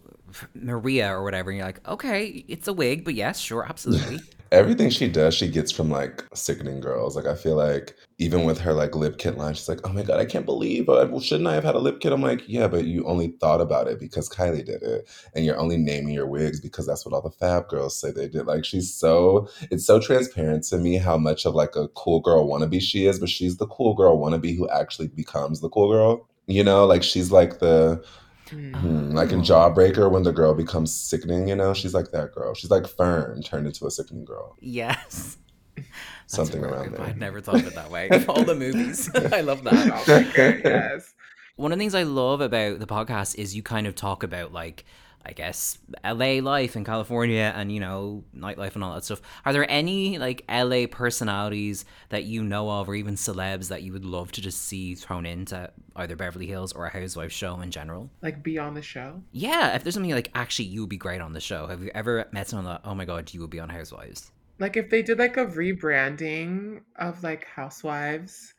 Maria 0.54 1.10
or 1.10 1.24
whatever. 1.24 1.52
And 1.52 1.58
you're 1.58 1.68
like, 1.68 1.88
okay, 1.88 2.46
it's 2.48 2.68
a 2.68 2.74
wig, 2.74 3.06
but 3.06 3.14
yes, 3.14 3.40
sure, 3.40 3.66
absolutely. 3.68 4.20
Everything 4.52 4.90
she 4.90 5.08
does, 5.08 5.34
she 5.34 5.48
gets 5.48 5.72
from 5.72 5.90
like 5.90 6.26
sickening 6.34 6.82
girls. 6.82 7.16
Like 7.16 7.26
I 7.26 7.36
feel 7.36 7.56
like 7.56 7.96
even 8.18 8.44
with 8.44 8.60
her 8.60 8.74
like 8.74 8.94
lip 8.96 9.18
kit 9.18 9.38
line, 9.38 9.54
she's 9.54 9.70
like, 9.70 9.80
"Oh 9.86 9.94
my 9.94 10.04
god, 10.04 10.20
I 10.20 10.26
can't 10.26 10.46
believe! 10.46 10.90
Well, 10.90 11.22
shouldn't 11.22 11.48
I 11.48 11.54
have 11.54 11.64
had 11.64 11.76
a 11.76 11.80
lip 11.80 12.02
kit?" 12.02 12.12
I'm 12.12 12.22
like, 12.22 12.44
"Yeah, 12.48 12.68
but 12.68 12.84
you 12.84 13.06
only 13.06 13.30
thought 13.40 13.62
about 13.62 13.88
it 13.88 13.98
because 13.98 14.28
Kylie 14.28 14.66
did 14.66 14.84
it, 14.84 15.10
and 15.34 15.46
you're 15.46 15.58
only 15.58 15.78
naming 15.78 16.14
your 16.14 16.28
wigs 16.28 16.60
because 16.60 16.86
that's 16.86 17.06
what 17.06 17.16
all 17.16 17.22
the 17.22 17.32
Fab 17.32 17.70
girls 17.70 17.98
say 17.98 18.12
they 18.12 18.28
did." 18.28 18.46
Like 18.46 18.66
she's 18.66 18.94
so 18.94 19.48
it's 19.72 19.86
so 19.86 20.02
transparent 20.02 20.66
to 20.66 20.78
me 20.78 20.98
how 20.98 21.18
much 21.18 21.46
of 21.46 21.56
like 21.56 21.78
a 21.78 21.88
cool 21.88 22.20
girl 22.20 22.46
wannabe 22.46 22.82
she 22.82 23.06
is, 23.06 23.20
but 23.20 23.30
she's 23.30 23.56
the 23.56 23.68
cool 23.68 23.94
girl 23.94 24.18
wannabe 24.18 24.58
who 24.58 24.68
actually 24.68 25.08
becomes 25.08 25.62
the 25.62 25.70
cool 25.70 25.90
girl. 25.90 26.28
You 26.48 26.66
know, 26.66 26.86
like 26.86 27.04
she's 27.04 27.32
like 27.32 27.60
the 27.60 28.04
Mm. 28.52 28.76
Hmm, 28.76 29.12
like 29.16 29.32
in 29.32 29.40
Oh. 29.40 29.44
Jawbreaker, 29.44 30.12
when 30.12 30.24
the 30.24 30.32
girl 30.32 30.54
becomes 30.54 30.94
sickening, 30.94 31.48
you 31.48 31.56
know, 31.56 31.74
she's 31.74 31.94
like 31.94 32.12
that 32.12 32.34
girl. 32.34 32.54
She's 32.54 32.70
like 32.72 32.86
Fern 32.88 33.42
turned 33.42 33.66
into 33.68 33.86
a 33.88 33.92
sickening 33.92 34.26
girl. 34.26 34.56
yes. 34.60 35.38
That's 35.76 35.86
Something 36.28 36.62
very 36.62 36.74
around 36.74 36.90
good. 36.90 37.00
there. 37.00 37.06
I'd 37.08 37.18
never 37.20 37.40
thought 37.42 37.56
of 37.56 37.68
it 37.68 37.76
that 37.76 37.90
way. 37.90 38.10
All 38.28 38.44
the 38.44 38.56
movies. 38.56 39.10
I 39.16 39.42
love 39.42 39.64
that. 39.64 39.74
Oh 39.94 40.04
God, 40.36 40.62
yes. 40.64 41.14
One 41.56 41.72
of 41.72 41.78
the 41.78 41.82
things 41.82 41.96
I 41.96 42.04
love 42.04 42.42
about 42.42 42.80
the 42.80 42.86
podcast 42.88 43.36
is 43.36 43.56
you 43.56 43.64
kind 43.64 43.88
of 43.88 43.96
talk 43.96 44.24
about 44.24 44.52
like 44.54 44.86
I 45.26 45.34
guess 45.34 45.78
LA 46.04 46.40
life 46.42 46.76
in 46.76 46.84
California 46.84 47.54
and 47.56 47.72
you 47.72 47.80
know 47.80 48.24
nightlife 48.36 48.76
and 48.76 48.84
all 48.84 48.94
that 48.96 49.06
stuff. 49.06 49.22
Are 49.46 49.54
there 49.54 49.70
any 49.70 50.18
like 50.18 50.44
LA 50.50 50.86
personalities 50.90 51.86
that 52.10 52.24
you 52.24 52.44
know 52.44 52.70
of 52.70 52.90
or 52.90 52.96
even 52.96 53.16
celebs 53.16 53.70
that 53.70 53.84
you 53.84 53.94
would 53.94 54.06
love 54.06 54.32
to 54.34 54.42
just 54.42 54.64
see 54.64 54.96
thrown 54.96 55.26
into 55.26 55.72
either 55.96 56.16
Beverly 56.16 56.48
Hills 56.48 56.74
or 56.74 56.86
a 56.86 56.90
Housewives 56.90 57.34
show 57.34 57.60
in 57.62 57.72
general? 57.72 58.10
Like 58.22 58.44
be 58.44 58.58
on 58.58 58.74
the 58.74 58.82
show. 58.82 59.22
Yeah, 59.32 59.76
if 59.76 59.84
there's 59.84 59.94
something 59.94 60.12
like 60.12 60.32
actually 60.34 60.66
you 60.66 60.82
would 60.82 60.90
be 60.90 60.98
great 60.98 61.22
on 61.22 61.34
the 61.34 61.42
show. 61.42 61.68
Have 61.68 61.82
you 61.82 61.92
ever 61.94 62.28
met 62.32 62.50
someone 62.50 62.66
that 62.66 62.82
oh 62.84 62.96
my 62.96 63.06
god 63.06 63.34
you 63.34 63.42
would 63.42 63.50
be 63.50 63.60
on 63.60 63.70
Housewives? 63.70 64.32
Like 64.60 64.78
if 64.78 64.90
they 64.90 65.02
did 65.02 65.20
like 65.20 65.38
a 65.38 65.46
rebranding 65.46 66.82
of 66.98 67.24
like 67.24 67.46
Housewives 67.46 68.54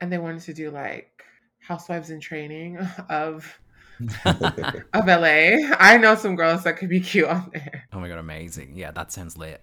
and 0.00 0.12
they 0.12 0.18
wanted 0.18 0.42
to 0.42 0.54
do 0.54 0.70
like 0.70 1.24
Housewives 1.60 2.10
in 2.10 2.20
Training 2.20 2.78
of 3.08 3.58
of 4.24 5.06
LA. 5.06 5.74
I 5.78 5.98
know 5.98 6.14
some 6.14 6.36
girls 6.36 6.64
that 6.64 6.76
could 6.76 6.88
be 6.88 7.00
cute 7.00 7.28
on 7.28 7.50
there. 7.52 7.84
Oh 7.92 8.00
my 8.00 8.08
god, 8.08 8.18
amazing! 8.18 8.76
Yeah, 8.76 8.90
that 8.92 9.12
sounds 9.12 9.36
lit. 9.36 9.62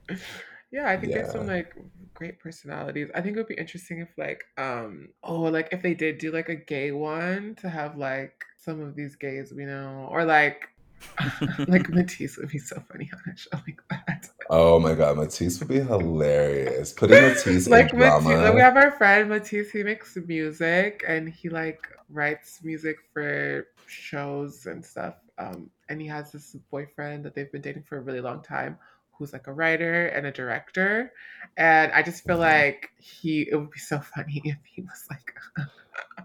Yeah, 0.72 0.90
I 0.90 0.98
think 0.98 1.14
there's 1.14 1.32
some 1.32 1.46
like 1.46 1.76
great 2.16 2.40
personalities. 2.40 3.10
I 3.14 3.22
think 3.22 3.36
it 3.36 3.40
would 3.40 3.48
be 3.48 3.56
interesting 3.56 4.00
if 4.00 4.10
like 4.18 4.44
um 4.58 5.10
oh 5.24 5.42
like 5.42 5.70
if 5.72 5.82
they 5.82 5.94
did 5.94 6.18
do 6.18 6.32
like 6.32 6.50
a 6.50 6.56
gay 6.56 6.92
one 6.92 7.56
to 7.62 7.70
have 7.70 7.98
like 7.98 8.44
some 8.58 8.82
of 8.82 8.96
these 8.96 9.16
gays 9.16 9.54
we 9.56 9.66
know 9.66 10.08
or 10.10 10.26
like 10.26 10.70
like 11.68 11.90
Matisse 11.90 12.38
would 12.38 12.50
be 12.50 12.58
so 12.58 12.82
funny 12.92 13.10
on 13.14 13.34
a 13.34 13.38
show 13.38 13.50
like 13.68 13.82
that. 13.90 14.30
Oh 14.50 14.80
my 14.80 14.94
god, 14.94 15.18
Matisse 15.18 15.60
would 15.60 15.70
be 15.70 15.80
hilarious. 15.80 16.94
Putting 16.94 17.22
Matisse 17.28 17.68
like 17.68 17.94
in 17.94 18.00
Matisse, 18.00 18.24
drama. 18.24 18.44
like 18.44 18.54
we 18.54 18.62
have 18.62 18.78
our 18.78 18.92
friend 18.92 19.30
Matisse. 19.30 19.72
He 19.72 19.84
makes 19.84 20.18
music 20.28 21.04
and 21.08 21.30
he 21.30 21.50
like 21.50 21.88
writes 22.10 22.60
music 22.64 22.98
for 23.14 23.68
shows 23.88 24.66
and 24.66 24.84
stuff. 24.86 25.16
Um, 25.38 25.70
and 25.90 26.00
he 26.00 26.08
has 26.08 26.32
this 26.32 26.56
boyfriend 26.72 27.26
that 27.26 27.36
they've 27.36 27.52
been 27.52 27.62
dating 27.62 27.84
for 27.84 27.98
a 27.98 28.02
really 28.02 28.22
long 28.22 28.42
time, 28.42 28.78
who's 29.18 29.34
like 29.34 29.48
a 29.48 29.54
writer 29.54 30.08
and 30.08 30.26
a 30.26 30.32
director. 30.32 31.12
And 31.58 31.92
I 31.92 32.02
just 32.04 32.24
feel 32.26 32.38
Mhm. 32.38 32.40
like 32.40 32.90
he 32.98 33.48
it 33.50 33.56
would 33.56 33.72
be 33.72 33.80
so 33.80 34.00
funny 34.00 34.42
if 34.46 34.58
he 34.66 34.82
was 34.82 35.06
like 35.10 35.34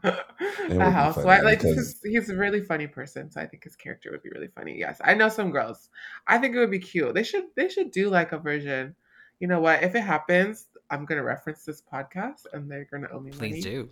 would 0.03 0.15
a 0.71 0.75
be 0.75 0.79
housewife. 0.79 1.43
Like 1.45 1.61
because- 1.61 2.01
he's, 2.03 2.13
he's 2.13 2.31
a 2.31 2.37
really 2.37 2.61
funny 2.63 2.87
person, 2.87 3.31
so 3.31 3.41
I 3.41 3.47
think 3.47 3.65
his 3.65 3.77
character 3.77 4.11
would 4.11 4.23
be 4.23 4.31
really 4.31 4.49
funny. 4.49 4.79
Yes, 4.79 5.01
I 5.05 5.15
know 5.15 5.29
some 5.29 5.51
girls. 5.51 5.89
I 6.27 6.39
think 6.39 6.55
it 6.55 6.59
would 6.59 6.71
be 6.71 6.79
cute. 6.79 7.15
They 7.15 7.23
should 7.23 7.45
they 7.57 7.69
should 7.69 7.91
do 7.91 8.09
like 8.09 8.33
a 8.33 8.39
version. 8.39 8.95
You 9.41 9.49
know 9.49 9.61
what? 9.61 9.83
If 9.83 9.95
it 9.95 10.01
happens, 10.01 10.67
I'm 10.91 11.05
gonna 11.05 11.23
reference 11.23 11.65
this 11.65 11.83
podcast, 11.83 12.47
and 12.53 12.71
they're 12.71 12.89
gonna 12.91 13.09
owe 13.13 13.21
me 13.21 13.31
money. 13.33 13.51
Please 13.51 13.65
do. 13.65 13.89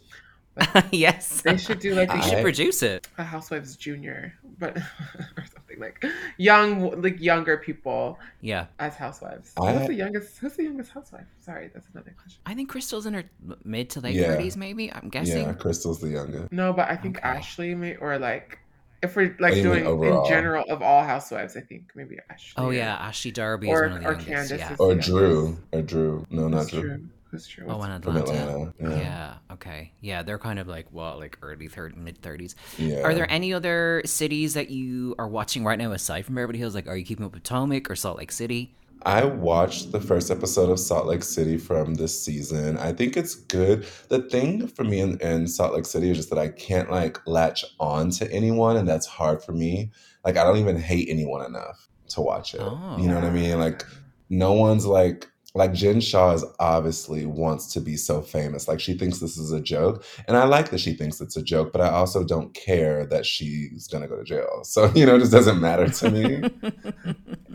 But 0.57 0.87
yes, 0.93 1.43
They 1.43 1.57
should 1.59 1.79
do 1.81 1.95
like 1.95 2.11
They 2.11 2.21
should 2.23 2.43
produce 2.43 2.83
it. 2.83 3.07
a 3.19 3.23
Housewives 3.25 3.77
Junior, 3.77 4.33
but 4.59 4.77
or 5.37 5.45
something 5.55 5.79
like 5.79 6.03
young, 6.39 7.01
like 7.03 7.21
younger 7.21 7.59
people 7.59 8.19
Yeah, 8.41 8.67
as 8.79 8.97
housewives. 8.97 9.53
I- 9.61 9.73
who's 9.75 9.87
the 9.87 9.95
youngest? 9.95 10.39
Who's 10.39 10.55
the 10.57 10.65
youngest 10.65 10.93
housewife? 10.93 11.27
Sorry, 11.41 11.71
that's 11.75 11.87
another 11.93 12.15
question. 12.19 12.41
I 12.47 12.55
think 12.55 12.71
Crystal's 12.71 13.05
in 13.07 13.13
her 13.15 13.25
mid 13.65 13.91
to 13.91 14.01
late 14.01 14.15
Yeah. 14.15 14.29
thirties, 14.29 14.57
maybe. 14.57 14.91
I'm 14.93 15.11
guessing. 15.11 15.43
yeah, 15.47 15.53
Crystal's 15.53 16.01
the 16.01 16.09
youngest. 16.09 16.51
No, 16.53 16.73
but 16.73 16.89
I 16.91 16.97
think 16.97 17.19
Okay. 17.19 17.29
Ashley 17.29 17.75
may 17.75 17.97
or 17.97 18.19
like 18.19 18.59
if 19.03 19.15
we're 19.15 19.37
like 19.39 19.55
you 19.57 19.63
mean 19.65 19.73
doing 19.73 19.87
overall? 19.87 20.25
in 20.25 20.31
general 20.31 20.65
of 20.71 20.81
all 20.81 21.05
housewives, 21.05 21.55
I 21.55 21.61
think 21.61 21.93
maybe 21.95 22.17
Ashley. 22.31 22.55
Oh 22.65 22.71
yeah, 22.71 22.95
Ashley 22.97 23.31
Darby 23.31 23.69
Or- 23.69 23.85
is 23.85 23.91
one 23.93 23.99
of 23.99 24.03
the 24.05 24.09
or 24.09 24.13
youngest. 24.13 24.29
Candace 24.51 24.59
yeah. 24.59 24.73
is- 24.73 24.81
Or 24.81 24.95
Yeah. 24.95 25.03
Drew. 25.03 25.59
Or 25.75 25.83
Drew. 25.83 26.27
No, 26.31 26.49
not 26.49 26.71
Who's 26.71 26.81
Drew. 26.81 27.09
Who's 27.37 27.47
true? 27.47 27.67
Oh, 27.69 27.83
in 27.83 27.91
Atlanta. 27.91 28.21
Atlanta. 28.21 28.75
Yeah. 28.81 28.97
Yeah. 28.97 29.35
Okay. 29.53 29.93
Yeah, 30.01 30.23
they're 30.23 30.39
kind 30.39 30.59
of 30.59 30.67
like 30.67 30.91
what, 30.91 31.19
like 31.19 31.39
early 31.43 31.69
third, 31.69 31.95
mid 31.97 32.23
thirties. 32.23 32.57
Yeah. 32.79 33.03
Are 33.03 33.13
there 33.13 33.31
any 33.31 33.53
other 33.53 34.01
cities 34.07 34.55
that 34.55 34.71
you 34.71 35.15
are 35.19 35.29
watching 35.29 35.65
right 35.65 35.79
now 35.79 35.93
aside 35.93 36.25
from 36.25 36.37
Beverly 36.37 36.59
Hills? 36.59 36.75
Like, 36.75 36.87
are 36.87 36.97
you 36.97 37.05
keeping 37.05 37.27
up 37.27 37.35
with 37.35 37.43
Potomac 37.43 37.91
or 37.91 37.97
Salt 37.97 38.17
Lake 38.17 38.33
City? 38.33 38.75
I 39.03 39.25
watched 39.25 39.93
the 39.93 40.01
first 40.01 40.31
episode 40.31 40.71
of 40.71 40.81
Salt 40.81 41.07
Lake 41.07 41.23
City 41.23 41.59
from 41.59 41.95
this 41.95 42.19
season. 42.21 42.79
I 42.79 42.93
think 42.93 43.17
it's 43.17 43.35
good. 43.35 43.87
The 44.09 44.23
thing 44.23 44.67
for 44.67 44.85
me 44.85 45.01
in, 45.01 45.21
in 45.21 45.47
Salt 45.47 45.75
Lake 45.75 45.85
City 45.85 46.11
is 46.11 46.17
just 46.17 46.31
that 46.31 46.39
I 46.39 46.49
can't 46.49 46.91
like 46.91 47.25
latch 47.27 47.65
on 47.79 48.11
to 48.13 48.33
anyone, 48.33 48.79
and 48.79 48.89
that's 48.89 49.07
hard 49.07 49.45
for 49.45 49.53
me. 49.53 49.91
Like 50.25 50.39
I 50.39 50.45
don't 50.45 50.57
even 50.57 50.79
hate 50.79 51.09
anyone 51.11 51.45
enough 51.45 51.89
to 52.09 52.23
watch 52.23 52.55
it. 52.55 52.63
Oh. 52.63 52.97
You 52.99 53.09
know 53.09 53.15
what 53.17 53.25
I 53.25 53.31
mean? 53.31 53.59
Like 53.59 53.85
no 54.29 54.55
one's 54.55 54.87
like 54.87 55.31
like 55.57 55.73
Jen 55.73 56.01
Shah 56.01 56.33
is 56.33 56.45
obviously 56.61 57.25
wants 57.25 57.73
to 57.73 57.81
be 57.81 57.97
so 57.97 58.21
famous. 58.21 58.69
Like 58.69 58.79
she 58.79 58.93
thinks 58.93 59.19
this 59.19 59.39
is 59.39 59.53
a 59.53 59.61
joke. 59.61 60.05
And 60.29 60.37
I 60.37 60.45
like 60.45 60.71
that 60.71 60.81
she 60.81 60.93
thinks 60.93 61.21
it's 61.21 61.37
a 61.37 61.43
joke, 61.43 61.73
but 61.73 61.81
I 61.81 61.89
also 61.89 62.23
don't 62.23 62.53
care 62.53 63.07
that 63.07 63.25
she's 63.25 63.89
gonna 63.89 64.07
go 64.07 64.17
to 64.17 64.25
jail. 64.25 64.63
So, 64.77 64.93
you 64.95 65.07
know, 65.07 65.17
it 65.17 65.21
just 65.21 65.33
doesn't 65.33 65.61
matter 65.61 65.89
to 65.89 66.11
me. 66.11 66.51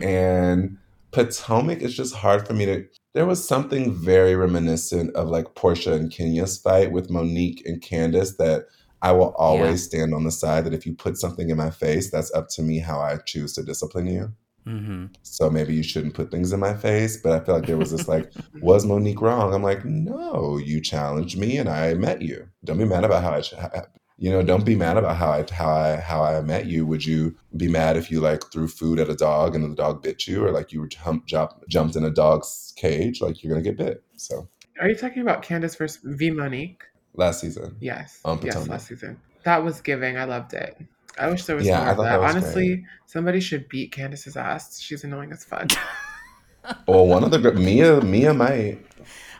and 0.00 0.76
Potomac 1.12 1.80
is 1.80 1.94
just 1.94 2.16
hard 2.16 2.46
for 2.46 2.54
me 2.54 2.66
to. 2.66 2.84
There 3.14 3.26
was 3.26 3.46
something 3.46 3.94
very 3.94 4.34
reminiscent 4.34 5.14
of 5.14 5.28
like 5.28 5.54
Porsha 5.54 5.92
and 5.92 6.10
Kenya's 6.10 6.58
fight 6.58 6.90
with 6.90 7.10
Monique 7.10 7.62
and 7.66 7.80
Candace 7.80 8.36
that 8.38 8.64
I 9.02 9.12
will 9.12 9.34
always 9.34 9.84
stand 9.84 10.14
on 10.14 10.24
the 10.24 10.32
side 10.32 10.64
that 10.64 10.74
if 10.74 10.86
you 10.86 10.94
put 10.94 11.18
something 11.18 11.50
in 11.50 11.56
my 11.56 11.70
face, 11.70 12.10
that's 12.10 12.32
up 12.34 12.48
to 12.50 12.62
me 12.62 12.78
how 12.78 12.98
I 12.98 13.18
choose 13.18 13.52
to 13.54 13.62
discipline 13.62 14.06
you. 14.06 14.32
Hmm 14.64 15.06
So 15.22 15.50
maybe 15.50 15.74
you 15.74 15.82
shouldn't 15.82 16.14
put 16.14 16.30
things 16.30 16.52
in 16.52 16.60
my 16.60 16.74
face. 16.74 17.16
But 17.16 17.32
I 17.32 17.44
feel 17.44 17.54
like 17.56 17.66
there 17.66 17.76
was 17.78 17.90
this 17.90 18.08
like, 18.08 18.32
was 18.60 18.86
Monique 18.86 19.20
wrong? 19.20 19.52
I'm 19.54 19.62
like, 19.62 19.84
no, 19.84 20.56
you 20.58 20.80
challenged 20.80 21.38
me 21.38 21.58
and 21.58 21.68
I 21.68 21.94
met 21.94 22.22
you. 22.22 22.48
Don't 22.64 22.78
be 22.78 22.84
mad 22.84 23.04
about 23.04 23.22
how 23.22 23.32
I, 23.32 23.40
ch- 23.40 23.54
you 24.18 24.30
know, 24.30 24.42
don't 24.42 24.64
be 24.64 24.76
mad 24.76 24.96
about 24.96 25.16
how 25.16 25.30
I 25.32 25.44
how 25.50 25.70
I 25.70 25.96
how 25.96 26.22
I 26.22 26.40
met 26.42 26.66
you. 26.66 26.86
Would 26.86 27.04
you 27.04 27.34
be 27.56 27.66
mad 27.68 27.96
if 27.96 28.10
you 28.10 28.20
like 28.20 28.44
threw 28.52 28.68
food 28.68 29.00
at 29.00 29.08
a 29.08 29.16
dog 29.16 29.56
and 29.56 29.64
the 29.64 29.74
dog 29.74 30.02
bit 30.02 30.26
you, 30.28 30.44
or 30.44 30.52
like 30.52 30.70
you 30.72 30.80
were 30.80 30.86
jump, 30.86 31.26
jump, 31.26 31.52
jumped 31.68 31.96
in 31.96 32.04
a 32.04 32.10
dog's 32.10 32.72
cage? 32.76 33.20
Like 33.20 33.42
you're 33.42 33.52
gonna 33.52 33.64
get 33.64 33.76
bit. 33.76 34.04
So 34.16 34.48
Are 34.80 34.88
you 34.88 34.94
talking 34.94 35.22
about 35.22 35.42
Candace 35.42 35.74
versus 35.74 36.00
V 36.04 36.30
Monique? 36.30 36.84
last 37.14 37.40
season, 37.40 37.76
Yes. 37.80 38.20
On 38.24 38.40
yes, 38.42 38.68
last 38.68 38.86
season. 38.88 39.18
That 39.44 39.64
was 39.64 39.80
giving. 39.80 40.16
I 40.16 40.24
loved 40.24 40.54
it. 40.54 40.78
I 41.18 41.28
wish 41.28 41.44
there 41.44 41.56
was 41.56 41.66
Yeah, 41.66 41.80
more 41.80 41.90
of 41.90 41.96
that. 41.98 42.02
that 42.04 42.20
was 42.20 42.32
great. 42.32 42.42
Honestly, 42.44 42.84
somebody 43.06 43.40
should 43.40 43.68
beat 43.68 43.92
Candace's 43.92 44.36
ass. 44.36 44.80
She's 44.80 45.04
annoying 45.04 45.32
as 45.32 45.44
fuck. 45.44 45.70
Well, 46.86 47.06
one 47.08 47.24
of 47.24 47.32
the 47.32 47.38
gr- 47.40 47.58
Mia, 47.58 48.00
Mia 48.02 48.32
might. 48.32 48.78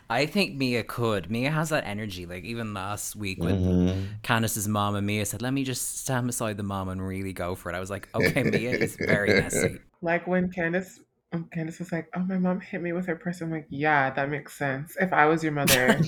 I 0.09 0.25
think 0.25 0.55
Mia 0.55 0.83
could. 0.83 1.31
Mia 1.31 1.49
has 1.51 1.69
that 1.69 1.85
energy. 1.85 2.25
Like 2.25 2.43
even 2.43 2.73
last 2.73 3.15
week 3.15 3.41
when 3.41 3.61
Mhm. 3.61 4.05
Candace's 4.23 4.67
mom 4.67 4.95
and 4.95 5.07
Mia 5.07 5.25
said, 5.25 5.41
"Let 5.41 5.53
me 5.53 5.63
just 5.63 5.99
stand 5.99 6.27
beside 6.27 6.57
the 6.57 6.63
mom 6.63 6.89
and 6.89 7.01
really 7.01 7.31
go 7.31 7.55
for 7.55 7.71
it." 7.71 7.75
I 7.75 7.79
was 7.79 7.89
like, 7.89 8.09
"Okay, 8.13 8.43
Mia 8.43 8.71
is 8.71 8.97
very 8.97 9.39
messy." 9.41 9.79
like 10.01 10.27
when 10.27 10.51
Candace, 10.51 10.99
when 11.33 11.45
Candace 11.45 11.79
was 11.79 11.91
like, 11.91 12.09
"Oh, 12.15 12.19
my 12.19 12.37
mom 12.37 12.61
hit 12.61 12.81
me 12.81 12.93
with 12.93 13.07
her 13.07 13.15
purse." 13.15 13.41
I'm 13.41 13.51
like, 13.51 13.65
"Yeah, 13.69 14.11
that 14.11 14.29
makes 14.29 14.53
sense. 14.55 14.95
If 14.99 15.11
I 15.11 15.25
was 15.25 15.43
your 15.43 15.51
mother, 15.51 15.99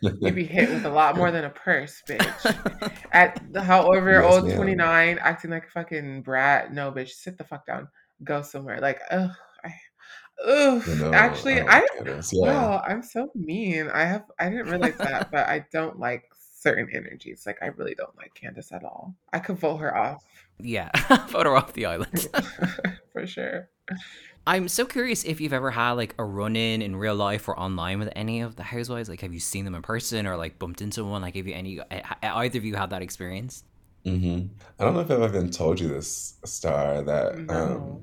you'd 0.00 0.34
be 0.34 0.44
hit 0.44 0.68
with 0.68 0.84
a 0.84 0.90
lot 0.90 1.16
more 1.16 1.30
than 1.30 1.44
a 1.44 1.50
purse, 1.50 2.02
bitch." 2.08 2.92
At 3.12 3.40
however 3.56 4.22
Yes, 4.22 4.34
old, 4.34 4.48
ma'am. 4.48 4.56
29, 4.56 5.18
acting 5.20 5.50
like 5.50 5.66
a 5.66 5.70
fucking 5.70 6.22
brat. 6.22 6.72
No, 6.72 6.90
bitch, 6.90 7.10
sit 7.10 7.38
the 7.38 7.44
fuck 7.44 7.66
down. 7.66 7.88
Go 8.24 8.42
somewhere. 8.42 8.80
Like, 8.80 9.00
ugh, 9.10 9.30
I, 9.64 9.74
ugh. 10.44 10.82
You 10.86 10.94
know, 10.96 11.12
Actually, 11.12 11.56
don't 11.56 11.68
I, 11.68 11.80
like 11.80 11.96
Candace, 11.96 12.32
yeah. 12.32 12.40
wow, 12.40 12.82
I'm 12.86 13.02
so 13.02 13.30
mean. 13.34 13.88
I 13.88 14.04
have, 14.04 14.24
I 14.38 14.50
didn't 14.50 14.68
realize 14.68 14.96
that, 14.98 15.30
but 15.30 15.48
I 15.48 15.64
don't 15.72 15.98
like 15.98 16.24
certain 16.58 16.88
energies. 16.92 17.44
Like, 17.46 17.58
I 17.62 17.66
really 17.66 17.94
don't 17.94 18.16
like 18.16 18.34
Candace 18.34 18.72
at 18.72 18.84
all. 18.84 19.14
I 19.32 19.38
could 19.38 19.58
vote 19.58 19.76
her 19.78 19.96
off 19.96 20.24
yeah, 20.62 20.90
vote 21.28 21.46
her 21.46 21.56
off 21.56 21.72
the 21.72 21.86
island. 21.86 22.28
for 23.12 23.26
sure. 23.26 23.68
I'm 24.46 24.66
so 24.68 24.84
curious 24.84 25.22
if 25.24 25.40
you've 25.40 25.52
ever 25.52 25.70
had 25.70 25.92
like 25.92 26.14
a 26.18 26.24
run 26.24 26.56
in 26.56 26.82
in 26.82 26.96
real 26.96 27.14
life 27.14 27.46
or 27.48 27.58
online 27.58 28.00
with 28.00 28.08
any 28.16 28.40
of 28.40 28.56
the 28.56 28.64
housewives. 28.64 29.08
Like, 29.08 29.20
have 29.20 29.32
you 29.32 29.40
seen 29.40 29.64
them 29.64 29.74
in 29.74 29.82
person 29.82 30.26
or 30.26 30.36
like 30.36 30.58
bumped 30.58 30.82
into 30.82 31.04
one? 31.04 31.22
Like, 31.22 31.36
have 31.36 31.46
you 31.46 31.54
any 31.54 31.80
either 32.22 32.58
of 32.58 32.64
you 32.64 32.74
had 32.74 32.90
that 32.90 33.02
experience? 33.02 33.64
Mm-hmm. 34.04 34.46
I 34.80 34.84
don't 34.84 34.94
know 34.94 35.00
if 35.00 35.10
I've 35.12 35.22
ever 35.22 35.36
even 35.38 35.50
told 35.50 35.78
you 35.78 35.86
this, 35.86 36.34
Star, 36.44 37.02
that 37.02 37.34
um, 37.48 38.02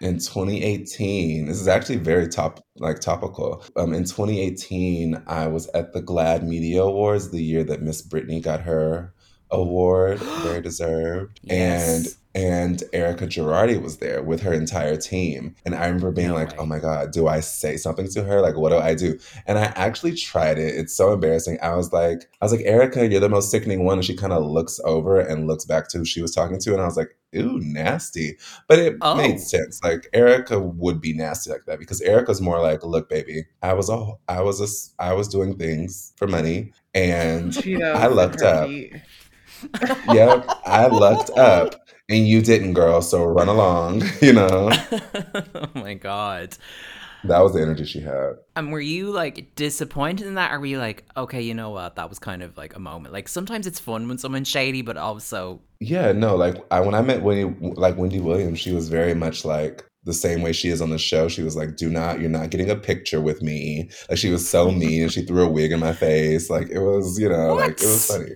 in 0.00 0.18
2018, 0.18 1.46
this 1.46 1.60
is 1.60 1.66
actually 1.66 1.96
very 1.96 2.28
top, 2.28 2.64
like 2.76 3.00
topical. 3.00 3.64
Um, 3.74 3.92
in 3.92 4.04
2018, 4.04 5.20
I 5.26 5.48
was 5.48 5.66
at 5.74 5.92
the 5.92 6.00
GLAAD 6.00 6.44
Media 6.44 6.82
Awards, 6.84 7.30
the 7.32 7.42
year 7.42 7.64
that 7.64 7.82
Miss 7.82 8.06
Britney 8.06 8.40
got 8.40 8.60
her 8.60 9.12
award, 9.50 10.20
very 10.20 10.60
deserved, 10.62 11.40
Yes. 11.42 11.88
and 12.06 12.14
Erika 12.92 13.26
Girardi 13.26 13.80
was 13.80 13.98
there 13.98 14.22
with 14.22 14.40
her 14.42 14.52
entire 14.54 14.96
team, 14.96 15.54
and 15.66 15.74
I 15.74 15.84
remember 15.86 16.10
being 16.12 16.28
No 16.28 16.34
like, 16.34 16.52
oh 16.52 16.52
way. 16.52 16.58
"Oh 16.60 16.66
my 16.66 16.78
god, 16.78 17.10
do 17.12 17.28
I 17.28 17.40
say 17.40 17.76
something 17.76 18.08
to 18.08 18.24
her? 18.24 18.40
Like, 18.40 18.56
what 18.56 18.70
do 18.70 18.78
I 18.78 18.94
do?" 18.94 19.18
And 19.46 19.58
I 19.58 19.64
actually 19.76 20.14
tried 20.14 20.58
it. 20.58 20.74
It's 20.74 20.94
so 20.94 21.12
embarrassing. 21.12 21.58
I 21.62 21.74
was 21.76 21.92
like, 21.92 22.22
I 22.40 22.44
was 22.44 22.52
like, 22.52 22.64
Erika, 22.64 23.06
you're 23.06 23.20
the 23.20 23.28
most 23.28 23.50
sickening 23.50 23.84
one. 23.84 23.98
And 23.98 24.04
she 24.04 24.16
kind 24.16 24.32
of 24.32 24.44
looks 24.46 24.80
over 24.84 25.20
and 25.20 25.46
looks 25.46 25.64
back 25.66 25.88
to 25.88 25.98
who 25.98 26.04
she 26.06 26.22
was 26.22 26.34
talking 26.34 26.58
to. 26.60 26.72
And 26.72 26.80
I 26.80 26.86
was 26.86 26.96
like, 26.96 27.14
ooh, 27.36 27.58
nasty. 27.60 28.38
But 28.66 28.78
it 28.78 28.96
Oh. 29.02 29.14
made 29.14 29.38
sense. 29.38 29.80
Like 29.84 30.08
Erika 30.14 30.58
would 30.58 31.00
be 31.00 31.12
nasty 31.12 31.50
like 31.50 31.66
that 31.66 31.78
because 31.78 32.00
Erika's 32.00 32.40
more 32.40 32.60
like, 32.60 32.82
look, 32.84 33.08
baby, 33.10 33.44
I 33.62 33.74
was 33.74 33.90
a, 33.90 34.12
I 34.28 34.40
was 34.40 34.60
a, 34.60 35.02
I 35.02 35.12
was 35.12 35.28
doing 35.28 35.56
things 35.58 36.12
for 36.16 36.26
money. 36.26 36.72
And 36.94 37.54
I 37.58 38.06
in 38.06 38.16
lucked 38.16 38.42
up. 38.42 38.68
feet. 38.68 38.94
yep, 40.12 40.44
I 40.66 40.86
lucked 40.86 41.30
up 41.38 41.76
and 42.08 42.26
you 42.26 42.42
didn't, 42.42 42.74
girl. 42.74 43.02
So 43.02 43.24
run 43.24 43.48
along, 43.48 44.02
you 44.20 44.32
know? 44.32 44.70
oh 45.54 45.68
my 45.74 45.94
god. 45.94 46.56
That 47.24 47.40
was 47.40 47.52
the 47.52 47.62
energy 47.62 47.84
she 47.84 48.00
had. 48.00 48.32
And 48.56 48.72
were 48.72 48.80
you 48.80 49.10
like 49.10 49.54
disappointed 49.54 50.26
in 50.26 50.34
that, 50.34 50.52
or 50.52 50.58
were 50.58 50.66
you 50.66 50.78
like, 50.78 51.04
okay, 51.16 51.40
you 51.40 51.54
know 51.54 51.70
what, 51.70 51.94
that 51.96 52.08
was 52.08 52.18
kind 52.18 52.42
of 52.42 52.56
like 52.56 52.74
a 52.74 52.80
moment? 52.80 53.12
Like 53.12 53.28
sometimes 53.28 53.66
it's 53.66 53.78
fun 53.78 54.08
when 54.08 54.18
someone's 54.18 54.48
shady, 54.48 54.82
but 54.82 54.96
also, 54.96 55.60
Yeah, 55.78 56.10
no, 56.12 56.34
like 56.34 56.56
I 56.72 56.80
when 56.80 56.94
I 56.94 57.02
met 57.02 57.22
Wendy 57.22 57.54
like 57.74 57.96
Wendy 57.96 58.20
Williams, 58.20 58.58
she 58.58 58.72
was 58.72 58.88
very 58.88 59.14
much 59.14 59.44
like 59.44 59.84
the 60.04 60.12
same 60.12 60.42
way 60.42 60.52
she 60.52 60.68
is 60.68 60.82
on 60.82 60.90
the 60.90 60.98
show. 60.98 61.28
She 61.28 61.42
was 61.44 61.54
like, 61.54 61.76
"Do 61.76 61.88
not, 61.88 62.20
you're 62.20 62.28
not 62.28 62.50
getting 62.50 62.70
a 62.70 62.76
picture 62.76 63.20
with 63.20 63.40
me." 63.40 63.88
Like 64.08 64.18
she 64.18 64.30
was 64.30 64.48
so 64.48 64.72
mean, 64.72 65.02
and 65.02 65.12
she 65.12 65.22
threw 65.22 65.44
a 65.44 65.48
wig 65.48 65.70
in 65.70 65.78
my 65.78 65.92
face. 65.92 66.50
Like 66.50 66.70
it 66.70 66.80
was, 66.80 67.20
you 67.20 67.28
know, 67.28 67.54
like 67.54 67.80
it 67.80 67.86
was 67.86 68.06
funny. 68.06 68.32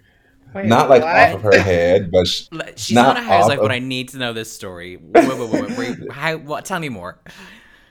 Wait, 0.56 0.66
not 0.66 0.88
like 0.90 1.02
what? 1.02 1.16
off 1.16 1.34
of 1.36 1.42
her 1.42 1.58
head, 1.60 2.10
but 2.10 2.26
sh- 2.26 2.46
Like, 2.52 2.78
she's 2.78 2.94
Not 2.94 3.14
not, 3.14 3.18
a 3.18 3.26
housewife, 3.26 3.58
off 3.58 3.64
but 3.64 3.72
I 3.72 3.78
need 3.78 4.08
to 4.10 4.18
know 4.18 4.32
this 4.32 4.52
story. 4.52 4.96
Wait, 5.00 5.28
wait, 5.28 5.38
wait, 5.38 5.50
wait, 5.78 5.78
wait. 6.00 6.12
How? 6.12 6.36
What? 6.36 6.64
Tell 6.64 6.80
me 6.80 6.88
more. 6.88 7.20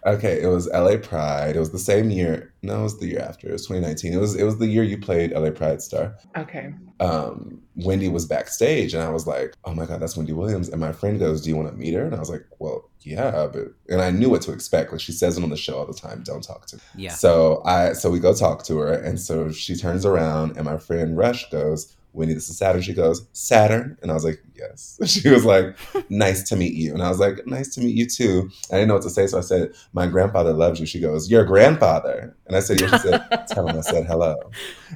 okay, 0.05 0.41
it 0.41 0.47
was 0.47 0.68
LA 0.72 0.97
Pride. 0.97 1.55
It 1.55 1.59
was 1.59 1.72
the 1.72 1.80
same 1.80 2.09
year. 2.09 2.53
No, 2.61 2.80
it 2.82 2.84
was 2.84 2.99
the 2.99 3.07
year 3.07 3.20
after. 3.22 3.49
It 3.49 3.53
was 3.53 3.66
2019. 3.68 4.13
It 4.13 4.18
was 4.18 4.36
it 4.36 4.43
was 4.43 4.57
the 4.57 4.68
year 4.68 4.84
you 4.84 4.97
played 4.97 5.32
LA 5.32 5.49
Pride 5.51 5.82
Star. 5.82 6.16
Okay. 6.38 6.74
um, 6.99 7.61
Wendy 7.78 8.07
was 8.07 8.26
backstage, 8.26 8.93
and 8.93 9.03
I 9.03 9.09
was 9.09 9.28
like, 9.28 9.53
"Oh 9.66 9.74
my 9.74 9.86
god, 9.86 9.99
that's 9.99 10.16
Wendy 10.16 10.34
Williams." 10.34 10.70
And 10.70 10.80
my 10.80 10.91
friend 10.91 11.20
goes, 11.20 11.41
"Do 11.41 11.49
you 11.49 11.55
want 11.57 11.70
to 11.70 11.76
meet 11.76 11.93
her?" 11.93 12.05
And 12.05 12.16
I 12.16 12.20
was 12.20 12.30
like, 12.30 12.45
"Well, 12.59 12.89
yeah," 13.01 13.47
but 13.51 13.68
and 13.89 14.01
I 14.01 14.11
knew 14.11 14.30
what 14.30 14.41
to 14.43 14.53
expect. 14.53 14.91
Like 14.91 15.01
she 15.01 15.11
says 15.11 15.38
it 15.38 15.43
on 15.43 15.49
the 15.49 15.57
show 15.57 15.78
all 15.78 15.86
the 15.86 15.93
time, 15.93 16.24
"Don't 16.24 16.41
talk 16.43 16.68
to." 16.68 16.78
Me. 16.78 16.82
Yeah. 16.97 17.11
So 17.11 17.61
I 17.66 17.93
so 17.93 18.09
we 18.09 18.20
go 18.20 18.34
talk 18.34 18.63
to 18.66 18.78
her, 18.78 18.93
and 18.93 19.20
so 19.20 19.51
she 19.51 19.76
turns 19.76 20.05
around, 20.05 20.55
and 20.55 20.66
my 20.66 20.78
friend 20.78 21.18
Rush 21.18 21.49
goes, 21.49 21.93
"Wendy, 22.16 22.34
this 22.34 22.49
is 22.49 22.57
Saturn." 22.57 22.82
She 22.82 22.93
goes, 22.93 23.28
"Saturn," 23.34 23.97
and 24.01 24.11
I 24.11 24.13
was 24.13 24.24
like, 24.24 24.41
"Yes." 24.55 24.99
She 25.05 25.30
was 25.30 25.45
like, 25.45 25.78
"Nice 26.09 26.47
to 26.49 26.55
meet 26.55 26.74
you," 26.74 26.93
and 26.93 27.03
I 27.03 27.09
was 27.09 27.20
like, 27.20 27.45
"Nice 27.45 27.70
to 27.76 27.82
meet 27.82 27.95
you 27.95 28.07
too." 28.07 28.49
I 28.72 28.76
didn't 28.76 28.88
know 28.88 28.95
what 28.95 29.03
to 29.03 29.09
say, 29.09 29.28
so 29.28 29.38
I 29.38 29.41
said, 29.41 29.74
"My 29.93 30.07
grandfather 30.07 30.53
loves 30.53 30.80
you." 30.80 30.86
She 30.86 30.99
goes, 30.99 31.30
"Your 31.30 31.43
grandfather," 31.43 32.36
and 32.47 32.55
I 32.55 32.59
said, 32.61 32.82
"Yeah." 32.82 32.88
She 32.88 32.97
said, 33.09 33.47
"Tell 33.49 33.68
him 33.68 33.78
I 33.78 33.82
said 33.82 34.05
hello." 34.05 34.38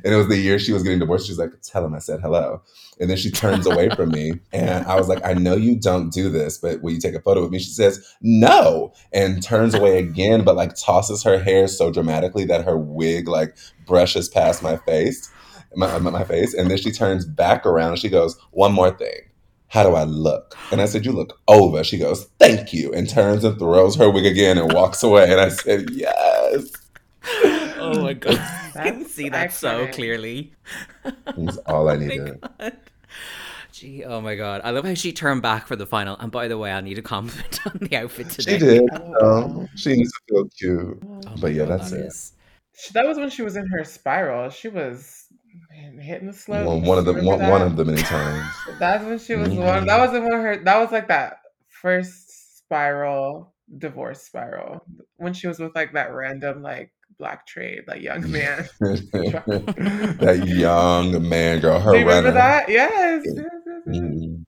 And 0.04 0.14
it 0.14 0.18
was 0.18 0.28
the 0.28 0.38
year 0.38 0.60
she 0.60 0.74
was 0.74 0.84
getting 0.84 1.00
divorced. 1.00 1.28
She's 1.28 1.40
like, 1.40 1.52
tell 1.62 1.86
him 1.86 1.94
I 1.94 2.00
said 2.00 2.22
hello. 2.22 2.62
And 3.00 3.10
then 3.10 3.18
she 3.18 3.32
turns 3.32 3.66
away 3.66 3.90
from 3.90 4.10
me. 4.10 4.34
And 4.52 4.86
I 4.86 4.96
was 4.96 5.08
like, 5.08 5.24
I 5.26 5.34
know 5.34 5.56
you 5.56 5.76
don't 5.76 6.12
do 6.12 6.30
this, 6.30 6.58
but 6.58 6.82
will 6.82 6.92
you 6.92 7.00
take 7.00 7.16
a 7.16 7.22
photo 7.22 7.42
with 7.42 7.52
me? 7.52 7.60
She 7.60 7.72
says, 7.72 8.16
no. 8.22 8.94
And 9.12 9.42
turns 9.42 9.74
away 9.74 10.00
again, 10.00 10.44
but 10.44 10.56
like 10.56 10.76
tosses 10.76 11.24
her 11.24 11.40
hair 11.40 11.68
so 11.68 11.92
dramatically 11.92 12.46
that 12.46 12.66
her 12.66 12.78
wig 12.78 13.28
like 13.28 13.56
brushes 13.86 14.30
past 14.30 14.62
my 14.62 14.78
face, 14.78 15.32
my, 15.76 15.98
my, 16.00 16.10
my 16.12 16.24
face. 16.24 16.54
And 16.54 16.70
then 16.70 16.78
she 16.78 16.92
turns 16.92 17.26
back 17.26 17.66
around 17.66 17.92
and 17.92 18.00
she 18.00 18.10
goes, 18.10 18.38
one 18.52 18.74
more 18.74 18.92
thing. 18.92 19.22
How 19.68 19.84
do 19.84 19.94
I 19.96 20.04
look? 20.04 20.58
And 20.72 20.82
I 20.82 20.86
said, 20.86 21.06
You 21.06 21.12
look 21.12 21.40
over. 21.48 21.84
She 21.84 22.00
goes, 22.00 22.26
Thank 22.40 22.74
you. 22.74 22.92
And 22.92 23.08
turns 23.08 23.44
and 23.44 23.56
throws 23.60 23.96
her 23.98 24.10
wig 24.10 24.26
again 24.26 24.58
and 24.58 24.74
walks 24.74 25.04
away. 25.04 25.32
And 25.32 25.40
I 25.40 25.50
said, 25.50 25.92
Yes. 25.92 26.72
oh 27.78 28.02
my 28.02 28.14
god, 28.14 28.40
I 28.76 28.90
can 28.90 29.06
see 29.06 29.30
that 29.30 29.54
so 29.54 29.88
clearly. 29.90 30.54
That's 31.04 31.58
all 31.68 31.88
I 31.88 31.94
Oh 31.98 31.98
my 32.00 32.06
needed. 32.08 32.42
god. 32.60 32.78
Gee, 33.72 34.04
oh 34.04 34.20
my 34.22 34.34
god. 34.36 34.62
I 34.64 34.72
love 34.72 34.86
how 34.86 34.96
she 34.96 35.14
turned 35.14 35.44
back 35.44 35.68
for 35.68 35.76
the 35.76 35.86
final. 35.86 36.18
And 36.18 36.32
by 36.32 36.48
the 36.48 36.58
way, 36.58 36.72
I 36.72 36.82
need 36.82 36.98
a 36.98 37.04
compliment 37.04 37.60
on 37.68 37.78
the 37.80 37.96
outfit 37.96 38.32
today. 38.32 38.54
She 38.54 38.58
did. 38.66 38.90
Oh. 39.22 39.44
Um, 39.44 39.70
she 39.76 39.94
needs 39.96 40.12
to 40.12 40.20
feel 40.30 40.50
cute. 40.58 41.04
Oh 41.28 41.36
But 41.40 41.54
yeah, 41.54 41.66
God, 41.66 41.80
that's 41.80 41.92
that 41.92 42.00
it. 42.00 42.06
is- 42.08 42.34
That 42.94 43.06
was 43.06 43.18
when 43.20 43.30
she 43.30 43.44
was 43.44 43.56
in 43.56 43.68
her 43.68 43.84
spiral. 43.84 44.50
She 44.50 44.68
was 44.70 45.28
man, 45.29 45.29
hitting 46.00 46.28
the 46.28 46.34
slopes. 46.34 46.68
One, 46.68 46.82
one 46.84 46.98
of 46.98 47.06
the 47.06 47.14
one, 47.14 47.40
one 47.50 47.62
of 47.62 47.76
the 47.76 47.86
many 47.86 48.02
times. 48.04 48.46
That's 48.80 49.04
when 49.04 49.20
she 49.20 49.36
was 49.36 49.50
one. 49.50 49.86
That 49.86 50.00
wasn't 50.00 50.24
one. 50.24 50.34
of 50.34 50.42
Her. 50.42 50.58
That 50.64 50.80
was 50.80 50.92
like 50.92 51.08
that 51.10 51.38
first 51.68 52.58
spiral, 52.58 53.54
divorce 53.78 54.22
spiral. 54.22 54.86
When 55.18 55.34
she 55.34 55.48
was 55.48 55.60
with 55.60 55.76
like 55.76 55.94
that 55.94 56.14
random 56.14 56.62
like 56.62 56.92
black 57.18 57.46
trade, 57.46 57.82
like 57.88 58.02
young 58.02 58.32
man. 58.32 58.68
that 58.80 60.44
young 60.48 61.28
man, 61.28 61.60
girl, 61.60 61.80
her 61.80 61.92
Do 61.94 62.00
you 62.00 62.06
remember 62.06 62.30
runner. 62.32 62.40
that? 62.40 62.70
Yes. 62.70 63.26
Mhm. 63.88 64.46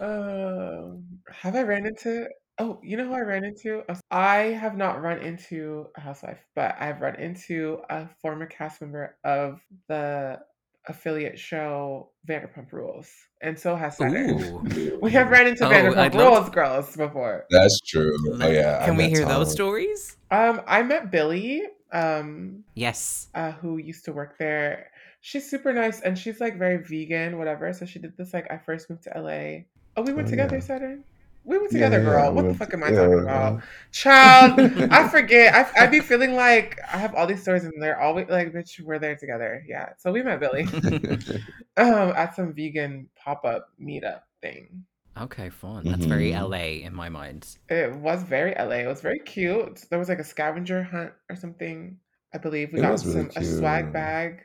um, 0.00 1.04
have 1.32 1.54
I 1.56 1.62
ran 1.62 1.86
into? 1.86 2.26
Oh, 2.60 2.80
you 2.82 2.96
know 2.96 3.06
who 3.06 3.14
I 3.14 3.20
ran 3.20 3.44
into? 3.44 3.82
I 4.10 4.36
have 4.58 4.76
not 4.76 5.00
run 5.00 5.18
into 5.18 5.86
a 5.96 6.00
housewife, 6.00 6.44
but 6.56 6.74
I've 6.80 7.00
run 7.00 7.14
into 7.16 7.78
a 7.88 8.08
former 8.20 8.46
cast 8.46 8.80
member 8.80 9.16
of 9.24 9.60
the 9.88 10.40
affiliate 10.88 11.38
show 11.38 12.10
Vanderpump 12.28 12.72
Rules, 12.72 13.10
and 13.42 13.56
so 13.58 13.76
has 13.76 13.96
Saturn. 13.96 14.40
Ooh. 14.42 14.98
We 15.02 15.10
have 15.12 15.30
ran 15.30 15.46
into 15.46 15.66
Oh, 15.66 15.70
Vanderpump 15.70 15.96
I'd 15.98 16.14
love 16.14 16.32
Rules 16.44 16.50
girls 16.50 16.96
before. 16.96 17.44
That's 17.50 17.78
true. 17.86 18.16
Oh 18.42 18.48
yeah. 18.48 18.80
I 18.82 18.86
Can 18.86 18.96
we 18.96 19.04
met 19.04 19.10
hear 19.12 19.22
Tom. 19.22 19.28
those 19.34 19.52
stories? 19.52 20.16
Um, 20.32 20.60
I 20.66 20.82
met 20.82 21.10
Billie, 21.12 21.62
um, 21.92 22.64
Yes. 22.74 23.28
uh, 23.34 23.52
who 23.52 23.76
used 23.76 24.04
to 24.06 24.12
work 24.12 24.36
there. 24.38 24.90
She's 25.20 25.48
super 25.48 25.72
nice, 25.72 26.00
and 26.00 26.18
she's 26.18 26.40
like 26.40 26.58
very 26.58 26.78
vegan, 26.82 27.38
whatever. 27.38 27.72
So 27.72 27.86
she 27.86 27.98
did 28.00 28.16
this 28.16 28.32
like 28.34 28.50
I 28.50 28.56
first 28.58 28.88
moved 28.90 29.04
to 29.04 29.10
LA. 29.14 29.64
Oh, 29.96 30.02
we 30.02 30.12
went 30.12 30.28
Oh, 30.28 30.30
together, 30.30 30.56
yeah. 30.56 30.62
Saturn. 30.62 31.04
We 31.48 31.56
were 31.58 31.68
together, 31.68 31.98
yeah, 31.98 32.04
girl. 32.04 32.30
we 32.30 32.36
What 32.42 32.48
the 32.48 32.54
fuck 32.54 32.70
to- 32.70 32.76
am 32.76 32.84
I 32.84 32.88
yeah, 32.90 32.96
talking 33.06 33.20
about? 33.20 33.62
Child, 33.90 34.60
I 34.92 35.08
forget. 35.08 35.54
I 35.54 35.84
I 35.84 35.86
be 35.86 36.00
feeling 36.00 36.34
like 36.34 36.78
I 36.92 36.98
have 36.98 37.14
all 37.14 37.26
these 37.26 37.40
stories, 37.42 37.64
and 37.64 37.72
they're 37.82 37.98
always 38.00 38.28
like, 38.28 38.52
bitch, 38.52 38.80
we're 38.80 38.98
there 38.98 39.16
together. 39.16 39.64
Yeah. 39.66 39.94
So 39.98 40.12
we 40.12 40.22
met 40.22 40.40
Billie 40.40 40.64
um, 41.76 42.12
at 42.16 42.36
some 42.36 42.52
vegan 42.52 43.08
pop 43.16 43.44
up 43.44 43.70
meetup 43.80 44.20
thing. 44.42 44.84
Okay, 45.20 45.48
fun. 45.48 45.84
That's 45.84 46.04
very 46.04 46.30
Mhm. 46.32 46.48
LA 46.50 46.66
in 46.86 46.94
my 46.94 47.08
mind. 47.08 47.56
It 47.68 47.92
was 47.96 48.22
very 48.22 48.52
LA. 48.56 48.84
It 48.84 48.86
was 48.86 49.00
very 49.00 49.18
cute. 49.18 49.84
There 49.90 49.98
was 49.98 50.08
like 50.08 50.20
a 50.20 50.24
scavenger 50.24 50.82
hunt 50.82 51.12
or 51.30 51.34
something. 51.34 51.98
I 52.32 52.38
believe 52.38 52.72
we 52.72 52.78
It 52.78 52.82
got 52.82 52.92
was 52.92 53.06
really 53.06 53.30
some 53.32 53.42
a 53.42 53.44
swag 53.44 53.92
bag. 53.92 54.42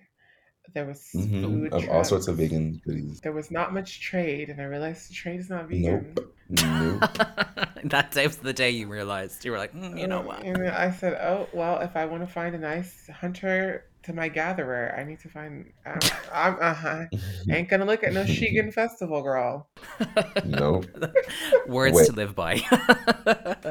There 0.74 0.86
was 0.86 1.10
Mhm, 1.14 1.42
food 1.44 1.74
Of 1.74 1.90
all 1.90 2.04
sorts 2.04 2.28
of 2.28 2.38
vegan 2.38 2.82
goodies. 2.86 3.20
There 3.22 3.32
was 3.34 3.52
not 3.52 3.74
much 3.74 4.02
trade, 4.02 4.50
and 4.50 4.60
I 4.62 4.64
realized 4.66 5.10
the 5.10 5.14
trade 5.14 5.40
is 5.40 5.50
not 5.50 5.68
vegan. 5.68 6.14
Nope. 6.16 6.34
Nope. 6.50 7.00
that 7.86 8.12
day 8.12 8.26
was 8.28 8.38
the 8.38 8.54
day 8.54 8.70
you 8.72 8.88
realized. 8.88 9.44
You 9.46 9.52
were 9.52 9.58
like, 9.58 9.74
"Mm, 9.74 10.00
you 10.00 10.08
know 10.08 10.20
Uh, 10.20 10.24
what? 10.24 10.44
And 10.44 10.68
I 10.70 10.90
said, 10.92 11.14
"Oh 11.22 11.48
well, 11.54 11.80
if 11.82 11.96
I 11.96 12.06
want 12.06 12.26
to 12.26 12.32
find 12.34 12.56
a 12.56 12.58
nice 12.58 13.08
hunter 13.10 13.86
to 14.04 14.14
my 14.14 14.28
gatherer, 14.30 14.96
I 14.98 15.04
need 15.04 15.20
to 15.22 15.30
find. 15.30 15.72
Um, 15.86 16.00
I'm 16.34 16.58
uh 16.60 16.74
huh. 16.74 17.06
Ain't 17.50 17.70
gonna 17.70 17.86
look 17.86 18.04
at 18.04 18.14
no 18.14 18.24
Sheegan 18.24 18.74
festival, 18.82 19.22
girl. 19.22 19.68
nope. 20.46 20.86
Words 21.68 21.96
Wait. 21.98 22.06
to 22.08 22.14
live 22.14 22.36
by. 22.36 22.58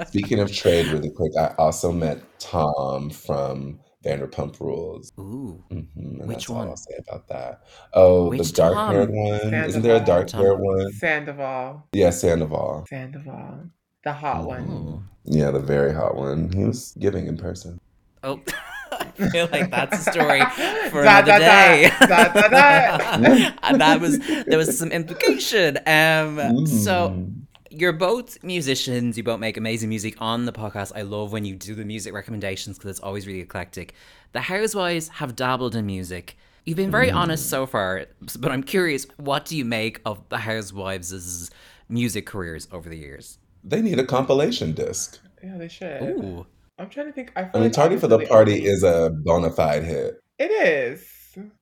Speaking 0.06 0.40
of 0.40 0.52
trade, 0.52 0.86
really 0.86 1.10
quick, 1.10 1.32
I 1.38 1.54
also 1.58 1.90
met 1.92 2.18
Tom 2.38 3.10
from 3.10 3.80
Vanderpump 4.02 4.58
Rules. 4.60 5.10
Ooh. 5.18 5.62
hmm 5.70 6.18
Which 6.26 6.28
that's 6.38 6.50
all 6.50 6.56
one? 6.56 6.68
I'll 6.68 6.76
say 6.76 6.94
about 7.08 7.28
that. 7.28 7.62
Oh, 7.92 8.28
Which 8.30 8.48
the 8.48 8.52
dark 8.54 8.76
haired 8.88 9.08
Tom? 9.08 9.16
one. 9.16 9.54
Isn't 9.54 9.82
there 9.82 9.96
a 9.96 10.04
dark 10.04 10.30
haired 10.30 10.60
one? 10.60 10.92
Sandoval, 10.92 11.86
Yeah, 11.92 12.10
Sandoval. 12.10 12.86
Sandoval, 12.88 13.70
the 14.04 14.12
hot 14.12 14.44
one. 14.44 15.08
Yeah, 15.24 15.50
the 15.52 15.60
very 15.60 15.94
hot 15.94 16.16
one. 16.16 16.50
He 16.52 16.64
was 16.64 16.94
giving 16.98 17.26
in 17.26 17.36
person. 17.36 17.78
Oh, 18.24 18.40
I 18.92 19.04
feel 19.30 19.48
like 19.50 19.70
that's 19.70 20.06
a 20.06 20.10
story 20.10 20.40
for 20.90 21.02
Da, 21.04 21.20
another 21.20 21.26
da, 21.26 21.38
da. 21.38 21.38
day. 21.38 21.90
Da, 22.00 22.28
da, 22.28 22.48
da. 22.48 23.50
and 23.62 23.80
that 23.80 24.00
was 24.00 24.18
there 24.18 24.58
was 24.58 24.76
some 24.78 24.90
implication. 24.92 25.78
Um, 25.86 26.66
so 26.66 27.10
Mm. 27.10 27.42
You're 27.72 27.92
both 27.92 28.42
musicians. 28.42 29.16
You 29.16 29.22
both 29.22 29.40
make 29.40 29.56
amazing 29.56 29.88
music 29.88 30.14
on 30.18 30.44
the 30.44 30.52
podcast. 30.52 30.92
I 30.94 31.02
love 31.02 31.32
when 31.32 31.44
you 31.44 31.56
do 31.56 31.74
the 31.74 31.84
music 31.84 32.12
recommendations 32.12 32.78
because 32.78 32.90
it's 32.90 33.00
always 33.00 33.26
really 33.26 33.40
eclectic. 33.40 33.94
The 34.32 34.40
Housewives 34.40 35.08
have 35.08 35.34
dabbled 35.34 35.74
in 35.74 35.86
music. 35.86 36.36
You've 36.64 36.76
been 36.76 36.90
very 36.90 37.08
mm. 37.08 37.16
honest 37.16 37.50
so 37.50 37.66
far, 37.66 38.06
but 38.38 38.52
I'm 38.52 38.62
curious, 38.62 39.06
what 39.16 39.46
do 39.46 39.56
you 39.56 39.64
make 39.64 40.00
of 40.06 40.28
the 40.28 40.38
Housewives' 40.38 41.50
music 41.88 42.26
careers 42.26 42.68
over 42.70 42.88
the 42.88 42.96
years? 42.96 43.38
they 43.64 43.82
need 43.82 43.98
a 43.98 44.04
compilation 44.04 44.72
disc. 44.72 45.20
Yeah, 45.42 45.56
they 45.56 45.68
should. 45.68 46.02
Ooh. 46.02 46.46
I'm 46.78 46.88
trying 46.88 47.06
to 47.06 47.12
think. 47.12 47.32
I, 47.36 47.42
feel 47.42 47.50
I 47.54 47.58
mean, 47.58 47.62
like 47.64 47.72
Tardy 47.72 47.96
for 47.96 48.08
the 48.08 48.14
obviously 48.16 48.34
Party 48.34 48.52
only- 48.52 48.66
is 48.66 48.82
a 48.82 49.10
bona 49.10 49.50
fide 49.50 49.84
hit. 49.84 50.20
It 50.38 50.50
is. 50.50 51.08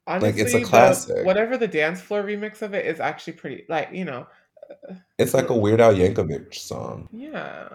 Honestly, 0.06 0.42
it's 0.42 0.54
a 0.54 0.58
the- 0.58 0.64
classic. 0.64 1.24
whatever 1.26 1.56
the 1.56 1.68
dance 1.68 2.00
floor 2.00 2.22
remix 2.22 2.62
of 2.62 2.74
it 2.74 2.86
is 2.86 3.00
actually 3.00 3.34
pretty. 3.34 3.64
Like 3.68 3.90
you 3.92 4.04
know, 4.04 4.26
It's 5.18 5.34
like 5.34 5.50
a 5.50 5.54
Weird 5.56 5.80
Al 5.80 5.94
Yankovic 5.94 6.54
song. 6.54 7.08
yeah. 7.12 7.68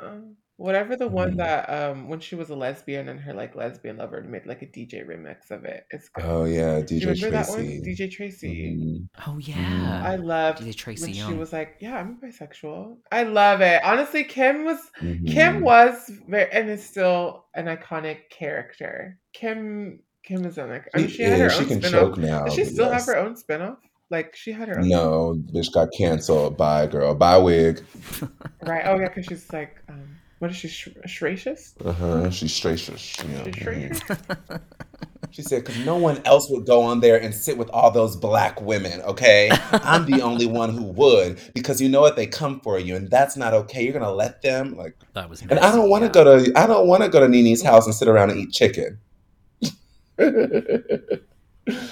Whatever 0.57 0.95
the 0.95 1.09
one 1.09 1.33
Mhm. 1.33 1.37
that 1.39 1.69
um 1.69 2.07
when 2.07 2.21
she 2.21 2.33
was 2.35 2.49
a 2.49 2.55
lesbian 2.55 3.09
and 3.09 3.19
her 3.19 3.33
like 3.33 3.57
lesbian 3.57 3.97
lover 3.97 4.21
made 4.21 4.45
like 4.45 4.61
a 4.61 4.65
DJ 4.65 5.05
remix 5.05 5.51
of 5.51 5.65
it. 5.65 5.85
It's 5.91 6.07
good. 6.07 6.23
Oh 6.23 6.45
yeah, 6.45 6.79
Do 6.79 6.95
you 6.95 7.01
DJ 7.01 7.07
remember 7.25 7.29
that 7.31 7.49
one? 7.49 7.57
Tracy. 7.65 7.81
DJ 7.81 8.09
Tracy. 8.09 8.75
Mhm. 8.77 9.07
Oh 9.27 9.37
yeah. 9.37 10.01
I 10.05 10.15
loved 10.15 10.59
DJ 10.63 10.73
Tracy 10.73 11.03
when 11.03 11.13
she 11.13 11.33
was 11.37 11.51
like, 11.51 11.75
"Yeah, 11.81 11.97
I'm 11.97 12.17
bisexual." 12.23 12.95
I 13.11 13.23
love 13.23 13.59
it. 13.59 13.83
Honestly, 13.83 14.23
Kim 14.23 14.63
was 14.63 14.79
Mhm. 15.01 15.27
Kim 15.27 15.59
was 15.59 16.09
very 16.29 16.49
and 16.53 16.69
is 16.69 16.85
still 16.85 17.47
an 17.53 17.65
iconic 17.65 18.29
character. 18.29 19.19
Kim 19.33 19.99
Kim 20.23 20.45
is 20.45 20.57
on 20.57 20.69
like 20.69 20.87
I 20.95 20.99
mean, 20.99 21.07
she 21.09 21.23
had 21.23 21.37
her 21.37 21.47
is. 21.47 21.53
own 21.55 21.59
She 21.63 21.67
can 21.67 21.81
spin-off. 21.81 22.01
choke 22.15 22.17
now. 22.17 22.45
Does 22.45 22.53
she 22.53 22.63
still 22.63 22.89
yes. 22.89 23.05
have 23.05 23.13
her 23.13 23.19
own 23.21 23.35
spin-off? 23.35 23.79
Like 24.11 24.35
she 24.35 24.51
had 24.51 24.67
her 24.67 24.79
own 24.79 24.87
No, 24.87 25.35
bitch 25.53 25.71
got 25.73 25.89
canceled. 25.97 26.57
Bye, 26.57 26.87
girl. 26.87 27.15
Bye, 27.15 27.37
wig. 27.37 27.83
right? 28.63 28.83
Oh 28.85 28.99
yeah, 28.99 29.07
because 29.07 29.25
she's 29.25 29.51
like, 29.51 29.81
um, 29.89 30.17
what 30.39 30.51
is 30.51 30.57
she? 30.57 30.67
Sh- 30.67 30.89
Shratious? 31.07 31.73
Uh 31.83 31.91
huh. 31.91 32.29
She's 32.29 32.53
straight. 32.53 32.79
She's, 32.79 32.89
She's 32.89 33.23
mhm. 33.23 34.61
She 35.31 35.41
said, 35.41 35.65
because 35.65 35.83
no 35.85 35.97
one 35.97 36.21
else 36.23 36.49
would 36.49 36.65
go 36.65 36.81
on 36.83 36.99
there 37.01 37.19
and 37.19 37.33
sit 37.33 37.57
with 37.57 37.69
all 37.71 37.91
those 37.91 38.15
black 38.15 38.61
women, 38.61 39.01
okay? 39.01 39.49
I'm 39.71 40.05
the 40.05 40.21
only 40.29 40.45
one 40.45 40.69
who 40.69 40.83
would 40.83 41.39
because 41.53 41.81
you 41.81 41.89
know 41.89 41.99
what? 41.99 42.15
They 42.15 42.27
come 42.27 42.59
for 42.61 42.79
you, 42.79 42.95
and 42.95 43.09
that's 43.09 43.35
not 43.35 43.53
okay. 43.53 43.83
You're 43.83 43.91
gonna 43.93 44.11
let 44.13 44.41
them 44.43 44.77
like. 44.77 44.95
that 45.13 45.29
was 45.29 45.41
And 45.41 45.53
I 45.59 45.71
don't 45.75 45.89
want 45.89 46.03
to 46.03 46.07
yeah. 46.19 46.23
go 46.23 46.45
to. 46.45 46.57
I 46.57 46.67
don't 46.67 46.87
want 46.87 47.03
to 47.03 47.09
go 47.09 47.19
to 47.19 47.27
NeNe's 47.27 47.63
house 47.63 47.85
and 47.85 47.93
sit 47.95 48.07
around 48.07 48.29
and 48.29 48.39
eat 48.39 48.51
chicken. 48.53 48.99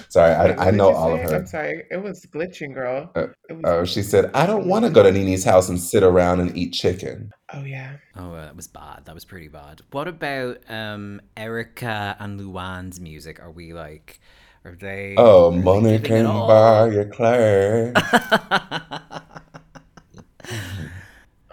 Sorry, 0.10 0.34
Wait, 0.38 0.58
I, 0.60 0.68
I 0.68 0.72
know 0.72 0.90
you 0.90 0.96
all 0.96 1.14
of 1.16 1.22
say? 1.22 1.36
her. 1.36 1.36
I'm 1.36 1.46
sorry, 1.48 1.84
it 1.90 1.98
was 2.02 2.26
glitching, 2.28 2.74
girl. 2.74 3.12
Uh, 3.16 3.28
was 3.50 3.62
Oh, 3.66 3.86
she 3.86 4.04
said, 4.04 4.32
I 4.34 4.46
don't 4.46 4.68
want 4.68 4.86
to 4.86 4.92
go 4.92 5.04
to 5.04 5.12
NeNe's 5.12 5.44
house 5.44 5.70
and 5.70 5.80
sit 5.80 6.04
around 6.04 6.40
and 6.42 6.56
eat 6.58 6.74
chicken. 6.74 7.32
Oh 7.54 7.64
yeah. 7.64 7.98
Oh, 8.16 8.34
uh, 8.34 8.46
that 8.46 8.56
was 8.56 8.68
bad. 8.68 9.06
That 9.06 9.14
was 9.16 9.26
pretty 9.26 9.48
bad. 9.48 9.82
What 9.92 10.08
about 10.08 10.58
um 10.70 11.22
Erika 11.38 12.16
and 12.20 12.40
Luann's 12.40 13.00
music? 13.00 13.40
Are 13.42 13.52
we 13.52 13.74
like, 13.74 14.20
are 14.66 14.76
they? 14.76 15.16
Oh, 15.18 15.52
are 15.52 15.64
money 15.64 16.00
giving 16.00 16.16
it 16.16 16.26
can 16.26 16.26
all? 16.26 16.48
buy 16.48 16.90
your 16.90 17.06
clothes. 17.06 17.94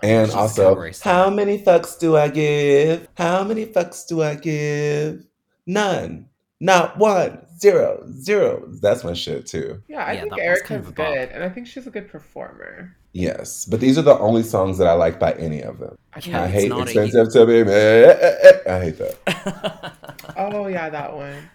And 0.02 0.30
also, 0.32 0.88
how 1.02 1.28
many 1.30 1.62
fucks 1.62 1.98
do 1.98 2.16
I 2.16 2.28
give? 2.28 3.06
How 3.16 3.44
many 3.44 3.66
fucks 3.66 4.06
do 4.06 4.22
I 4.22 4.34
give? 4.34 5.26
None. 5.66 6.29
Not 6.60 6.98
one. 6.98 7.46
Zero. 7.58 8.06
Zero. 8.18 8.64
That's 8.80 9.04
my 9.04 9.12
shit 9.14 9.46
too. 9.46 9.82
Yeah, 9.88 10.04
I 10.04 10.12
Yeah, 10.12 10.20
think 10.20 10.30
that 10.30 10.36
was 10.36 10.44
Erika's 10.44 10.68
kind 10.68 10.86
of 10.86 10.94
good, 10.94 11.28
and 11.30 11.42
I 11.44 11.48
think 11.48 11.66
she's 11.66 11.86
a 11.86 11.90
good 11.90 12.08
performer. 12.08 12.96
Yes. 13.12 13.64
But 13.66 13.80
these 13.80 13.98
are 13.98 14.02
the 14.02 14.18
only 14.18 14.42
songs 14.42 14.78
that 14.78 14.86
I 14.86 14.92
like 14.92 15.18
by 15.18 15.32
any 15.32 15.62
of 15.62 15.78
them. 15.78 15.96
I 16.14 16.20
Yeah, 16.22 16.42
I 16.42 16.46
hate 16.48 16.68
not 16.68 16.80
a- 16.80 16.82
expensive 16.82 17.32
to 17.32 17.46
be 17.46 17.64
made. 17.64 18.06
I 18.66 18.80
hate 18.84 18.98
that. 18.98 19.94
Oh 20.36 20.68
yeah, 20.68 20.88
that 20.88 21.14
one. 21.14 21.50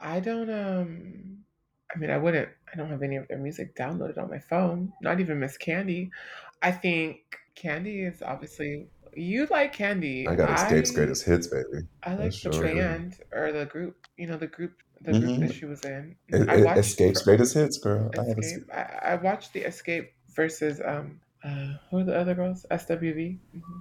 I 0.00 0.20
don't 0.20 0.50
um 0.50 1.38
I 1.94 1.98
mean 1.98 2.10
I 2.10 2.18
wouldn't 2.18 2.48
I 2.72 2.76
don't 2.76 2.90
have 2.90 3.02
any 3.02 3.16
of 3.16 3.26
their 3.28 3.38
music 3.38 3.74
downloaded 3.74 4.18
on 4.18 4.28
my 4.30 4.38
phone. 4.38 4.92
Not 5.02 5.18
even 5.20 5.40
Miss 5.40 5.56
Kandi. 5.58 6.10
I 6.62 6.70
think 6.70 7.20
Kandi 7.56 8.06
is 8.12 8.22
obviously 8.22 8.86
you 9.18 9.46
like 9.50 9.76
Kandi. 9.76 10.28
I 10.28 10.34
got 10.34 10.48
Xscape's 10.50 10.90
I- 10.90 10.94
greatest 10.94 11.24
hits, 11.24 11.46
baby. 11.48 11.86
I 12.04 12.10
like 12.10 12.18
That's 12.20 12.42
the 12.42 12.52
sure. 12.52 12.62
band 12.74 13.16
or 13.32 13.52
the 13.52 13.66
group, 13.66 13.96
you 14.16 14.26
know, 14.26 14.36
the 14.36 14.46
group 14.46 14.74
the 15.00 15.12
group 15.12 15.24
Mhm. 15.24 15.40
that 15.46 15.54
she 15.54 15.64
was 15.64 15.84
in. 15.84 16.16
It, 16.28 16.48
I 16.48 16.56
it- 16.56 16.64
watched 16.64 16.80
Xscape's 16.80 17.22
greatest 17.22 17.54
hits, 17.54 17.78
girl. 17.78 18.10
I 18.18 18.24
have 18.24 18.36
Xscape. 18.36 18.70
I, 18.74 19.12
I 19.12 19.14
watched 19.16 19.52
the 19.52 19.62
Xscape 19.62 20.08
versus 20.34 20.80
um 20.84 21.20
uh 21.44 21.74
who 21.90 21.98
are 21.98 22.04
the 22.04 22.16
other 22.18 22.34
girls? 22.34 22.66
SWV. 22.70 23.38
hmm 23.52 23.78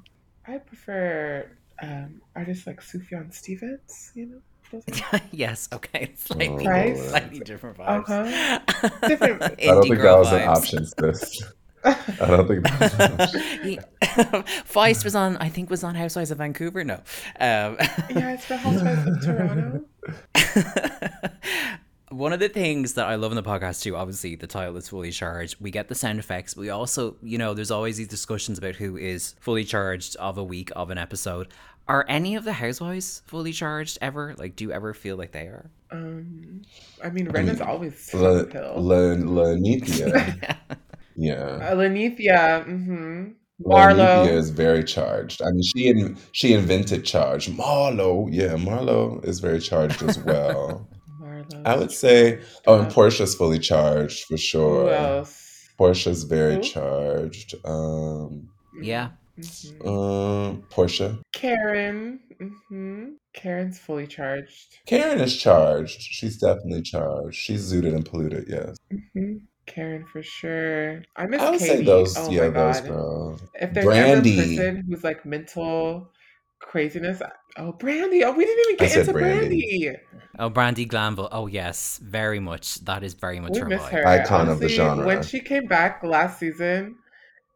I 0.47 0.57
prefer 0.59 1.45
um 1.81 2.21
artists 2.35 2.65
like 2.67 2.81
Sufjan 2.81 3.33
Stevens, 3.33 4.11
you 4.15 4.25
know. 4.27 4.41
Yes. 5.31 5.69
Okay. 5.73 6.11
Slightly, 6.17 6.67
Oh, 6.67 6.69
Price? 6.69 7.09
Slightly 7.09 7.39
different 7.39 7.77
vibes. 7.77 8.09
Uh-huh. 8.09 9.07
Different- 9.07 9.41
I 9.41 9.45
I 9.61 9.65
don't 9.65 9.83
think 9.83 10.01
that 10.01 10.17
was 10.19 10.31
an 10.33 10.39
vibes. 10.41 10.47
option, 10.57 10.85
sis. 10.85 11.43
I 12.21 12.27
don't 12.27 12.47
think 12.47 12.63
that 12.63 12.79
was 12.79 12.93
an 12.99 13.21
option. 13.21 13.41
he, 13.63 13.79
Feist 14.63 15.03
was 15.03 15.15
on, 15.15 15.37
I 15.37 15.49
think, 15.49 15.69
was 15.69 15.83
on 15.83 15.95
Housewives 15.95 16.31
of 16.31 16.37
Vancouver. 16.39 16.83
No. 16.83 16.95
Um, 17.39 17.77
yeah, 18.09 18.33
it's 18.33 18.47
the 18.47 18.57
Housewives 18.57 19.07
of 19.07 19.21
Toronto. 19.23 19.83
One 22.09 22.31
of 22.31 22.39
the 22.39 22.47
things 22.47 22.93
that 22.93 23.05
I 23.07 23.15
love 23.15 23.33
in 23.33 23.35
the 23.35 23.43
podcast 23.43 23.83
too, 23.83 23.97
obviously 23.97 24.35
the 24.35 24.47
title 24.47 24.77
is 24.77 24.87
fully 24.87 25.11
charged. 25.11 25.57
We 25.59 25.71
get 25.71 25.89
the 25.89 25.95
sound 25.95 26.19
effects. 26.19 26.55
We 26.55 26.69
also, 26.69 27.17
you 27.21 27.37
know, 27.37 27.53
there's 27.53 27.69
always 27.69 27.97
these 27.97 28.07
discussions 28.07 28.57
about 28.57 28.75
who 28.75 28.95
is 28.95 29.35
fully 29.41 29.65
charged 29.65 30.15
of 30.15 30.37
a 30.37 30.43
week 30.43 30.71
of 30.73 30.89
an 30.89 30.97
episode. 30.97 31.49
Are 31.89 32.05
any 32.07 32.35
of 32.35 32.45
the 32.45 32.53
housewives 32.53 33.21
fully 33.25 33.51
charged 33.51 33.97
ever? 34.01 34.35
Like, 34.37 34.55
do 34.55 34.63
you 34.63 34.71
ever 34.71 34.93
feel 34.93 35.17
like 35.17 35.33
they 35.33 35.47
are? 35.47 35.69
Um, 35.91 36.61
I 37.03 37.09
mean, 37.09 37.27
Ren 37.29 37.49
is 37.49 37.59
always 37.61 38.13
La, 38.13 38.29
on 38.39 38.49
the. 38.49 38.73
La, 38.77 38.95
Lanithia. 39.45 40.41
Yeah. 40.41 40.55
Uh, 41.19 41.73
Lanithia, 41.75 42.63
mm-hmm. 42.65 43.31
Lanithia 43.65 43.95
Marlo. 43.95 44.27
is 44.31 44.49
very 44.51 44.83
charged. 44.83 45.41
I 45.41 45.49
mean, 45.51 45.63
she 45.63 45.87
in, 45.87 46.17
she 46.31 46.53
invented 46.53 47.05
charge. 47.05 47.47
Marlo, 47.49 48.29
yeah, 48.31 48.53
Marlo 48.55 49.23
is 49.25 49.39
very 49.39 49.59
charged 49.59 50.03
as 50.03 50.19
well. 50.23 50.87
Marlo. 51.21 51.61
I 51.65 51.75
would 51.75 51.91
say, 51.91 52.41
oh, 52.67 52.81
and 52.81 52.91
Porsha's 52.91 53.33
fully 53.35 53.59
charged 53.59 54.25
for 54.25 54.37
sure. 54.37 54.83
Who 54.83 54.87
sure. 54.89 54.93
else? 54.93 55.69
Porsha's 55.79 56.23
very 56.23 56.55
Who? 56.55 56.61
charged. 56.61 57.55
Um, 57.65 58.49
yeah. 58.81 59.09
Mhm. 59.39 59.85
um, 59.87 60.63
Porsha. 60.71 61.19
Karen. 61.33 62.19
hmm 62.69 63.09
Karen's 63.33 63.77
fully 63.79 64.07
charged. 64.07 64.77
Karen 64.87 65.19
is 65.19 65.35
charged. 65.37 65.99
She's 66.01 66.37
definitely 66.37 66.81
charged. 66.81 67.35
She's 67.37 67.71
zooted 67.71 67.93
and 67.95 68.03
polluted. 68.05 68.45
Yes, 68.47 68.75
hmm 69.13 69.37
Karen 69.67 70.05
for 70.05 70.23
sure. 70.23 71.03
I 71.15 71.27
miss 71.27 71.41
I 71.41 71.51
would 71.51 71.59
Katie. 71.59 71.77
say 71.77 71.83
those. 71.83 72.17
oh 72.17 72.31
yeah, 72.31 72.49
my 72.49 72.49
those 72.49 72.81
god. 72.81 72.87
girls. 72.89 73.41
If 73.53 73.73
there's 73.73 73.85
Brandi. 73.85 73.97
ever 73.99 74.19
a 74.19 74.21
person 74.57 74.83
who's 74.89 75.03
like 75.03 75.25
mental 75.25 76.11
craziness, 76.59 77.21
oh 77.57 77.73
Brandi. 77.73 78.23
Oh, 78.23 78.31
we 78.31 78.45
didn't 78.45 78.65
even 78.65 78.77
get 78.77 78.91
said 78.91 79.07
into 79.07 79.13
Brandi. 79.13 79.61
Brandi. 79.61 79.95
Oh, 80.39 80.49
Brandi 80.49 80.87
Glanville. 80.87 81.29
Oh, 81.31 81.47
yes, 81.47 81.99
very 82.03 82.39
much. 82.39 82.75
That 82.85 83.03
is 83.03 83.13
very 83.13 83.39
much 83.39 83.53
We 83.53 83.59
her 83.59 83.65
miss 83.67 83.81
vibe. 83.83 83.91
her. 83.91 84.07
Icon 84.07 84.49
of 84.49 84.59
the 84.59 84.69
genre. 84.69 85.05
When 85.05 85.21
she 85.23 85.39
came 85.39 85.65
back 85.67 86.03
last 86.03 86.39
season, 86.39 86.95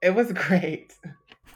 it 0.01 0.13
was 0.13 0.31
great. 0.33 0.93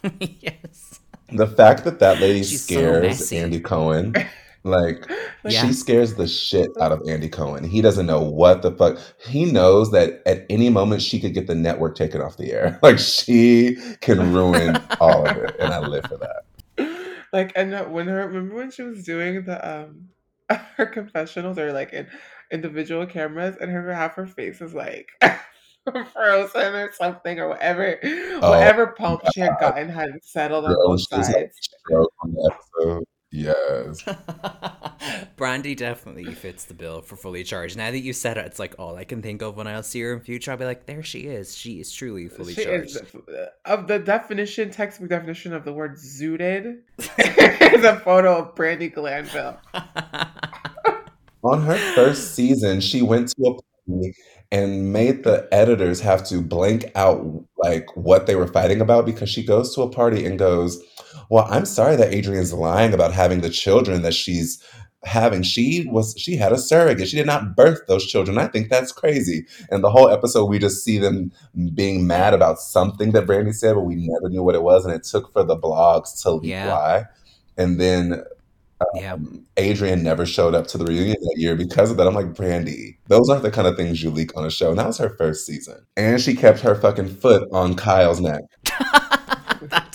yes. 0.20 1.00
The 1.32 1.48
fact 1.48 1.84
that 1.86 2.00
that 2.00 2.20
lady 2.22 2.44
She's 2.44 2.64
scares 2.64 3.02
messy. 3.02 3.38
Andy 3.38 3.60
Cohen 3.60 4.14
Like, 5.44 5.52
she 5.52 5.74
scares 5.74 6.16
the 6.16 6.28
shit 6.28 6.72
out 6.82 6.92
of 6.92 7.02
Andy 7.08 7.30
Cohen. 7.30 7.64
He 7.64 7.82
doesn't 7.82 8.08
know 8.08 8.20
what 8.20 8.64
the 8.64 8.72
fuck. 8.72 8.98
He 9.28 9.46
knows 9.46 9.92
that 9.92 10.24
at 10.26 10.44
any 10.50 10.70
moment 10.70 11.04
she 11.04 11.20
could 11.20 11.36
get 11.36 11.46
the 11.46 11.54
network 11.54 11.96
taken 11.96 12.20
off 12.20 12.38
the 12.38 12.52
air. 12.52 12.80
Like 12.86 12.98
she 13.00 13.78
can 14.02 14.34
ruin 14.34 14.78
all 15.00 15.28
of 15.28 15.38
it, 15.38 15.56
and 15.60 15.72
I 15.72 15.80
live 15.80 16.06
for 16.06 16.18
that. 16.18 16.46
like 17.34 17.52
and 17.56 17.92
when 17.94 18.08
her 18.08 18.28
remember 18.28 18.56
when 18.56 18.72
she 18.72 18.82
was 18.82 19.04
doing 19.04 19.44
the 19.44 19.84
um 19.84 20.10
her 20.78 20.86
confessionals 20.86 21.58
or 21.58 21.72
like 21.72 21.94
in 21.94 22.08
individual 22.52 23.06
cameras 23.06 23.56
and 23.60 23.72
her 23.72 23.94
half 23.94 24.14
her 24.16 24.28
face 24.28 24.62
is 24.62 24.74
like 24.74 25.10
frozen 26.14 26.76
or 26.76 26.92
something 26.94 27.40
or 27.40 27.50
whatever 27.50 28.00
Oh 28.04 28.52
whatever 28.52 28.88
pump 28.88 29.22
she 29.34 29.40
had 29.42 29.58
gotten 29.60 29.90
had 29.90 30.12
settled 30.24 30.66
on 30.66 30.76
both 30.76 31.08
sides. 31.08 31.70
A 33.36 33.44
stroke 33.44 33.68
on 33.70 33.84
the 33.84 33.90
episode. 33.90 34.16
Yes. 34.16 35.26
Brandi 35.38 35.76
definitely 35.76 36.34
fits 36.34 36.66
the 36.66 36.74
bill 36.74 37.02
for 37.02 37.16
fully 37.16 37.44
charged. 37.44 37.78
Now 37.78 37.92
that 37.92 38.00
you 38.00 38.14
said 38.14 38.38
it, 38.38 38.46
it's 38.46 38.60
like 38.60 38.76
all 38.80 38.96
I 38.96 39.04
can 39.04 39.22
think 39.22 39.42
of 39.42 39.58
when 39.58 39.68
I'll 39.68 39.84
see 39.84 40.02
her 40.02 40.14
in 40.14 40.22
future. 40.22 40.52
I'll 40.52 40.58
be 40.58 40.66
like, 40.66 40.86
there 40.86 41.04
she 41.04 41.22
is. 41.22 41.56
She 41.56 41.80
is 41.80 41.92
truly 41.92 42.28
fully 42.30 42.54
She 42.54 42.64
charged. 42.64 42.96
is 42.96 43.02
uh, 43.16 43.48
of 43.66 43.88
the 43.88 44.00
definition, 44.00 44.72
textbook 44.72 45.10
definition 45.10 45.54
of 45.54 45.66
the 45.66 45.74
word 45.74 45.96
zooted 45.96 46.80
is 46.98 47.84
a 47.84 48.00
photo 48.00 48.38
of 48.38 48.56
Brandi 48.56 48.94
Glanville. 48.94 49.60
On 51.44 51.62
her 51.62 51.78
first 51.94 52.34
season, 52.34 52.80
she 52.82 53.02
went 53.02 53.30
to 53.30 53.44
a 53.46 53.54
party 53.54 54.16
and 54.52 54.92
made 54.92 55.24
the 55.24 55.48
editors 55.52 56.00
have 56.02 56.26
to 56.28 56.42
blank 56.42 56.92
out 56.96 57.46
like 57.58 57.86
what 57.96 58.26
they 58.26 58.36
were 58.36 58.48
fighting 58.48 58.82
about 58.82 59.06
because 59.06 59.30
she 59.30 59.44
goes 59.44 59.76
to 59.76 59.82
a 59.82 59.90
party 59.90 60.26
and 60.26 60.40
goes, 60.40 60.82
"Well, 61.30 61.48
I'm 61.50 61.66
sorry 61.66 61.96
that 61.96 62.14
Adrian's 62.14 62.54
lying 62.54 62.94
about 62.94 63.14
having 63.14 63.42
the 63.42 63.50
children 63.50 64.02
that 64.04 64.14
she's 64.14 64.62
having. 65.04 65.44
She 65.44 65.86
was 65.90 66.16
she 66.18 66.36
had 66.36 66.52
a 66.52 66.58
surrogate. 66.58 67.08
She 67.08 67.18
did 67.18 67.28
not 67.28 67.56
birth 67.56 67.82
those 67.88 68.06
children. 68.06 68.38
I 68.38 68.48
think 68.48 68.70
that's 68.70 68.92
crazy." 68.92 69.46
And 69.70 69.84
the 69.84 69.92
whole 69.92 70.10
episode 70.10 70.46
we 70.46 70.60
just 70.60 70.84
see 70.84 70.98
them 70.98 71.32
being 71.74 72.08
mad 72.08 72.34
about 72.34 72.60
something 72.60 73.12
that 73.12 73.26
Brandi 73.26 73.54
said, 73.54 73.76
but 73.76 73.82
we 73.82 73.96
never 73.96 74.30
knew 74.30 74.44
what 74.44 74.56
it 74.56 74.64
was 74.64 74.86
and 74.86 74.94
it 74.94 75.04
took 75.04 75.32
for 75.34 75.44
the 75.44 75.58
blogs 75.58 76.22
to 76.24 76.32
leak 76.32 76.52
Yeah. 76.52 76.70
why. 76.70 77.04
And 77.58 77.80
then 77.80 78.24
yeah. 78.96 79.14
um, 79.14 79.46
Adrian 79.58 80.04
never 80.04 80.26
showed 80.26 80.54
up 80.54 80.68
to 80.68 80.78
the 80.78 80.86
reunion 80.86 81.16
that 81.22 81.36
year 81.38 81.56
because 81.56 81.92
of 81.92 81.98
that. 81.98 82.08
I'm 82.08 82.14
like, 82.14 82.34
Brandi, 82.34 82.98
those 83.08 83.30
aren't 83.30 83.44
the 83.44 83.52
kind 83.52 83.68
of 83.68 83.78
things 83.78 84.04
you 84.04 84.10
leak 84.10 84.36
on 84.36 84.46
a 84.46 84.52
show. 84.52 84.70
And 84.70 84.80
that 84.80 84.88
was 84.88 84.98
her 84.98 85.16
first 85.18 85.46
season. 85.46 85.86
And 85.96 86.20
she 86.22 86.36
kept 86.36 86.60
her 86.60 86.76
fucking 86.76 87.08
foot 87.08 87.48
on 87.54 87.76
Kyle's 87.76 88.20
neck. 88.20 88.42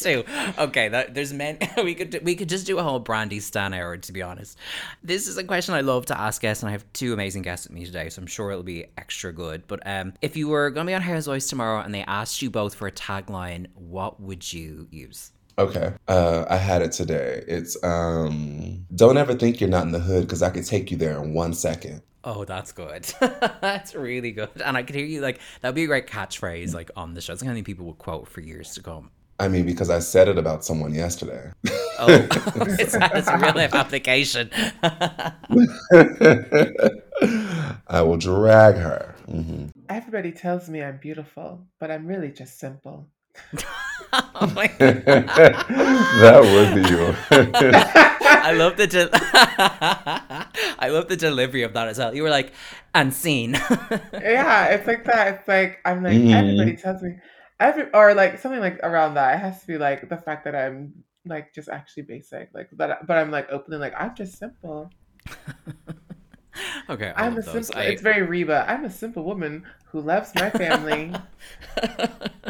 that 0.03 0.25
too. 0.25 0.63
Okay, 0.63 0.89
that, 0.89 1.15
there's 1.15 1.33
men. 1.33 1.59
We 1.81 1.95
could 1.95 2.21
we 2.23 2.35
could 2.35 2.49
just 2.49 2.67
do 2.67 2.79
a 2.79 2.83
whole 2.83 3.01
Brandi 3.01 3.41
Stan 3.41 3.73
hour. 3.73 3.97
To 3.97 4.13
be 4.13 4.23
honest, 4.23 4.59
this 5.03 5.27
is 5.27 5.39
a 5.39 5.45
question 5.45 5.75
I 5.75 5.81
love 5.81 6.07
to 6.07 6.21
ask 6.21 6.43
guests, 6.43 6.63
and 6.63 6.69
I 6.69 6.73
have 6.73 6.85
two 6.93 7.13
amazing 7.13 7.43
guests 7.43 7.67
with 7.67 7.75
me 7.75 7.87
today, 7.87 8.09
so 8.11 8.21
I'm 8.21 8.27
sure 8.27 8.51
it'll 8.51 8.63
be 8.63 8.87
extra 8.99 9.33
good. 9.33 9.67
But 9.67 9.81
um, 9.87 10.13
if 10.21 10.37
you 10.37 10.49
were 10.49 10.71
going 10.71 10.87
to 10.87 10.91
be 10.91 10.95
on 10.95 11.01
Housewives 11.03 11.47
tomorrow 11.47 11.81
and 11.81 11.95
they 11.95 12.03
asked 12.03 12.43
you 12.43 12.51
both 12.51 12.75
for 12.75 12.87
a 12.87 12.93
tagline, 12.93 13.67
what 13.75 14.21
would 14.21 14.53
you 14.53 14.89
use? 14.91 15.33
Okay. 15.59 15.93
Uh, 16.09 16.45
I 16.49 16.57
had 16.57 16.83
it 16.83 16.93
today. 16.93 17.45
It's 17.47 17.83
um, 17.83 18.87
don't 18.95 19.17
ever 19.17 19.35
think 19.35 19.61
you're 19.61 19.71
not 19.71 19.85
in 19.85 19.93
the 19.93 20.01
hood 20.01 20.23
because 20.23 20.43
I 20.43 20.51
could 20.51 20.67
take 20.67 20.91
you 20.91 20.97
there 20.97 21.23
in 21.23 21.35
one 21.35 21.55
second. 21.55 22.03
Oh, 22.23 22.45
that's 22.45 22.73
good. 22.73 23.13
that's 23.21 23.95
really 23.95 24.33
good. 24.33 24.51
And 24.65 24.77
I 24.77 24.83
could 24.83 24.95
hear 24.95 25.07
you 25.07 25.21
like 25.21 25.41
that'd 25.61 25.75
be 25.75 25.85
a 25.85 25.87
great 25.87 26.07
catchphrase 26.07 26.75
like 26.75 26.91
on 26.97 27.15
the 27.15 27.21
show. 27.21 27.33
It's 27.33 27.41
the 27.41 27.47
kind 27.47 27.53
of 27.53 27.57
thing 27.57 27.65
people 27.65 27.87
will 27.87 27.95
quote 27.95 28.29
for 28.29 28.41
years 28.41 28.75
to 28.75 28.83
come. 28.83 29.11
I 29.41 29.49
mean, 29.49 29.65
because 29.65 29.89
I 29.91 29.99
said 30.01 30.29
it 30.29 30.37
about 30.39 30.65
someone 30.65 30.95
yesterday. 30.95 31.51
Oh, 31.99 32.07
it's, 32.79 32.95
it's 32.95 33.29
a 33.29 33.39
real 33.39 33.55
life 33.55 33.75
application. 33.75 34.51
I 37.89 38.03
will 38.03 38.17
drag 38.19 38.77
her. 38.77 39.15
hmm 39.27 39.67
Everybody 39.89 40.33
tells 40.33 40.69
me 40.69 40.83
I'm 40.83 40.99
beautiful, 40.99 41.67
but 41.81 41.91
I'm 41.91 42.07
really 42.07 42.31
just 42.31 42.59
simple. 42.61 43.09
oh 44.13 44.53
my 44.55 44.67
god. 44.67 45.05
that 45.07 46.41
would 46.43 46.75
be 46.75 46.83
you. 46.91 47.15
I 48.23 48.53
love 48.53 48.77
the 48.77 48.87
de- 48.87 49.11
I 50.79 50.89
love 50.89 51.09
the 51.09 51.17
delivery 51.17 51.63
of 51.63 51.73
that 51.75 51.89
as 51.89 51.99
well. 51.99 52.15
You 52.15 52.23
were 52.25 52.31
like, 52.31 52.53
and 52.95 53.13
scene. 53.15 53.53
yeah, 54.13 54.67
it's 54.67 54.87
like 54.87 55.05
that. 55.07 55.35
It's 55.35 55.49
like 55.49 55.79
I'm 55.85 56.03
like 56.03 56.13
Mhm. 56.15 56.35
everybody 56.35 56.77
tells 56.77 57.03
me 57.03 57.17
every 57.61 57.93
or 57.95 58.15
like 58.15 58.39
something 58.41 58.61
like 58.61 58.81
around 58.83 59.15
that. 59.15 59.37
It 59.37 59.39
has 59.41 59.61
to 59.61 59.67
be 59.67 59.79
like 59.79 60.09
the 60.09 60.17
fact 60.17 60.45
that 60.45 60.57
I'm 60.57 60.93
like 61.27 61.53
just 61.55 61.69
actually 61.69 62.05
basic, 62.05 62.51
like 62.55 62.69
that. 62.73 63.07
But 63.07 63.19
I'm 63.19 63.31
like 63.31 63.49
openly 63.51 63.79
like 63.79 63.95
I'm 63.97 64.17
just 64.17 64.39
simple. 64.39 64.91
okay, 66.91 67.13
I 67.15 67.27
I'm 67.27 67.37
a 67.37 67.43
simple. 67.43 67.75
I- 67.77 67.85
It's 67.85 68.03
very 68.03 68.23
Reba. 68.23 68.65
I'm 68.69 68.85
a 68.85 68.91
simple 68.91 69.25
woman 69.25 69.65
who 69.93 70.01
loves 70.01 70.33
my 70.35 70.51
family. 70.51 71.13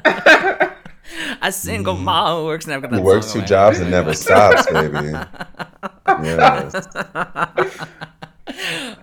a 1.42 1.50
single 1.52 1.96
Mhm. 1.96 2.02
mom 2.04 2.38
who 2.40 2.44
works 2.46 2.66
never 2.66 2.86
Who 2.88 3.02
works 3.02 3.32
two 3.32 3.42
jobs 3.42 3.80
and 3.80 3.90
never 3.90 4.14
stops, 4.14 4.70
baby. 4.70 5.12
Yes. 6.22 6.86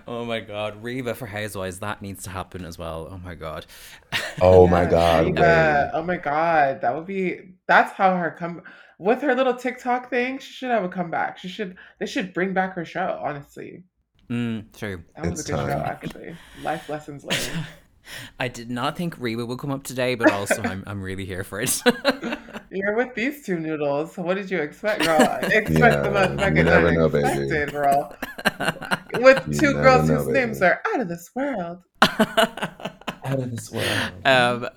Oh 0.08 0.24
my 0.24 0.40
god, 0.40 0.82
Reba 0.82 1.14
for 1.14 1.26
Housewives, 1.26 1.78
that 1.80 2.02
needs 2.02 2.24
to 2.24 2.30
happen 2.30 2.64
as 2.64 2.78
well. 2.78 3.08
Oh 3.10 3.18
my 3.18 3.34
god. 3.34 3.66
Oh 4.40 4.66
my 4.66 4.84
God, 4.86 5.26
Reba. 5.26 5.90
Oh 5.94 6.02
my 6.02 6.16
god, 6.16 6.80
that 6.80 6.94
would 6.94 7.06
be. 7.06 7.40
That's 7.66 7.92
how 7.92 8.16
her 8.16 8.30
come 8.30 8.62
with 8.98 9.20
her 9.22 9.34
little 9.34 9.54
TikTok 9.54 10.10
thing. 10.10 10.38
She 10.38 10.52
should 10.52 10.70
have 10.70 10.84
a 10.84 10.88
comeback. 10.88 11.38
She 11.38 11.48
should. 11.48 11.76
They 12.00 12.06
should 12.06 12.32
bring 12.34 12.52
back 12.54 12.74
her 12.74 12.84
show. 12.84 13.20
Honestly, 13.22 13.84
Mm, 14.30 14.76
true. 14.76 15.02
that 15.16 15.30
was 15.30 15.40
It's 15.40 15.48
a 15.48 15.52
good 15.52 15.66
show. 15.68 15.78
Actually, 15.78 16.36
life 16.62 16.88
lessons 16.88 17.24
learned. 17.24 17.66
I 18.40 18.48
did 18.48 18.70
not 18.70 18.96
think 18.96 19.16
Reba 19.18 19.44
would 19.44 19.58
come 19.58 19.70
up 19.70 19.82
today, 19.84 20.14
but 20.14 20.30
also 20.32 20.62
I'm 20.62 20.82
I'm 20.86 21.02
really 21.02 21.24
here 21.26 21.44
for 21.44 21.60
it. 21.60 21.80
You're 22.70 22.96
with 22.96 23.14
these 23.14 23.44
two 23.46 23.58
noodles. 23.58 24.16
What 24.18 24.34
did 24.34 24.50
you 24.50 24.58
expect, 24.58 25.02
girl? 25.04 25.18
Expect 25.42 26.04
the 26.04 26.10
most 26.10 26.30
you 26.32 26.36
fucking 26.38 26.64
never 26.66 26.92
know, 26.92 27.08
baby. 27.08 27.24
unexpected, 27.26 27.72
girl. 27.72 28.14
With 29.14 29.42
You 29.48 29.54
two 29.60 29.72
girls 29.74 30.08
know, 30.08 30.16
whose 30.16 30.26
baby. 30.26 30.38
names 30.40 30.62
are 30.62 30.80
out 30.94 31.00
of 31.00 31.08
this 31.08 31.30
world. 31.34 31.78
Out 32.02 33.38
of 33.40 33.50
this 33.50 33.70
world. 33.70 34.12
um, 34.24 34.68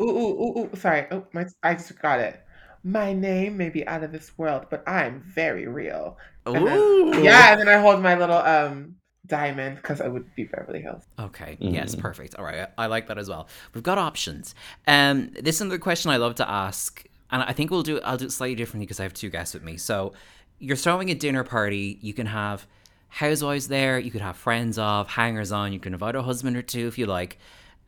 Ooh, 0.00 0.04
ooh, 0.04 0.08
ooh, 0.08 0.58
ooh. 0.72 0.76
Sorry. 0.76 1.06
Oh, 1.10 1.24
my, 1.32 1.46
I 1.62 1.74
just 1.74 1.98
got 2.00 2.20
it. 2.20 2.42
My 2.82 3.12
name 3.12 3.56
may 3.56 3.68
be 3.68 3.86
out 3.86 4.02
of 4.02 4.10
this 4.12 4.36
world, 4.38 4.66
but 4.70 4.82
I'm 4.88 5.22
very 5.34 5.66
real. 5.68 6.16
And 6.46 6.66
then- 6.66 7.24
Yeah, 7.24 7.52
and 7.52 7.60
then 7.60 7.68
I 7.68 7.78
hold 7.78 8.02
my 8.02 8.14
little 8.16 8.38
um 8.38 8.96
diamond 9.26 9.76
because 9.76 10.00
I 10.00 10.08
would 10.08 10.34
be 10.34 10.44
Beverly 10.44 10.80
Hills. 10.80 11.04
Okay. 11.18 11.56
Yes. 11.60 11.94
Mhm. 11.94 12.00
Perfect. 12.00 12.34
All 12.36 12.44
right. 12.44 12.68
I 12.78 12.84
I 12.84 12.86
like 12.86 13.06
that 13.08 13.18
as 13.18 13.28
well. 13.28 13.48
We've 13.74 13.82
got 13.82 13.98
options. 13.98 14.54
Um, 14.88 15.30
this 15.40 15.56
is 15.56 15.60
another 15.60 15.78
question 15.78 16.10
I 16.10 16.16
love 16.16 16.34
to 16.36 16.50
ask, 16.50 17.04
and 17.30 17.42
I 17.42 17.52
think 17.52 17.70
we'll 17.70 17.82
do. 17.82 18.00
I'll 18.00 18.16
do 18.16 18.24
it 18.24 18.32
slightly 18.32 18.54
differently 18.56 18.86
because 18.86 18.98
I 18.98 19.02
have 19.04 19.14
two 19.14 19.28
guests 19.30 19.52
with 19.54 19.62
me. 19.62 19.76
So, 19.76 20.14
you're 20.58 20.76
throwing 20.76 21.10
a 21.10 21.14
dinner 21.14 21.44
party. 21.44 21.98
You 22.00 22.12
can 22.14 22.26
have 22.26 22.66
housewives 23.10 23.68
there. 23.68 23.98
You 23.98 24.10
could 24.10 24.22
have 24.22 24.36
friends 24.36 24.78
of, 24.78 25.08
hangers 25.08 25.52
on. 25.52 25.72
You 25.72 25.80
can 25.80 25.92
invite 25.92 26.14
a 26.16 26.22
husband 26.22 26.56
or 26.56 26.62
two 26.62 26.86
if 26.86 26.96
you 26.96 27.06
like. 27.06 27.38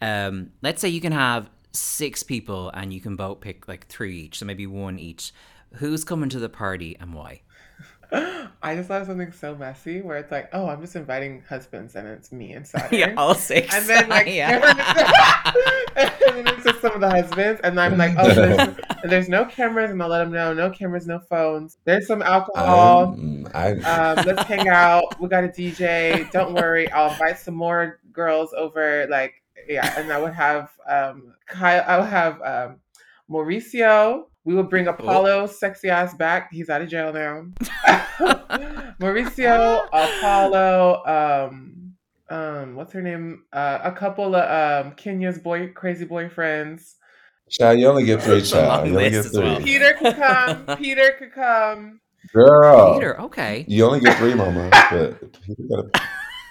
Um, 0.01 0.51
let's 0.63 0.81
say 0.81 0.89
you 0.89 1.01
can 1.01 1.13
have 1.13 1.49
six 1.73 2.23
people, 2.23 2.71
and 2.75 2.93
you 2.93 3.01
can 3.01 3.17
both 3.17 3.41
pick 3.41 3.67
like 3.67 3.87
three 3.87 4.17
each, 4.23 4.39
so 4.39 4.45
maybe 4.45 4.67
one 4.67 4.99
each. 4.99 5.33
Who's 5.77 6.05
coming 6.05 6.29
to 6.29 6.39
the 6.39 6.51
party 6.51 6.97
and 7.01 7.15
why? 7.15 7.43
I 8.63 8.77
just 8.77 8.89
thought 8.89 9.01
of 9.01 9.07
something 9.07 9.33
so 9.33 9.57
messy 9.57 10.03
where 10.03 10.19
it's 10.19 10.31
like, 10.31 10.51
oh, 10.53 10.69
I'm 10.69 10.81
just 10.81 10.97
inviting 10.97 11.43
husbands 11.49 11.97
and 11.97 12.07
it's 12.07 12.31
me 12.31 12.53
and 12.53 12.67
Saturn. 12.67 12.99
yeah, 12.99 13.15
all 13.17 13.35
six. 13.35 13.75
And 13.75 13.87
then 13.87 14.09
like 14.09 14.27
yeah. 14.29 14.61
and 15.97 16.47
then 16.47 16.55
it's 16.55 16.65
just 16.65 16.81
some 16.81 16.93
of 16.93 17.01
the 17.01 17.09
husbands, 17.09 17.61
and 17.65 17.81
I'm 17.81 17.97
like, 17.97 18.15
oh, 18.19 18.35
there's, 18.35 18.77
there's 19.05 19.29
no 19.29 19.45
cameras, 19.47 19.91
and 19.91 20.03
I'll 20.03 20.09
let 20.09 20.19
them 20.19 20.33
know, 20.33 20.53
no 20.53 20.71
cameras, 20.71 21.07
no 21.07 21.21
phones. 21.21 21.79
There's 21.85 22.07
some 22.07 22.23
alcohol. 22.23 23.15
Um, 23.15 23.49
I, 23.55 23.73
Um, 23.73 24.25
let's 24.27 24.43
hang 24.45 24.69
out. 24.69 25.19
We 25.21 25.29
got 25.29 25.45
a 25.45 25.49
DJ. 25.49 26.31
Don't 26.31 26.53
worry, 26.55 26.91
I'll 26.93 27.11
invite 27.11 27.39
some 27.39 27.55
more 27.55 28.01
girls 28.13 28.53
over. 28.53 29.07
Like, 29.11 29.35
yeah, 29.67 29.99
and 29.99 30.13
I 30.13 30.21
would 30.21 30.35
have 30.35 30.71
um, 30.89 31.35
Kyle. 31.47 31.85
I 31.87 31.99
would 31.99 32.09
have 32.09 32.43
um, 32.43 32.77
Mauricio. 33.31 34.27
We 34.45 34.55
would 34.55 34.69
bring 34.69 34.89
Apollo, 34.89 35.47
sexy 35.47 35.89
ass, 35.89 36.15
back. 36.15 36.53
He's 36.53 36.69
out 36.69 36.83
of 36.83 36.89
jail 36.89 37.13
now. 37.13 37.47
Mauricio, 39.01 39.85
Apollo, 39.93 41.03
um, 41.07 41.95
um, 42.29 42.75
what's 42.75 42.93
her 42.93 43.03
name? 43.03 43.45
Uh, 43.53 43.79
a 43.83 43.93
couple 43.93 44.35
of 44.35 44.87
um, 44.87 44.93
Kenya's 44.93 45.39
boy, 45.39 45.69
crazy 45.69 46.07
boyfriends. 46.07 46.95
child, 47.51 47.79
you 47.79 47.87
only 47.87 48.05
get 48.05 48.23
three, 48.23 48.39
It's 48.39 48.51
child. 48.51 48.87
You 48.87 48.93
only 48.97 49.11
get 49.11 49.17
list 49.19 49.35
as 49.35 49.39
well. 49.39 49.57
three. 49.57 49.65
Peter 49.65 49.93
could 49.95 50.17
come. 50.17 50.67
Peter 50.79 51.11
could 51.19 51.33
come. 51.33 52.01
Girl. 52.33 52.95
Peter. 52.95 53.21
Okay. 53.21 53.65
You 53.69 53.85
only 53.85 54.01
get 54.01 54.17
three, 54.19 54.35
mama. 54.35 54.71
But 54.91 55.21
Peter, 55.43 55.63
got 55.69 55.85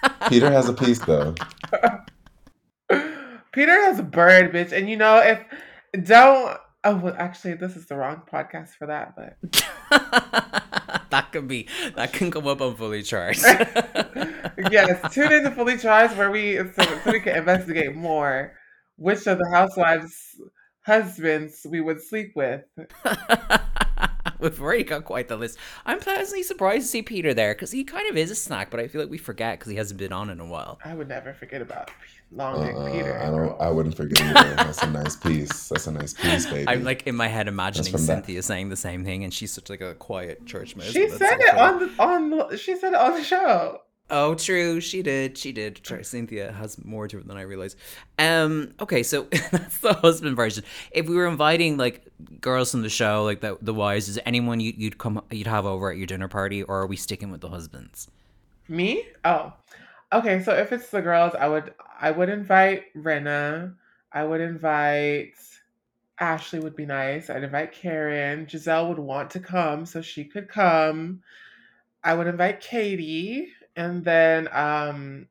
a, 0.04 0.30
Peter 0.30 0.52
has 0.52 0.70
a 0.70 0.74
piece, 0.74 1.00
though. 1.00 1.36
Peter 3.52 3.72
has 3.72 4.00
a 4.00 4.04
bird, 4.04 4.54
bitch. 4.54 4.72
And 4.72 4.90
you 4.90 4.98
know, 4.98 5.18
if 5.18 5.44
don't 6.06 6.58
oh 6.84 6.96
well, 6.96 7.16
actually 7.18 7.54
this 7.54 7.76
is 7.76 7.86
the 7.88 7.96
wrong 7.96 8.22
podcast 8.32 8.70
for 8.70 8.88
that, 8.88 9.16
but 9.16 9.38
that 11.10 11.32
can 11.32 11.48
be 11.48 11.68
that 11.96 12.14
can 12.14 12.32
come 12.32 12.48
up 12.48 12.62
on 12.62 12.76
fully 12.76 13.04
charged. 13.04 13.44
yes, 14.72 15.14
tune 15.14 15.32
in 15.32 15.44
to 15.44 15.52
Fully 15.52 15.78
Charged 15.78 16.18
where 16.18 16.32
we 16.32 16.58
so, 16.58 16.84
so 17.04 17.12
we 17.12 17.20
can 17.20 17.38
investigate 17.38 17.96
more 17.96 18.54
which 18.98 19.28
of 19.28 19.38
the 19.38 19.50
housewives' 19.52 20.36
husbands 20.86 21.66
we 21.70 21.82
would 21.82 22.02
sleep 22.02 22.34
with. 22.36 22.62
We've 24.52 24.60
already 24.60 24.84
got 24.84 25.06
quite 25.06 25.28
the 25.28 25.38
list. 25.38 25.58
I'm 25.86 26.00
pleasantly 26.00 26.42
surprised 26.42 26.86
to 26.86 26.88
see 26.88 27.04
Peter 27.04 27.34
there 27.34 27.54
because 27.54 27.72
he 27.72 27.84
kind 27.84 28.10
of 28.10 28.18
is 28.18 28.32
a 28.32 28.36
snack, 28.36 28.72
but 28.72 28.80
I 28.80 28.88
feel 28.88 29.02
like 29.02 29.12
we 29.12 29.20
forget 29.20 29.60
because 29.60 29.70
he 29.70 29.78
hasn't 29.78 30.00
been 30.00 30.12
on 30.12 30.32
in 30.32 30.40
a 30.40 30.46
while. 30.46 30.80
I 30.84 30.96
would 30.96 31.08
never 31.08 31.32
forget 31.32 31.62
about 31.62 31.92
long 32.32 32.62
neck 32.62 32.76
uh, 32.76 32.92
Peter. 32.92 33.20
I 33.20 33.26
don't. 33.26 33.62
I 33.62 33.70
wouldn't 33.70 33.96
forget 33.96 34.20
either. 34.20 34.56
That's 34.56 34.82
a 34.82 34.90
nice 34.90 35.16
piece. 35.16 35.70
That's 35.70 35.86
a 35.86 35.92
nice 35.92 36.14
piece, 36.14 36.46
baby. 36.52 36.68
I'm 36.68 36.84
like 36.84 37.06
in 37.06 37.16
my 37.16 37.28
head 37.28 37.48
imagining 37.48 37.96
Cynthia 37.98 38.38
that. 38.38 38.44
saying 38.44 38.70
the 38.70 38.76
same 38.76 39.06
thing, 39.06 39.24
and 39.24 39.32
she's 39.32 39.54
such 39.54 39.70
like 39.70 39.82
a 39.82 39.94
quiet 39.94 40.46
church 40.48 40.76
mouse. 40.76 40.88
She 40.88 41.08
said 41.10 41.40
it 41.40 41.56
on 41.56 41.80
the 41.80 42.04
on. 42.04 42.58
She 42.58 42.76
said 42.76 42.94
it 42.94 43.00
on 43.00 43.14
the 43.14 43.24
show. 43.24 43.82
Oh, 44.14 44.36
true. 44.36 44.82
She 44.82 45.02
did. 45.02 45.38
She 45.38 45.54
did. 45.54 45.80
Cynthia 46.02 46.52
has 46.52 46.84
more 46.84 47.08
to 47.08 47.18
it 47.18 47.28
than 47.28 47.38
I 47.38 47.44
realized. 47.44 47.78
Um. 48.20 48.74
Okay, 48.82 49.04
so 49.04 49.24
that's 49.52 49.78
the 49.78 49.94
husband 49.94 50.36
version. 50.36 50.66
If 50.92 51.08
we 51.08 51.16
were 51.16 51.28
inviting 51.28 51.78
like 51.78 52.06
girls 52.42 52.72
from 52.72 52.82
the 52.82 52.90
show, 52.90 53.24
like 53.24 53.40
the 53.40 53.58
the 53.62 53.74
wives, 53.74 54.10
is 54.10 54.20
anyone 54.26 54.60
you, 54.60 54.74
you'd 54.76 54.98
come 54.98 55.24
you'd 55.32 55.48
have 55.48 55.66
over 55.66 55.90
at 55.90 55.98
your 55.98 56.08
dinner 56.08 56.28
party, 56.28 56.62
or 56.62 56.82
are 56.82 56.88
we 56.88 56.98
sticking 56.98 57.32
with 57.32 57.40
the 57.40 57.50
husbands? 57.50 58.10
Me? 58.68 59.06
Oh, 59.24 59.54
okay. 60.12 60.44
So 60.44 60.54
if 60.54 60.74
it's 60.74 60.90
the 60.90 61.02
girls, 61.02 61.34
I 61.34 61.48
would 61.48 61.74
I 62.00 62.12
would 62.12 62.28
invite 62.28 62.94
Rinna. 62.94 63.76
I 64.12 64.26
would 64.26 64.42
invite 64.42 65.36
Ashley. 66.20 66.60
Would 66.60 66.76
be 66.76 66.86
nice. 66.86 67.30
I'd 67.30 67.46
invite 67.46 67.72
Karen. 67.72 68.46
Gizelle 68.46 68.90
would 68.90 69.00
want 69.00 69.30
to 69.32 69.40
come, 69.40 69.86
so 69.86 70.02
she 70.02 70.26
could 70.26 70.50
come. 70.50 71.24
I 72.04 72.14
would 72.14 72.28
invite 72.28 72.60
Katie. 72.60 73.54
And 73.76 74.04
then 74.04 74.48
um 74.52 75.28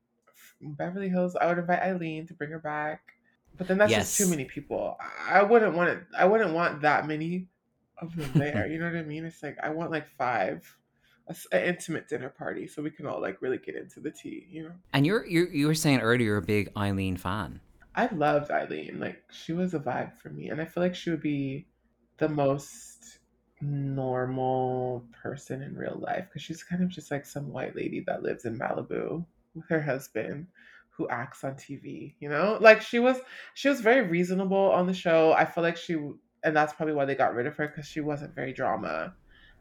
Beverly 0.61 1.09
Hills, 1.09 1.35
I 1.35 1.47
would 1.47 1.57
invite 1.57 1.79
Eileen 1.79 2.27
to 2.27 2.33
bring 2.33 2.51
her 2.51 2.59
back. 2.59 3.01
But 3.57 3.67
then 3.67 3.77
that's 3.77 3.91
yes. 3.91 4.17
just 4.17 4.17
too 4.17 4.29
many 4.29 4.45
people. 4.45 4.97
I 5.27 5.43
wouldn't 5.43 5.75
want 5.75 5.89
it 5.89 6.03
I 6.17 6.25
wouldn't 6.25 6.53
want 6.53 6.81
that 6.81 7.07
many 7.07 7.47
of 7.97 8.15
them 8.15 8.31
there. 8.35 8.67
you 8.67 8.79
know 8.79 8.85
what 8.85 8.95
I 8.95 9.03
mean? 9.03 9.25
It's 9.25 9.43
like 9.43 9.57
I 9.61 9.69
want 9.69 9.91
like 9.91 10.09
five. 10.17 10.75
An 11.53 11.63
intimate 11.63 12.09
dinner 12.09 12.27
party 12.27 12.67
so 12.67 12.81
we 12.81 12.91
can 12.91 13.05
all 13.05 13.21
like 13.21 13.41
really 13.41 13.57
get 13.57 13.75
into 13.75 14.01
the 14.01 14.11
tea, 14.11 14.47
you 14.51 14.63
know. 14.63 14.73
And 14.91 15.05
you're 15.05 15.25
you 15.25 15.47
you 15.49 15.67
were 15.67 15.75
saying 15.75 16.01
earlier 16.01 16.25
you're 16.25 16.37
a 16.37 16.41
big 16.41 16.71
Eileen 16.75 17.15
fan. 17.15 17.61
I 17.95 18.07
loved 18.13 18.51
Eileen. 18.51 18.99
Like 18.99 19.23
she 19.31 19.53
was 19.53 19.73
a 19.73 19.79
vibe 19.79 20.17
for 20.17 20.29
me, 20.29 20.49
and 20.49 20.59
I 20.59 20.65
feel 20.65 20.83
like 20.83 20.95
she 20.95 21.09
would 21.09 21.21
be 21.21 21.67
the 22.17 22.27
most 22.27 23.19
normal 23.61 25.05
person 25.23 25.61
in 25.61 25.75
real 25.75 25.99
life 26.01 26.25
because 26.27 26.41
she's 26.41 26.63
kind 26.63 26.83
of 26.83 26.89
just 26.89 27.11
like 27.11 27.25
some 27.25 27.51
white 27.51 27.75
lady 27.75 28.03
that 28.07 28.23
lives 28.23 28.45
in 28.45 28.57
Malibu 28.57 29.23
with 29.53 29.67
her 29.69 29.81
husband 29.81 30.47
who 30.89 31.07
acts 31.09 31.43
on 31.43 31.53
TV, 31.53 32.13
you 32.19 32.29
know? 32.29 32.57
Like 32.59 32.81
she 32.81 32.99
was 32.99 33.17
she 33.53 33.69
was 33.69 33.81
very 33.81 34.01
reasonable 34.01 34.71
on 34.71 34.87
the 34.87 34.93
show. 34.93 35.33
I 35.33 35.45
feel 35.45 35.63
like 35.63 35.77
she 35.77 35.95
and 36.43 36.55
that's 36.55 36.73
probably 36.73 36.95
why 36.95 37.05
they 37.05 37.15
got 37.15 37.35
rid 37.35 37.47
of 37.47 37.55
her 37.57 37.67
because 37.67 37.85
she 37.85 38.01
wasn't 38.01 38.35
very 38.35 38.53
drama. 38.53 39.13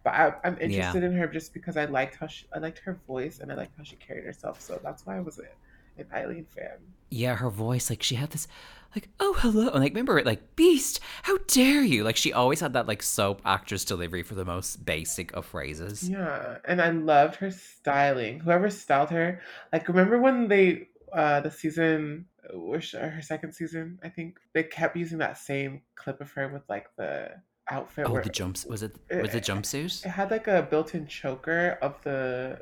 But 0.03 0.15
I, 0.15 0.33
am 0.45 0.57
interested 0.59 1.03
yeah. 1.03 1.09
in 1.11 1.17
her 1.17 1.27
just 1.27 1.53
because 1.53 1.77
I 1.77 1.85
liked 1.85 2.17
how 2.17 2.27
she 2.27 2.47
I 2.55 2.59
liked 2.59 2.79
her 2.81 2.99
voice 3.07 3.41
and 3.41 3.53
I 3.53 3.55
liked 3.55 3.77
how 3.77 3.85
she 3.85 3.97
carried 3.97 4.25
herself. 4.25 4.61
So 4.61 4.81
that's 4.83 5.05
why 5.05 5.19
I 5.19 5.21
was 5.21 5.39
an 5.39 6.07
Eileen 6.13 6.47
fan. 6.47 6.79
Yeah, 7.11 7.37
her 7.37 7.51
voice, 7.51 7.91
like 7.91 8.03
she 8.03 8.15
had 8.15 8.31
this 8.31 8.49
like, 8.95 9.09
oh 9.21 9.35
hello. 9.39 9.69
And 9.69 9.83
like 9.83 9.93
remember 9.93 10.19
it, 10.19 10.27
like 10.27 10.57
Beast, 10.57 11.01
how 11.23 11.39
dare 11.47 11.83
you? 11.83 12.05
Like 12.05 12.17
she 12.17 12.33
always 12.33 12.61
had 12.61 12.73
that 12.73 12.89
like 12.89 13.03
soap 13.03 13.43
actress 13.45 13.85
delivery 13.85 14.23
for 14.23 14.35
the 14.35 14.45
most 14.45 14.85
basic 14.85 15.33
of 15.33 15.47
phrases. 15.47 16.09
Yeah. 16.09 16.59
And 16.65 16.81
I 16.81 16.91
loved 16.91 17.37
her 17.37 17.51
styling. 17.51 18.41
Whoever 18.41 18.71
styled 18.71 19.11
her, 19.11 19.41
like 19.73 19.89
remember 19.89 20.19
when 20.19 20.49
they 20.49 20.89
uh 21.13 21.41
the 21.41 21.51
season 21.51 22.27
which 22.53 22.93
her 22.93 23.21
second 23.23 23.53
season, 23.53 23.99
I 24.03 24.09
think, 24.09 24.39
they 24.55 24.63
kept 24.63 24.97
using 24.97 25.19
that 25.19 25.39
same 25.39 25.83
clip 25.95 26.21
of 26.21 26.31
her 26.33 26.49
with 26.49 26.63
like 26.69 26.87
the 26.97 27.31
outfit. 27.71 28.07
Oh, 28.09 28.21
the 28.21 28.29
jumps 28.29 28.67
was 28.67 28.83
it 28.83 28.97
was 29.11 29.35
it 29.35 29.45
jumpsuit? 29.45 30.05
It 30.05 30.09
had 30.09 30.31
like 30.31 30.49
a 30.49 30.63
built-in 30.63 31.07
choker 31.07 31.79
of 31.83 32.03
the 32.03 32.61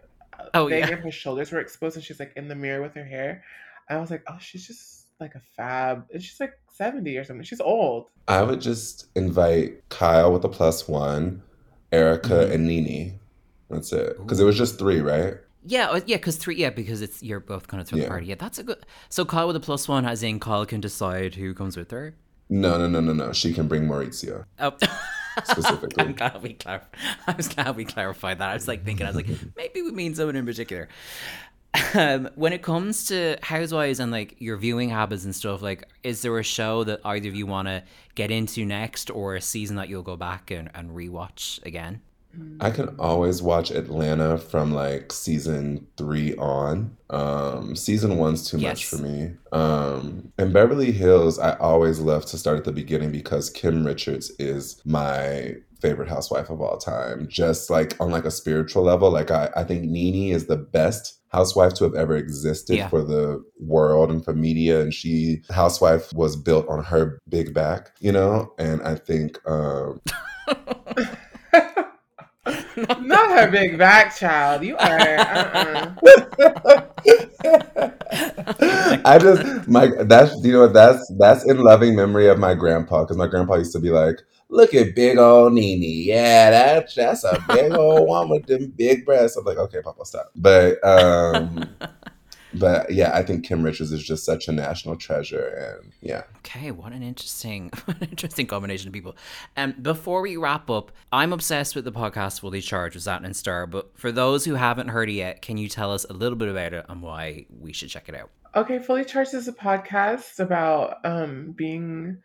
oh 0.54 0.68
thing, 0.68 0.80
yeah. 0.80 0.88
and 0.88 1.00
her 1.00 1.10
shoulders 1.10 1.52
were 1.52 1.60
exposed, 1.60 1.96
and 1.96 2.04
she's 2.04 2.20
like 2.20 2.32
in 2.36 2.48
the 2.48 2.54
mirror 2.54 2.82
with 2.82 2.94
her 2.94 3.04
hair. 3.04 3.44
I 3.88 3.96
was 3.96 4.10
like, 4.10 4.22
oh, 4.28 4.36
she's 4.38 4.66
just 4.66 4.97
like 5.20 5.34
a 5.34 5.42
fab. 5.56 6.06
And 6.12 6.22
she's 6.22 6.40
like 6.40 6.58
70 6.74 7.16
or 7.16 7.24
something. 7.24 7.44
She's 7.44 7.60
old. 7.60 8.06
I 8.26 8.42
would 8.42 8.60
just 8.60 9.06
invite 9.14 9.88
Kyle 9.88 10.32
with 10.32 10.44
a 10.44 10.48
plus 10.48 10.88
one, 10.88 11.42
Erika 11.92 12.28
mm-hmm. 12.28 12.52
and 12.52 12.66
NeNe. 12.66 13.18
That's 13.70 13.92
it. 13.92 14.18
Because 14.18 14.40
it 14.40 14.44
was 14.44 14.56
just 14.56 14.78
three, 14.78 15.00
right? 15.00 15.34
Yeah, 15.64 15.90
uh, 15.90 16.00
yeah, 16.06 16.16
because 16.16 16.36
three, 16.36 16.56
yeah, 16.56 16.70
because 16.70 17.02
it's 17.02 17.22
you're 17.22 17.40
both 17.40 17.66
kind 17.66 17.80
of 17.80 17.88
third 17.88 18.00
yeah. 18.00 18.08
party. 18.08 18.26
Yeah, 18.26 18.36
that's 18.38 18.58
a 18.58 18.62
good. 18.62 18.86
So 19.08 19.24
Kyle 19.24 19.46
with 19.46 19.56
a 19.56 19.60
plus 19.60 19.88
one, 19.88 20.06
as 20.06 20.22
in 20.22 20.40
Kyle 20.40 20.64
can 20.64 20.80
decide 20.80 21.34
who 21.34 21.52
comes 21.52 21.76
with 21.76 21.90
her. 21.90 22.14
No, 22.48 22.78
no, 22.78 22.88
no, 22.88 23.00
no, 23.00 23.12
no. 23.12 23.32
She 23.32 23.52
can 23.52 23.68
bring 23.68 23.82
Mauricio. 23.82 24.44
Oh. 24.58 24.72
Specifically. 25.44 26.02
I'm 26.02 26.14
glad 26.14 26.42
we 26.42 26.54
clar- 26.54 26.88
I 27.26 27.32
was 27.32 27.48
glad 27.48 27.76
we 27.76 27.84
clarified 27.84 28.38
that. 28.38 28.50
I 28.50 28.54
was 28.54 28.66
like 28.66 28.84
thinking, 28.84 29.06
I 29.06 29.10
was 29.10 29.16
like, 29.16 29.28
maybe 29.56 29.82
we 29.82 29.92
mean 29.92 30.14
someone 30.14 30.36
in 30.36 30.46
particular 30.46 30.88
um, 31.94 32.28
when 32.34 32.52
it 32.52 32.62
comes 32.62 33.06
to 33.06 33.36
housewives 33.42 34.00
and 34.00 34.10
like 34.10 34.36
your 34.38 34.56
viewing 34.56 34.88
habits 34.88 35.24
and 35.24 35.34
stuff 35.34 35.62
like 35.62 35.84
is 36.02 36.22
there 36.22 36.38
a 36.38 36.42
show 36.42 36.84
that 36.84 37.00
either 37.04 37.28
of 37.28 37.34
you 37.34 37.46
want 37.46 37.68
to 37.68 37.82
get 38.14 38.30
into 38.30 38.64
next 38.64 39.10
or 39.10 39.34
a 39.34 39.40
season 39.40 39.76
that 39.76 39.88
you'll 39.88 40.02
go 40.02 40.16
back 40.16 40.50
and, 40.50 40.70
and 40.74 40.90
rewatch 40.90 41.64
again 41.66 42.00
I 42.60 42.70
can 42.70 42.88
always 42.98 43.40
watch 43.40 43.70
Atlanta 43.70 44.38
from 44.38 44.72
like 44.72 45.12
season 45.12 45.86
three 45.96 46.34
on. 46.36 46.96
Um, 47.10 47.76
season 47.76 48.16
one's 48.16 48.50
too 48.50 48.58
yes. 48.58 48.70
much 48.70 48.86
for 48.86 48.96
me. 48.96 49.32
Um, 49.52 50.32
and 50.38 50.52
Beverly 50.52 50.92
Hills, 50.92 51.38
I 51.38 51.54
always 51.56 52.00
love 52.00 52.26
to 52.26 52.38
start 52.38 52.58
at 52.58 52.64
the 52.64 52.72
beginning 52.72 53.12
because 53.12 53.48
Kim 53.50 53.86
Richards 53.86 54.30
is 54.38 54.82
my 54.84 55.54
favorite 55.80 56.08
housewife 56.08 56.50
of 56.50 56.60
all 56.60 56.78
time. 56.78 57.28
Just 57.28 57.70
like 57.70 57.98
on 58.00 58.10
like 58.10 58.24
a 58.24 58.30
spiritual 58.30 58.82
level, 58.82 59.10
like 59.10 59.30
I, 59.30 59.50
I 59.56 59.64
think 59.64 59.84
Nene 59.84 60.32
is 60.32 60.46
the 60.46 60.56
best 60.56 61.18
housewife 61.28 61.74
to 61.74 61.84
have 61.84 61.94
ever 61.94 62.16
existed 62.16 62.76
yeah. 62.76 62.88
for 62.88 63.02
the 63.02 63.42
world 63.60 64.10
and 64.10 64.24
for 64.24 64.32
media 64.32 64.80
and 64.80 64.94
she 64.94 65.42
housewife 65.50 66.12
was 66.14 66.36
built 66.36 66.66
on 66.68 66.82
her 66.82 67.18
big 67.28 67.52
back 67.52 67.90
you 68.00 68.10
know 68.10 68.50
and 68.58 68.80
i 68.82 68.94
think 68.94 69.38
um 69.46 70.00
Not 73.00 73.30
her 73.30 73.50
big 73.50 73.78
back 73.78 74.16
child. 74.16 74.62
You 74.62 74.76
are. 74.76 75.00
Uh-uh. 75.00 75.94
I 79.04 79.18
just 79.20 79.68
my 79.68 79.88
that's 80.04 80.34
you 80.44 80.52
know 80.52 80.60
what 80.60 80.72
that's 80.72 81.12
that's 81.18 81.44
in 81.48 81.58
loving 81.58 81.96
memory 81.96 82.28
of 82.28 82.38
my 82.38 82.54
grandpa 82.54 83.02
because 83.04 83.16
my 83.16 83.26
grandpa 83.26 83.54
used 83.56 83.72
to 83.72 83.80
be 83.80 83.90
like, 83.90 84.20
"Look 84.48 84.74
at 84.74 84.94
big 84.94 85.18
old 85.18 85.52
Nene. 85.54 86.04
Yeah, 86.06 86.50
that's 86.50 86.94
that's 86.94 87.24
a 87.24 87.42
big 87.48 87.72
old 87.72 88.08
one 88.08 88.28
with 88.28 88.46
them 88.46 88.72
big 88.76 89.04
breasts." 89.04 89.36
I'm 89.36 89.44
like, 89.44 89.58
"Okay, 89.58 89.80
Papa, 89.82 90.04
stop." 90.04 90.30
But 90.36 90.82
um, 90.84 91.68
but 92.54 92.92
yeah, 92.92 93.10
I 93.14 93.22
think 93.22 93.44
Kim 93.44 93.62
Richards 93.62 93.92
is 93.92 94.02
just 94.02 94.24
such 94.24 94.48
a 94.48 94.52
national 94.52 94.96
treasure, 94.96 95.78
and 95.80 95.92
yeah. 96.00 96.22
Okay, 96.38 96.70
what 96.70 96.92
an 96.92 97.02
interesting, 97.02 97.70
interesting 98.00 98.46
combination 98.46 98.88
of 98.88 98.94
people. 98.94 99.16
And 99.56 99.74
um, 99.74 99.82
before 99.82 100.22
we 100.22 100.36
wrap 100.36 100.70
up, 100.70 100.92
I'm 101.12 101.32
obsessed 101.32 101.74
with 101.74 101.84
the 101.84 101.92
podcast 101.92 102.40
Fully 102.40 102.60
Charged 102.60 102.94
with 102.94 103.04
Zat 103.04 103.24
and 103.24 103.36
Star. 103.36 103.66
But 103.66 103.98
for 103.98 104.10
those 104.10 104.44
who 104.44 104.54
haven't 104.54 104.88
heard 104.88 105.08
it 105.08 105.14
yet, 105.14 105.42
can 105.42 105.58
you 105.58 105.68
tell 105.68 105.92
us 105.92 106.06
a 106.08 106.12
little 106.12 106.36
bit 106.36 106.48
about 106.48 106.72
it 106.72 106.86
and 106.88 107.02
why 107.02 107.46
we 107.50 107.72
should 107.72 107.90
check 107.90 108.08
it 108.08 108.14
out? 108.14 108.30
Okay, 108.54 108.78
Fully 108.78 109.04
Charged 109.04 109.34
is 109.34 109.48
a 109.48 109.52
podcast 109.52 110.40
about 110.40 111.04
um, 111.04 111.52
being 111.52 112.18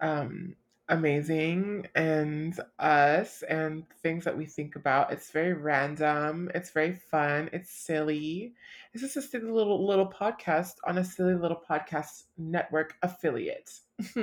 um, 0.00 0.54
amazing 0.88 1.86
and 1.94 2.58
us 2.78 3.42
and 3.42 3.84
things 4.02 4.24
that 4.24 4.36
we 4.36 4.44
think 4.44 4.76
about. 4.76 5.12
It's 5.12 5.30
very 5.30 5.54
random. 5.54 6.50
It's 6.54 6.70
very 6.70 6.94
fun. 7.10 7.48
It's 7.52 7.70
silly. 7.70 8.54
It's 8.94 9.02
is 9.02 9.16
a 9.16 9.22
silly 9.22 9.50
little 9.50 9.84
little 9.84 10.06
podcast 10.06 10.74
on 10.86 10.98
a 10.98 11.04
silly 11.04 11.34
little 11.34 11.60
podcast 11.68 12.26
network 12.38 12.94
affiliate. 13.02 13.72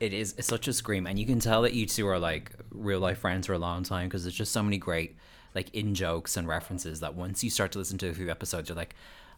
it 0.00 0.14
is 0.14 0.34
it's 0.38 0.48
such 0.48 0.68
a 0.68 0.72
scream, 0.72 1.06
and 1.06 1.18
you 1.18 1.26
can 1.26 1.38
tell 1.38 1.60
that 1.62 1.74
you 1.74 1.84
two 1.84 2.08
are 2.08 2.18
like 2.18 2.52
real 2.70 2.98
life 2.98 3.18
friends 3.18 3.46
for 3.46 3.52
a 3.52 3.58
long 3.58 3.82
time 3.82 4.08
because 4.08 4.24
there's 4.24 4.34
just 4.34 4.52
so 4.52 4.62
many 4.62 4.78
great 4.78 5.18
like 5.54 5.68
in 5.74 5.94
jokes 5.94 6.38
and 6.38 6.48
references 6.48 7.00
that 7.00 7.14
once 7.14 7.44
you 7.44 7.50
start 7.50 7.72
to 7.72 7.78
listen 7.78 7.98
to 7.98 8.08
a 8.08 8.14
few 8.14 8.30
episodes, 8.30 8.70
you're 8.70 8.76
like, 8.76 8.96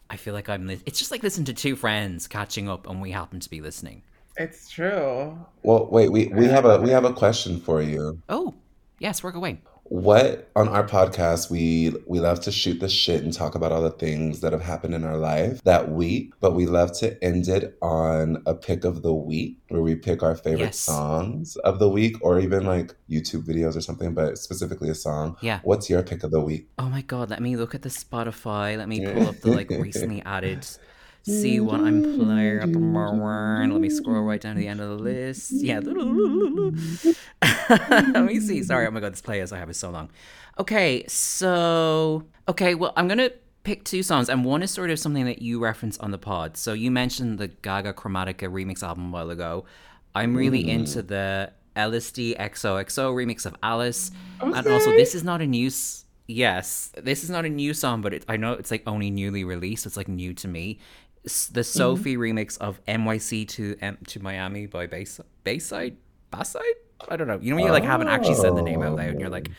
I 0.09 0.15
feel 0.15 0.33
like 0.33 0.47
I'm. 0.47 0.65
Li-. 0.65 0.81
It's 0.85 0.97
just 0.97 1.11
like 1.11 1.21
listening 1.21 1.45
to 1.45 1.53
two 1.53 1.75
friends 1.75 2.25
catching 2.25 2.69
up, 2.69 2.87
and 2.87 3.01
we 3.01 3.11
happen 3.11 3.41
to 3.41 3.49
be 3.49 3.59
listening. 3.59 4.01
It's 4.37 4.69
true. 4.69 5.37
Well, 5.63 5.87
wait, 5.91 6.09
we, 6.09 6.27
we 6.27 6.45
have 6.45 6.63
a 6.63 6.79
we 6.79 6.91
have 6.91 7.03
a 7.03 7.11
question 7.11 7.59
for 7.59 7.81
you. 7.81 8.21
Oh, 8.29 8.53
yes, 8.99 9.21
work 9.21 9.35
away. 9.35 9.59
What 9.93 10.49
on 10.55 10.67
our 10.67 10.83
podcast 10.83 11.51
we 11.51 11.93
we 12.07 12.19
love 12.19 12.39
to 12.39 12.51
shoot 12.51 12.79
the 12.79 12.89
shit 12.89 13.21
and 13.23 13.31
talk 13.31 13.53
about 13.53 13.71
all 13.71 13.83
the 13.83 13.91
things 13.91 14.39
that 14.39 14.51
have 14.51 14.63
happened 14.63 14.95
in 14.95 15.03
our 15.03 15.17
life 15.17 15.61
that 15.65 15.91
week, 15.91 16.33
but 16.39 16.55
we 16.55 16.65
love 16.65 16.91
to 16.97 17.23
end 17.23 17.47
it 17.47 17.77
on 17.79 18.41
a 18.47 18.55
pick 18.55 18.85
of 18.85 19.03
the 19.03 19.13
week 19.13 19.59
where 19.69 19.83
we 19.83 19.93
pick 19.93 20.23
our 20.23 20.33
favorite 20.35 20.63
Yes. 20.73 20.79
songs 20.79 21.57
of 21.57 21.77
the 21.77 21.87
week 21.87 22.15
or 22.21 22.39
even 22.39 22.65
like 22.65 22.95
YouTube 23.07 23.43
videos 23.45 23.75
or 23.75 23.81
something, 23.81 24.15
but 24.15 24.39
specifically 24.39 24.89
a 24.89 24.95
song. 24.95 25.37
Yeah. 25.41 25.59
What's 25.63 25.91
your 25.91 26.01
pick 26.01 26.23
of 26.23 26.31
the 26.31 26.41
week? 26.41 26.69
Oh 26.79 26.89
my 26.89 27.03
god, 27.03 27.29
let 27.29 27.39
me 27.43 27.55
look 27.55 27.75
at 27.75 27.83
the 27.83 27.89
Spotify. 27.89 28.75
Let 28.75 28.89
me 28.89 29.05
pull 29.05 29.27
up 29.27 29.41
the 29.41 29.51
like 29.51 29.69
recently 29.69 30.23
added 30.25 30.65
see 31.23 31.59
what 31.59 31.79
I'm 31.79 32.03
playing 32.03 32.59
at 32.59 32.71
the 32.73 32.79
mm-hmm. 32.79 32.93
moment. 32.93 33.73
Let 33.73 33.81
me 33.81 33.89
scroll 33.89 34.23
right 34.23 34.39
down 34.39 34.55
to 34.55 34.61
the 34.61 34.67
end 34.67 34.81
of 34.81 34.89
the 34.89 35.03
list. 35.03 35.51
Yeah. 35.51 35.79
Let 38.13 38.25
me 38.25 38.39
see. 38.39 38.63
Sorry, 38.63 38.87
oh 38.87 38.91
my 38.91 38.99
god, 38.99 39.13
this 39.13 39.21
playlist 39.21 39.53
I 39.53 39.59
have 39.59 39.69
is 39.69 39.77
so 39.77 39.89
long. 39.89 40.09
Okay, 40.59 41.05
so 41.07 42.25
okay, 42.47 42.75
well 42.75 42.93
I'm 42.95 43.07
gonna 43.07 43.31
pick 43.63 43.83
two 43.85 44.03
songs, 44.03 44.29
and 44.29 44.45
one 44.45 44.61
is 44.61 44.71
sort 44.71 44.89
of 44.89 44.99
something 44.99 45.25
that 45.25 45.41
you 45.41 45.59
referenced 45.59 46.01
on 46.01 46.11
the 46.11 46.17
pod. 46.17 46.57
So 46.57 46.73
you 46.73 46.91
mentioned 46.91 47.39
the 47.39 47.47
Gaga 47.47 47.93
Chromatica 47.93 48.51
remix 48.51 48.83
album 48.83 49.07
a 49.07 49.11
while 49.11 49.29
ago. 49.29 49.65
I'm 50.15 50.35
really 50.35 50.65
mm. 50.65 50.69
into 50.69 51.01
the 51.01 51.53
LSD 51.75 52.37
XOXO 52.37 53.13
remix 53.15 53.45
of 53.45 53.55
Alice, 53.63 54.11
and 54.41 54.67
also 54.67 54.91
this 54.91 55.15
is 55.15 55.23
not 55.23 55.41
a 55.41 55.47
new. 55.47 55.67
s- 55.67 56.01
Yes, 56.25 56.89
this 56.95 57.21
is 57.25 57.29
not 57.29 57.43
a 57.43 57.49
new 57.49 57.73
song, 57.73 58.01
but 58.01 58.13
it, 58.13 58.23
I 58.29 58.37
know 58.37 58.53
it's 58.53 58.71
like 58.71 58.83
only 58.87 59.11
newly 59.11 59.43
released. 59.43 59.85
It's 59.85 59.97
like 59.97 60.07
new 60.07 60.33
to 60.35 60.47
me. 60.47 60.79
The 61.23 61.29
mm-hmm. 61.29 61.61
Sophie 61.61 62.17
remix 62.17 62.57
of 62.57 62.83
NYC 62.85 63.47
to 63.49 63.77
M- 63.81 63.97
to 64.07 64.21
Miami 64.21 64.65
by 64.65 64.87
Bass 64.87 65.21
Bayside 65.43 65.97
Basside. 66.31 66.61
I 67.07 67.15
don't 67.15 67.27
know. 67.27 67.39
You 67.41 67.51
know 67.51 67.55
when 67.55 67.65
you 67.65 67.71
like 67.71 67.83
haven't 67.83 68.09
actually 68.09 68.35
said 68.35 68.55
the 68.55 68.61
name 68.61 68.81
out 68.81 68.95
loud, 68.95 69.09
and 69.09 69.19
you're 69.19 69.29
like 69.29 69.49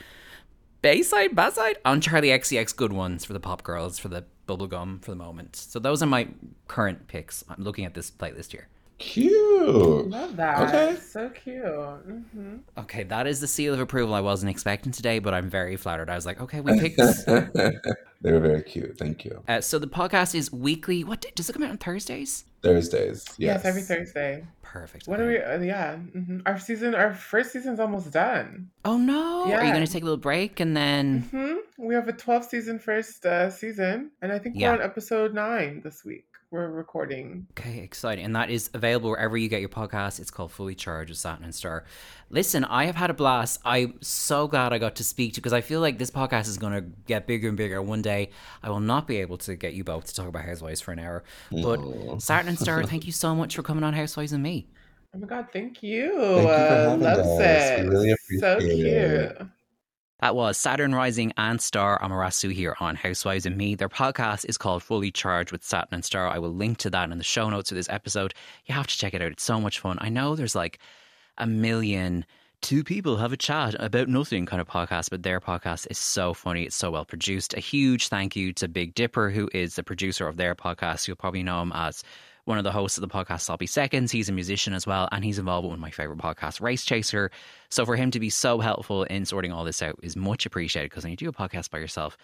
Bayside 0.83 1.35
Basside 1.35 1.79
on 1.85 2.01
Charli 2.01 2.29
XCX. 2.39 2.77
Good 2.77 2.93
ones 2.93 3.25
for 3.25 3.33
the 3.33 3.41
pop 3.41 3.63
girls 3.63 3.99
for 3.99 4.09
the 4.09 4.25
bubblegum 4.47 5.03
for 5.03 5.11
the 5.11 5.17
moment. 5.17 5.57
So 5.57 5.79
those 5.79 6.03
are 6.03 6.07
my 6.07 6.29
current 6.69 7.09
picks. 7.09 7.45
I'm 7.49 7.63
looking 7.63 7.87
at 7.87 7.95
this 7.95 8.11
playlist 8.11 8.53
here. 8.53 8.69
Cute. 8.99 10.09
Love 10.09 10.37
that. 10.37 10.61
Okay. 10.69 10.97
So 11.01 11.29
cute. 11.31 11.65
hmm 11.65 12.57
Okay, 12.79 13.03
that 13.05 13.27
is 13.27 13.41
the 13.41 13.47
seal 13.47 13.75
of 13.75 13.81
approval 13.81 14.15
I 14.15 14.21
wasn't 14.21 14.51
expecting 14.51 14.93
today, 14.93 15.19
but 15.19 15.35
I'm 15.35 15.49
very 15.51 15.77
flattered. 15.77 16.09
I 16.11 16.15
was 16.15 16.27
like, 16.27 16.41
okay, 16.41 16.61
we 16.61 16.79
picked. 16.81 16.97
this. 16.97 17.25
they 17.25 18.33
were 18.33 18.41
very 18.41 18.63
cute. 18.63 18.97
Thank 18.99 19.25
you. 19.25 19.43
uh, 19.49 19.61
so 19.61 19.79
the 19.79 19.87
podcast 19.87 20.35
is 20.35 20.53
weekly. 20.53 21.05
What 21.05 21.21
day, 21.23 21.31
does 21.35 21.49
it 21.51 21.53
come 21.53 21.63
out 21.63 21.71
on 21.71 21.79
Thursdays? 21.79 22.45
Thursdays. 22.63 23.25
Yes. 23.37 23.39
Yes. 23.39 23.65
every 23.65 23.83
Thursday. 23.83 24.45
Perfect. 24.63 25.07
What 25.07 25.21
okay. 25.21 25.43
are 25.43 25.59
we? 25.59 25.65
Uh, 25.65 25.67
yeah. 25.69 25.97
hmm 25.97 26.39
Our 26.47 26.59
season, 26.59 26.95
our 26.95 27.15
first 27.15 27.53
season's 27.53 27.79
almost 27.79 28.11
done. 28.11 28.71
Oh 28.85 28.97
no! 28.99 29.47
Yeah. 29.47 29.59
Are 29.61 29.65
you 29.65 29.73
going 29.73 29.87
to 29.87 29.93
take 29.93 30.03
a 30.03 30.07
little 30.07 30.17
break 30.17 30.59
and 30.61 30.77
then? 30.77 31.21
hmm 31.31 31.55
We 31.79 31.95
have 31.95 32.09
a 32.09 32.13
12 32.13 32.45
season 32.47 32.79
first 32.79 33.25
uh, 33.27 33.51
season, 33.51 34.11
and 34.23 34.33
I 34.33 34.39
think 34.39 34.57
Yeah. 34.59 34.71
we're 34.73 34.79
on 34.79 34.83
episode 34.83 35.33
nine 35.35 35.81
this 35.85 36.05
week. 36.05 36.27
We're 36.55 36.71
recording. 36.71 37.49
Okay, 37.59 37.81
exciting. 37.81 38.25
And 38.25 38.37
that 38.37 38.49
is 38.49 38.71
available 38.75 39.11
wherever 39.11 39.37
you 39.37 39.49
get 39.49 39.59
your 39.59 39.69
podcast. 39.69 40.21
It's 40.21 40.31
called 40.31 40.53
Fully 40.53 40.77
Charged 40.77 41.11
with 41.11 41.19
Saturn 41.19 41.43
and 41.43 41.53
Star. 41.53 41.83
Listen, 42.31 42.63
I 42.63 42.85
have 42.85 42.95
had 42.95 43.11
a 43.11 43.13
blast. 43.13 43.61
I'm 43.65 43.99
so 44.03 44.47
glad 44.47 44.73
I 44.73 44.79
got 44.79 44.95
to 44.95 45.03
speak 45.03 45.33
to 45.33 45.39
you 45.39 45.43
because 45.43 45.53
I 45.53 45.63
feel 45.63 45.81
like 45.81 45.99
this 45.99 46.13
podcast 46.13 46.47
is 46.47 46.57
going 46.57 46.75
to 46.75 46.83
get 47.09 47.27
bigger 47.27 47.49
and 47.49 47.57
bigger. 47.57 47.83
One 47.83 48.03
day, 48.03 48.31
I 48.63 48.71
will 48.71 48.79
not 48.79 49.09
be 49.09 49.17
able 49.17 49.37
to 49.39 49.57
get 49.57 49.75
you 49.75 49.83
both 49.83 50.05
to 50.05 50.15
talk 50.15 50.29
about 50.29 50.45
Housewives 50.45 50.81
for 50.81 50.93
an 50.93 51.01
hour. 51.01 51.25
But 51.51 51.81
Aw. 51.81 52.19
Saturn 52.19 52.51
and 52.51 52.59
Star, 52.61 52.85
thank 52.87 53.05
you 53.05 53.11
so 53.11 53.35
much 53.35 53.57
for 53.57 53.65
coming 53.65 53.83
on 53.83 53.93
Housewives 53.93 54.33
and 54.33 54.41
me. 54.45 54.69
Oh 55.13 55.19
my 55.19 55.27
god, 55.27 55.49
thank 55.53 55.83
you. 55.83 56.13
Thank 56.13 56.37
you 56.37 56.45
for 56.45 56.53
uh, 56.53 56.69
having 56.69 57.01
loves 57.01 57.19
us. 57.19 57.41
it. 57.41 57.83
We 57.83 57.89
really 57.89 58.15
so 58.39 58.61
cute. 58.61 58.87
it. 58.87 59.43
That 60.25 60.37
was 60.37 60.57
Saturn 60.57 60.95
Rising 60.95 61.35
and 61.37 61.61
Star 61.61 62.01
Amerasu 62.01 62.51
here 62.51 62.75
on 62.81 62.97
Housewives 62.97 63.45
and 63.45 63.59
Me. 63.59 63.75
Their 63.75 63.91
podcast 63.91 64.47
is 64.49 64.57
called 64.57 64.83
Fully 64.83 65.11
Charged 65.11 65.53
with 65.53 65.63
Saturn 65.63 65.97
and 65.97 66.03
Star. 66.03 66.27
I 66.29 66.39
will 66.39 66.55
link 66.55 66.79
to 66.79 66.89
that 66.89 67.11
in 67.11 67.19
the 67.19 67.23
show 67.23 67.51
notes 67.51 67.71
of 67.71 67.77
this 67.77 67.91
episode. 67.91 68.33
You 68.65 68.75
have 68.75 68.87
to 68.87 68.97
check 68.97 69.13
it 69.13 69.21
out. 69.21 69.33
It's 69.33 69.45
so 69.45 69.61
much 69.61 69.81
fun. 69.81 69.99
I 70.01 70.09
know 70.09 70.35
there's 70.35 70.55
like 70.55 70.79
a 71.37 71.47
million 71.47 72.25
two 72.63 72.83
people 72.83 73.19
have 73.19 73.35
a 73.35 73.37
chat 73.37 73.77
about 73.79 74.09
nothing 74.09 74.47
kind 74.47 74.63
of 74.63 74.67
podcast, 74.67 75.11
but 75.11 75.23
their 75.23 75.41
podcast 75.41 75.87
is 75.91 75.99
so 75.99 76.33
funny. 76.33 76.63
It's 76.63 76.75
so 76.75 76.91
well 76.91 77.05
produced. 77.05 77.53
A 77.53 77.61
huge 77.61 78.09
thank 78.09 78.35
you 78.35 78.55
to 78.55 78.67
Big 78.67 78.95
Dipper, 78.95 79.29
who 79.29 79.51
is 79.53 79.77
the 79.77 79.83
producer 79.83 80.27
of 80.27 80.39
their 80.39 80.55
podcast. 80.55 81.07
You'll 81.07 81.19
probably 81.19 81.43
know 81.43 81.61
him 81.61 81.73
as 81.75 82.03
one 82.45 82.59
of 82.59 82.65
the 82.65 82.73
hosts 82.73 82.99
of 82.99 83.03
the 83.03 83.09
podcast, 83.09 83.43
Sloppy 83.43 83.67
Seconds. 83.67 84.13
He's 84.13 84.29
a 84.29 84.33
musician 84.33 84.75
as 84.75 84.87
well, 84.87 85.09
and 85.13 85.25
he's 85.25 85.39
involved 85.39 85.65
with 85.65 85.71
one 85.71 85.79
of 85.79 85.81
my 85.81 85.91
favorite 85.91 86.19
podcasts, 86.19 86.61
Race 86.61 86.85
Chaser. 86.85 87.31
So 87.71 87.87
for 87.87 87.97
him 87.97 88.11
to 88.11 88.21
be 88.21 88.31
so 88.31 88.61
helpful 88.61 89.05
in 89.05 89.25
sorting 89.25 89.53
all 89.53 89.65
this 89.65 89.83
out 89.83 89.99
is 90.03 90.17
much 90.17 90.47
appreciated 90.47 90.91
because 90.91 91.05
when 91.05 91.11
you 91.11 91.17
do 91.17 91.29
a 91.29 91.33
podcast 91.33 91.71
by 91.71 91.79
yourself, 91.79 92.17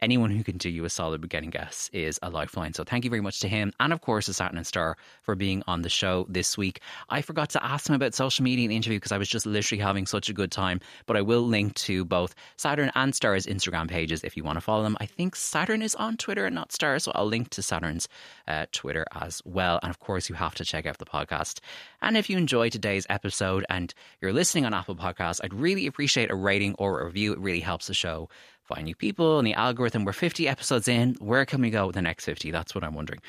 anyone 0.00 0.30
who 0.30 0.44
can 0.44 0.58
do 0.58 0.68
you 0.68 0.84
a 0.84 0.90
solid 0.90 1.20
beginning 1.20 1.50
guess 1.50 1.90
is 1.92 2.18
a 2.22 2.30
lifeline. 2.30 2.74
So 2.74 2.84
thank 2.84 3.04
you 3.04 3.10
very 3.10 3.20
much 3.20 3.40
to 3.40 3.48
him, 3.48 3.72
and 3.80 3.92
of 3.92 4.00
course 4.00 4.26
to 4.26 4.34
Saturn 4.34 4.56
and 4.56 4.66
Star 4.66 4.96
for 5.22 5.34
being 5.34 5.62
on 5.66 5.82
the 5.82 5.88
show 5.88 6.26
this 6.28 6.56
week. 6.56 6.80
I 7.08 7.22
forgot 7.22 7.50
to 7.50 7.64
ask 7.64 7.88
him 7.88 7.94
about 7.94 8.14
social 8.14 8.42
media 8.42 8.64
in 8.64 8.70
the 8.70 8.76
interview 8.76 8.98
because 8.98 9.12
I 9.12 9.18
was 9.18 9.28
just 9.28 9.46
literally 9.46 9.82
having 9.82 10.06
such 10.06 10.28
a 10.28 10.32
good 10.32 10.50
time. 10.50 10.80
But 11.06 11.16
I 11.16 11.22
will 11.22 11.42
link 11.42 11.74
to 11.74 12.04
both 12.04 12.34
Saturn 12.56 12.90
and 12.94 13.14
Star's 13.14 13.46
Instagram 13.46 13.88
pages 13.88 14.24
if 14.24 14.36
you 14.36 14.44
want 14.44 14.56
to 14.56 14.60
follow 14.60 14.82
them. 14.82 14.96
I 15.00 15.06
think 15.06 15.36
Saturn 15.36 15.82
is 15.82 15.94
on 15.94 16.16
Twitter 16.16 16.46
and 16.46 16.54
not 16.54 16.72
Star, 16.72 16.98
so 16.98 17.12
I'll 17.14 17.26
link 17.26 17.50
to 17.50 17.62
Saturn's 17.62 18.08
uh, 18.46 18.66
Twitter 18.72 19.06
as 19.14 19.42
well. 19.44 19.78
And 19.82 19.90
of 19.90 19.98
course, 19.98 20.28
you 20.28 20.34
have 20.34 20.54
to 20.56 20.64
check 20.64 20.86
out 20.86 20.98
the 20.98 21.06
podcast. 21.06 21.60
And 22.00 22.16
if 22.16 22.30
you 22.30 22.36
enjoyed 22.36 22.72
today's 22.72 23.06
episode 23.08 23.64
and 23.68 23.92
you're 24.20 24.32
listening 24.32 24.64
on 24.64 24.74
Apple 24.74 24.96
Podcasts, 24.96 25.40
I'd 25.42 25.54
really 25.54 25.86
appreciate 25.86 26.30
a 26.30 26.34
rating 26.34 26.74
or 26.78 27.00
a 27.00 27.06
review. 27.06 27.32
It 27.32 27.38
really 27.38 27.60
helps 27.60 27.86
the 27.86 27.94
show 27.94 28.28
find 28.68 28.84
new 28.84 28.94
people 28.94 29.38
and 29.38 29.46
the 29.46 29.54
algorithm. 29.54 30.04
We're 30.04 30.12
50 30.12 30.46
episodes 30.46 30.86
in. 30.86 31.16
Where 31.18 31.44
can 31.44 31.60
we 31.62 31.70
go 31.70 31.86
with 31.86 31.94
the 31.94 32.02
next 32.02 32.24
50? 32.26 32.50
That's 32.50 32.74
what 32.74 32.84
I'm 32.84 32.94
wondering. 32.94 33.20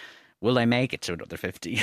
Will 0.42 0.58
I 0.58 0.66
make 0.66 0.94
it 0.94 1.02
to 1.02 1.14
another 1.14 1.36
50? 1.36 1.82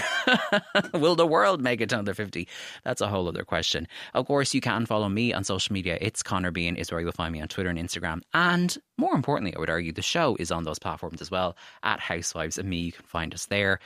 Will 0.94 1.14
the 1.14 1.26
world 1.26 1.61
make 1.61 1.82
it 1.82 1.90
to 1.90 1.96
another 1.96 2.14
50? 2.14 2.48
That's 2.84 3.02
a 3.02 3.09
whole 3.09 3.28
other 3.28 3.44
question. 3.44 3.86
Of 4.14 4.26
course, 4.26 4.54
you 4.54 4.62
can 4.62 4.86
follow 4.86 5.11
me 5.11 5.32
on 5.34 5.44
social 5.44 5.74
media. 5.74 5.98
It's 6.00 6.22
Connor 6.22 6.50
Bean 6.50 6.76
is 6.76 6.90
where 6.90 7.00
you'll 7.00 7.12
find 7.12 7.32
me 7.32 7.42
on 7.42 7.48
Twitter 7.48 7.68
and 7.68 7.78
Instagram. 7.78 8.22
And 8.32 8.76
more 8.96 9.14
importantly, 9.14 9.54
I 9.54 9.59
would 9.59 9.68
argue 9.68 9.92
the 9.92 10.00
show 10.00 10.36
is 10.40 10.50
on 10.50 10.64
those 10.64 10.78
platforms 10.78 11.20
as 11.20 11.30
well 11.30 11.54
at 11.82 12.00
Housewives 12.00 12.57
and 12.57 12.68
Me. 12.68 12.78
You 12.78 12.92
can 12.92 13.04
find 13.04 13.34
us 13.34 13.46
there. 13.46 13.78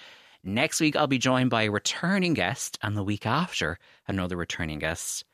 Next 0.45 0.81
week, 0.81 0.95
I'll 0.95 1.07
be 1.07 1.19
joined 1.19 1.51
by 1.51 1.65
a 1.65 1.71
returning 1.71 2.35
guest, 2.35 2.79
and 2.81 2.97
the 2.97 3.05
week 3.05 3.27
after, 3.27 3.79
another 4.09 4.37
returning 4.37 4.79
guest. 4.79 5.25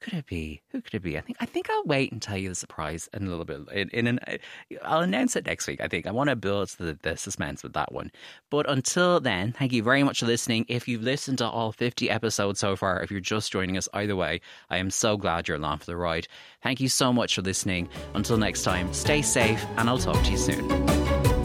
Could 0.00 0.14
it 0.14 0.26
be? 0.26 0.62
Who 0.70 0.80
could 0.80 0.94
it 0.94 1.02
be? 1.02 1.18
I 1.18 1.20
think 1.20 1.38
I 1.40 1.44
think 1.46 1.68
I'll 1.70 1.84
wait 1.84 2.12
and 2.12 2.22
tell 2.22 2.38
you 2.38 2.50
the 2.50 2.54
surprise 2.54 3.08
in 3.12 3.26
a 3.26 3.28
little 3.28 3.44
bit. 3.44 3.60
In, 3.72 3.88
in 3.88 4.06
an, 4.06 4.20
uh, 4.28 4.36
I'll 4.84 5.00
announce 5.00 5.34
it 5.34 5.44
next 5.44 5.66
week. 5.66 5.80
I 5.80 5.88
think 5.88 6.06
I 6.06 6.12
want 6.12 6.30
to 6.30 6.36
build 6.36 6.68
the, 6.78 6.96
the 7.02 7.16
suspense 7.16 7.64
with 7.64 7.72
that 7.72 7.90
one. 7.90 8.12
But 8.48 8.70
until 8.70 9.18
then, 9.18 9.52
thank 9.52 9.72
you 9.72 9.82
very 9.82 10.04
much 10.04 10.20
for 10.20 10.26
listening. 10.26 10.66
If 10.68 10.86
you've 10.86 11.02
listened 11.02 11.38
to 11.38 11.48
all 11.48 11.72
fifty 11.72 12.08
episodes 12.08 12.60
so 12.60 12.76
far, 12.76 13.02
if 13.02 13.10
you're 13.10 13.20
just 13.20 13.50
joining 13.50 13.76
us, 13.76 13.88
either 13.92 14.14
way, 14.14 14.40
I 14.70 14.76
am 14.76 14.90
so 14.90 15.16
glad 15.16 15.48
you're 15.48 15.56
along 15.56 15.78
for 15.78 15.86
the 15.86 15.96
ride. 15.96 16.28
Thank 16.62 16.80
you 16.80 16.88
so 16.88 17.12
much 17.12 17.34
for 17.34 17.42
listening. 17.42 17.88
Until 18.14 18.36
next 18.36 18.62
time, 18.62 18.94
stay 18.94 19.20
safe, 19.20 19.64
and 19.76 19.88
I'll 19.88 19.98
talk 19.98 20.22
to 20.24 20.30
you 20.30 20.38
soon. 20.38 21.37